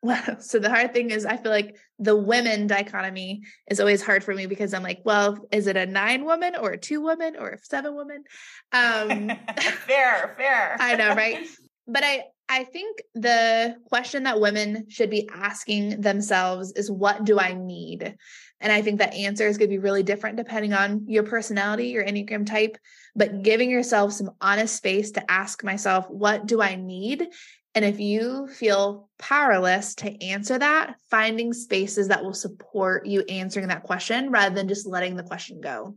Well, 0.01 0.21
so 0.39 0.59
the 0.59 0.69
hard 0.69 0.93
thing 0.93 1.11
is, 1.11 1.25
I 1.25 1.37
feel 1.37 1.51
like 1.51 1.75
the 1.99 2.15
women 2.15 2.67
dichotomy 2.67 3.41
is 3.69 3.79
always 3.79 4.01
hard 4.01 4.23
for 4.23 4.33
me 4.33 4.45
because 4.45 4.73
I'm 4.73 4.83
like, 4.83 5.01
well, 5.03 5.37
is 5.51 5.67
it 5.67 5.77
a 5.77 5.85
nine 5.85 6.25
woman 6.25 6.55
or 6.55 6.71
a 6.71 6.77
two 6.77 7.01
woman 7.01 7.35
or 7.37 7.49
a 7.49 7.59
seven 7.59 7.95
woman? 7.95 8.23
Um, 8.71 9.29
fair, 9.85 10.35
fair. 10.37 10.77
I 10.79 10.95
know, 10.95 11.15
right? 11.15 11.47
But 11.87 12.03
I, 12.03 12.23
I 12.47 12.63
think 12.63 13.01
the 13.15 13.75
question 13.89 14.23
that 14.23 14.39
women 14.39 14.85
should 14.89 15.09
be 15.09 15.27
asking 15.33 16.01
themselves 16.01 16.73
is 16.73 16.91
what 16.91 17.23
do 17.23 17.39
I 17.39 17.53
need? 17.53 18.15
And 18.61 18.71
I 18.71 18.81
think 18.81 18.99
that 18.99 19.13
answer 19.13 19.47
is 19.47 19.57
going 19.57 19.69
to 19.69 19.75
be 19.75 19.79
really 19.79 20.03
different 20.03 20.37
depending 20.37 20.73
on 20.73 21.05
your 21.07 21.23
personality, 21.23 21.87
your 21.87 22.05
Enneagram 22.05 22.45
type, 22.45 22.77
but 23.15 23.41
giving 23.41 23.69
yourself 23.69 24.13
some 24.13 24.31
honest 24.41 24.75
space 24.75 25.11
to 25.11 25.31
ask 25.31 25.63
myself, 25.63 26.09
what 26.09 26.45
do 26.45 26.61
I 26.61 26.75
need? 26.75 27.27
And 27.73 27.83
if 27.83 27.99
you 27.99 28.47
feel 28.47 29.09
powerless 29.17 29.95
to 29.95 30.23
answer 30.23 30.57
that, 30.57 30.95
finding 31.09 31.51
spaces 31.51 32.07
that 32.07 32.23
will 32.23 32.33
support 32.33 33.05
you 33.05 33.21
answering 33.23 33.67
that 33.67 33.83
question 33.83 34.31
rather 34.31 34.55
than 34.55 34.67
just 34.67 34.87
letting 34.87 35.17
the 35.17 35.23
question 35.23 35.59
go. 35.61 35.95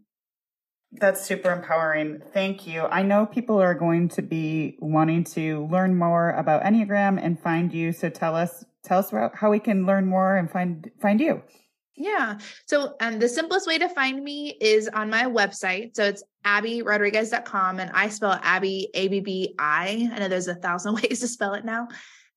That's 0.93 1.25
super 1.25 1.51
empowering. 1.51 2.23
Thank 2.33 2.67
you. 2.67 2.83
I 2.83 3.03
know 3.03 3.27
people 3.27 3.61
are 3.61 3.75
going 3.75 4.09
to 4.11 4.23
be 4.23 4.79
wanting 4.81 5.25
to 5.25 5.67
learn 5.71 5.95
more 5.95 6.31
about 6.31 6.63
Enneagram 6.63 7.23
and 7.23 7.39
find 7.39 7.73
you. 7.73 7.93
So 7.93 8.09
tell 8.09 8.35
us 8.35 8.65
tell 8.85 8.99
us 9.01 9.13
how 9.35 9.51
we 9.51 9.59
can 9.59 9.85
learn 9.85 10.07
more 10.07 10.37
and 10.37 10.51
find 10.51 10.91
find 11.01 11.21
you. 11.21 11.43
Yeah. 11.95 12.39
So 12.67 12.95
um, 13.01 13.19
the 13.19 13.29
simplest 13.29 13.67
way 13.67 13.77
to 13.79 13.89
find 13.89 14.23
me 14.23 14.57
is 14.61 14.89
on 14.89 15.11
my 15.11 15.25
website. 15.25 15.97
So 15.97 16.05
it's 16.05 16.23
abbirodriguez.com 16.47 17.81
and 17.81 17.91
I 17.93 18.09
spell 18.09 18.39
Abbi 18.43 18.87
A 18.95 19.09
B 19.09 19.21
B 19.21 19.55
I. 19.59 20.09
I 20.13 20.19
know 20.21 20.29
there's 20.29 20.49
a 20.49 20.55
thousand 20.55 20.95
ways 21.03 21.21
to 21.21 21.29
spell 21.29 21.55
it 21.55 21.65
now. 21.65 21.89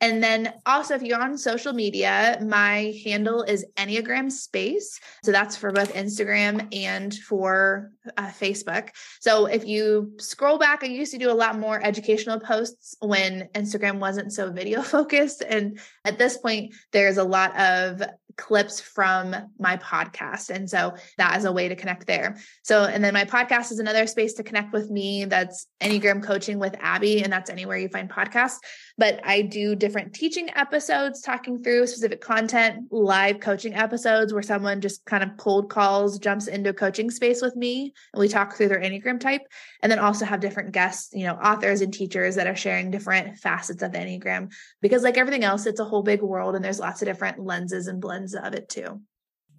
And 0.01 0.23
then 0.23 0.53
also, 0.65 0.95
if 0.95 1.03
you're 1.03 1.21
on 1.21 1.37
social 1.37 1.73
media, 1.73 2.39
my 2.45 2.93
handle 3.05 3.43
is 3.43 3.63
Enneagram 3.77 4.31
Space. 4.31 4.99
So 5.23 5.31
that's 5.31 5.55
for 5.55 5.71
both 5.71 5.93
Instagram 5.93 6.75
and 6.75 7.13
for 7.13 7.91
uh, 8.17 8.29
Facebook. 8.29 8.89
So 9.19 9.45
if 9.45 9.65
you 9.65 10.13
scroll 10.17 10.57
back, 10.57 10.83
I 10.83 10.87
used 10.87 11.11
to 11.11 11.19
do 11.19 11.31
a 11.31 11.33
lot 11.33 11.59
more 11.59 11.79
educational 11.83 12.39
posts 12.39 12.95
when 12.99 13.47
Instagram 13.53 13.99
wasn't 13.99 14.33
so 14.33 14.51
video 14.51 14.81
focused. 14.81 15.43
And 15.47 15.79
at 16.03 16.17
this 16.17 16.37
point, 16.37 16.73
there's 16.91 17.17
a 17.17 17.23
lot 17.23 17.57
of 17.59 18.01
clips 18.37 18.79
from 18.81 19.35
my 19.59 19.77
podcast. 19.77 20.49
And 20.49 20.69
so 20.69 20.95
that 21.17 21.37
is 21.37 21.45
a 21.45 21.51
way 21.51 21.69
to 21.69 21.75
connect 21.75 22.07
there. 22.07 22.37
So, 22.63 22.85
and 22.85 23.03
then 23.03 23.13
my 23.13 23.25
podcast 23.25 23.71
is 23.71 23.79
another 23.79 24.07
space 24.07 24.33
to 24.33 24.43
connect 24.43 24.73
with 24.73 24.89
me. 24.89 25.25
That's 25.25 25.67
Enneagram 25.81 26.23
Coaching 26.23 26.59
with 26.59 26.75
Abbi, 26.79 27.21
and 27.21 27.31
that's 27.31 27.49
anywhere 27.49 27.77
you 27.77 27.89
find 27.89 28.09
podcasts. 28.09 28.57
But 28.97 29.19
I 29.23 29.41
do 29.41 29.75
different 29.75 30.13
teaching 30.13 30.49
episodes 30.55 31.21
talking 31.21 31.61
through 31.63 31.87
specific 31.87 32.21
content, 32.21 32.91
live 32.91 33.39
coaching 33.39 33.73
episodes 33.73 34.33
where 34.33 34.41
someone 34.41 34.81
just 34.81 35.05
kind 35.05 35.23
of 35.23 35.37
cold 35.37 35.69
calls, 35.69 36.19
jumps 36.19 36.47
into 36.47 36.69
a 36.69 36.73
coaching 36.73 37.09
space 37.09 37.41
with 37.41 37.55
me, 37.55 37.93
and 38.13 38.19
we 38.19 38.27
talk 38.27 38.55
through 38.55 38.67
their 38.67 38.81
Enneagram 38.81 39.19
type. 39.19 39.41
And 39.81 39.91
then 39.91 39.99
also 39.99 40.25
have 40.25 40.39
different 40.39 40.71
guests, 40.71 41.13
you 41.13 41.25
know, 41.25 41.35
authors 41.35 41.81
and 41.81 41.93
teachers 41.93 42.35
that 42.35 42.47
are 42.47 42.55
sharing 42.55 42.91
different 42.91 43.37
facets 43.37 43.81
of 43.81 43.91
the 43.91 43.97
Enneagram. 43.97 44.51
Because, 44.81 45.03
like 45.03 45.17
everything 45.17 45.43
else, 45.43 45.65
it's 45.65 45.79
a 45.79 45.85
whole 45.85 46.03
big 46.03 46.21
world 46.21 46.55
and 46.55 46.63
there's 46.63 46.79
lots 46.79 47.01
of 47.01 47.07
different 47.07 47.39
lenses 47.39 47.87
and 47.87 48.01
blends 48.01 48.35
of 48.35 48.53
it 48.53 48.69
too. 48.69 49.01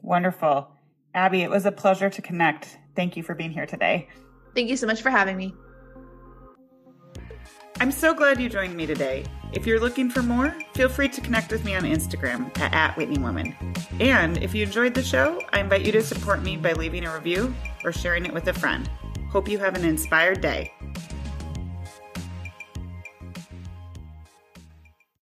Wonderful. 0.01 0.69
Abbi, 1.15 1.43
it 1.43 1.51
was 1.51 1.67
a 1.67 1.73
pleasure 1.73 2.11
to 2.11 2.23
connect. 2.23 2.79
Thank 2.97 3.17
you 3.17 3.23
for 3.23 3.35
being 3.35 3.51
here 3.51 3.67
today. 3.67 4.09
Thank 4.55 4.69
you 4.69 4.77
so 4.77 4.87
much 4.87 5.03
for 5.03 5.11
having 5.11 5.37
me. 5.37 5.55
I'm 7.81 7.91
so 7.91 8.15
glad 8.15 8.41
you 8.41 8.49
joined 8.49 8.77
me 8.77 8.87
today. 8.87 9.25
If 9.53 9.67
you're 9.67 9.81
looking 9.81 10.09
for 10.09 10.23
more, 10.23 10.57
feel 10.75 10.89
free 10.89 11.09
to 11.09 11.21
connect 11.21 11.53
with 11.53 11.65
me 11.65 11.75
on 11.75 11.83
Instagram 11.83 12.57
at, 12.59 12.73
at 12.73 12.97
WhitneyWoman. 12.97 13.55
And 14.01 14.39
if 14.39 14.55
you 14.55 14.63
enjoyed 14.65 14.95
the 14.95 15.03
show, 15.03 15.43
I 15.53 15.61
invite 15.61 15.85
you 15.85 15.93
to 15.93 16.03
support 16.03 16.43
me 16.43 16.57
by 16.57 16.73
leaving 16.73 17.05
a 17.05 17.15
review 17.15 17.55
or 17.85 17.93
sharing 17.93 18.25
it 18.25 18.33
with 18.33 18.49
a 18.49 18.53
friend. 18.53 18.89
Hope 19.31 19.49
you 19.49 19.59
have 19.59 19.77
an 19.77 19.85
inspired 19.85 20.41
day. 20.41 20.73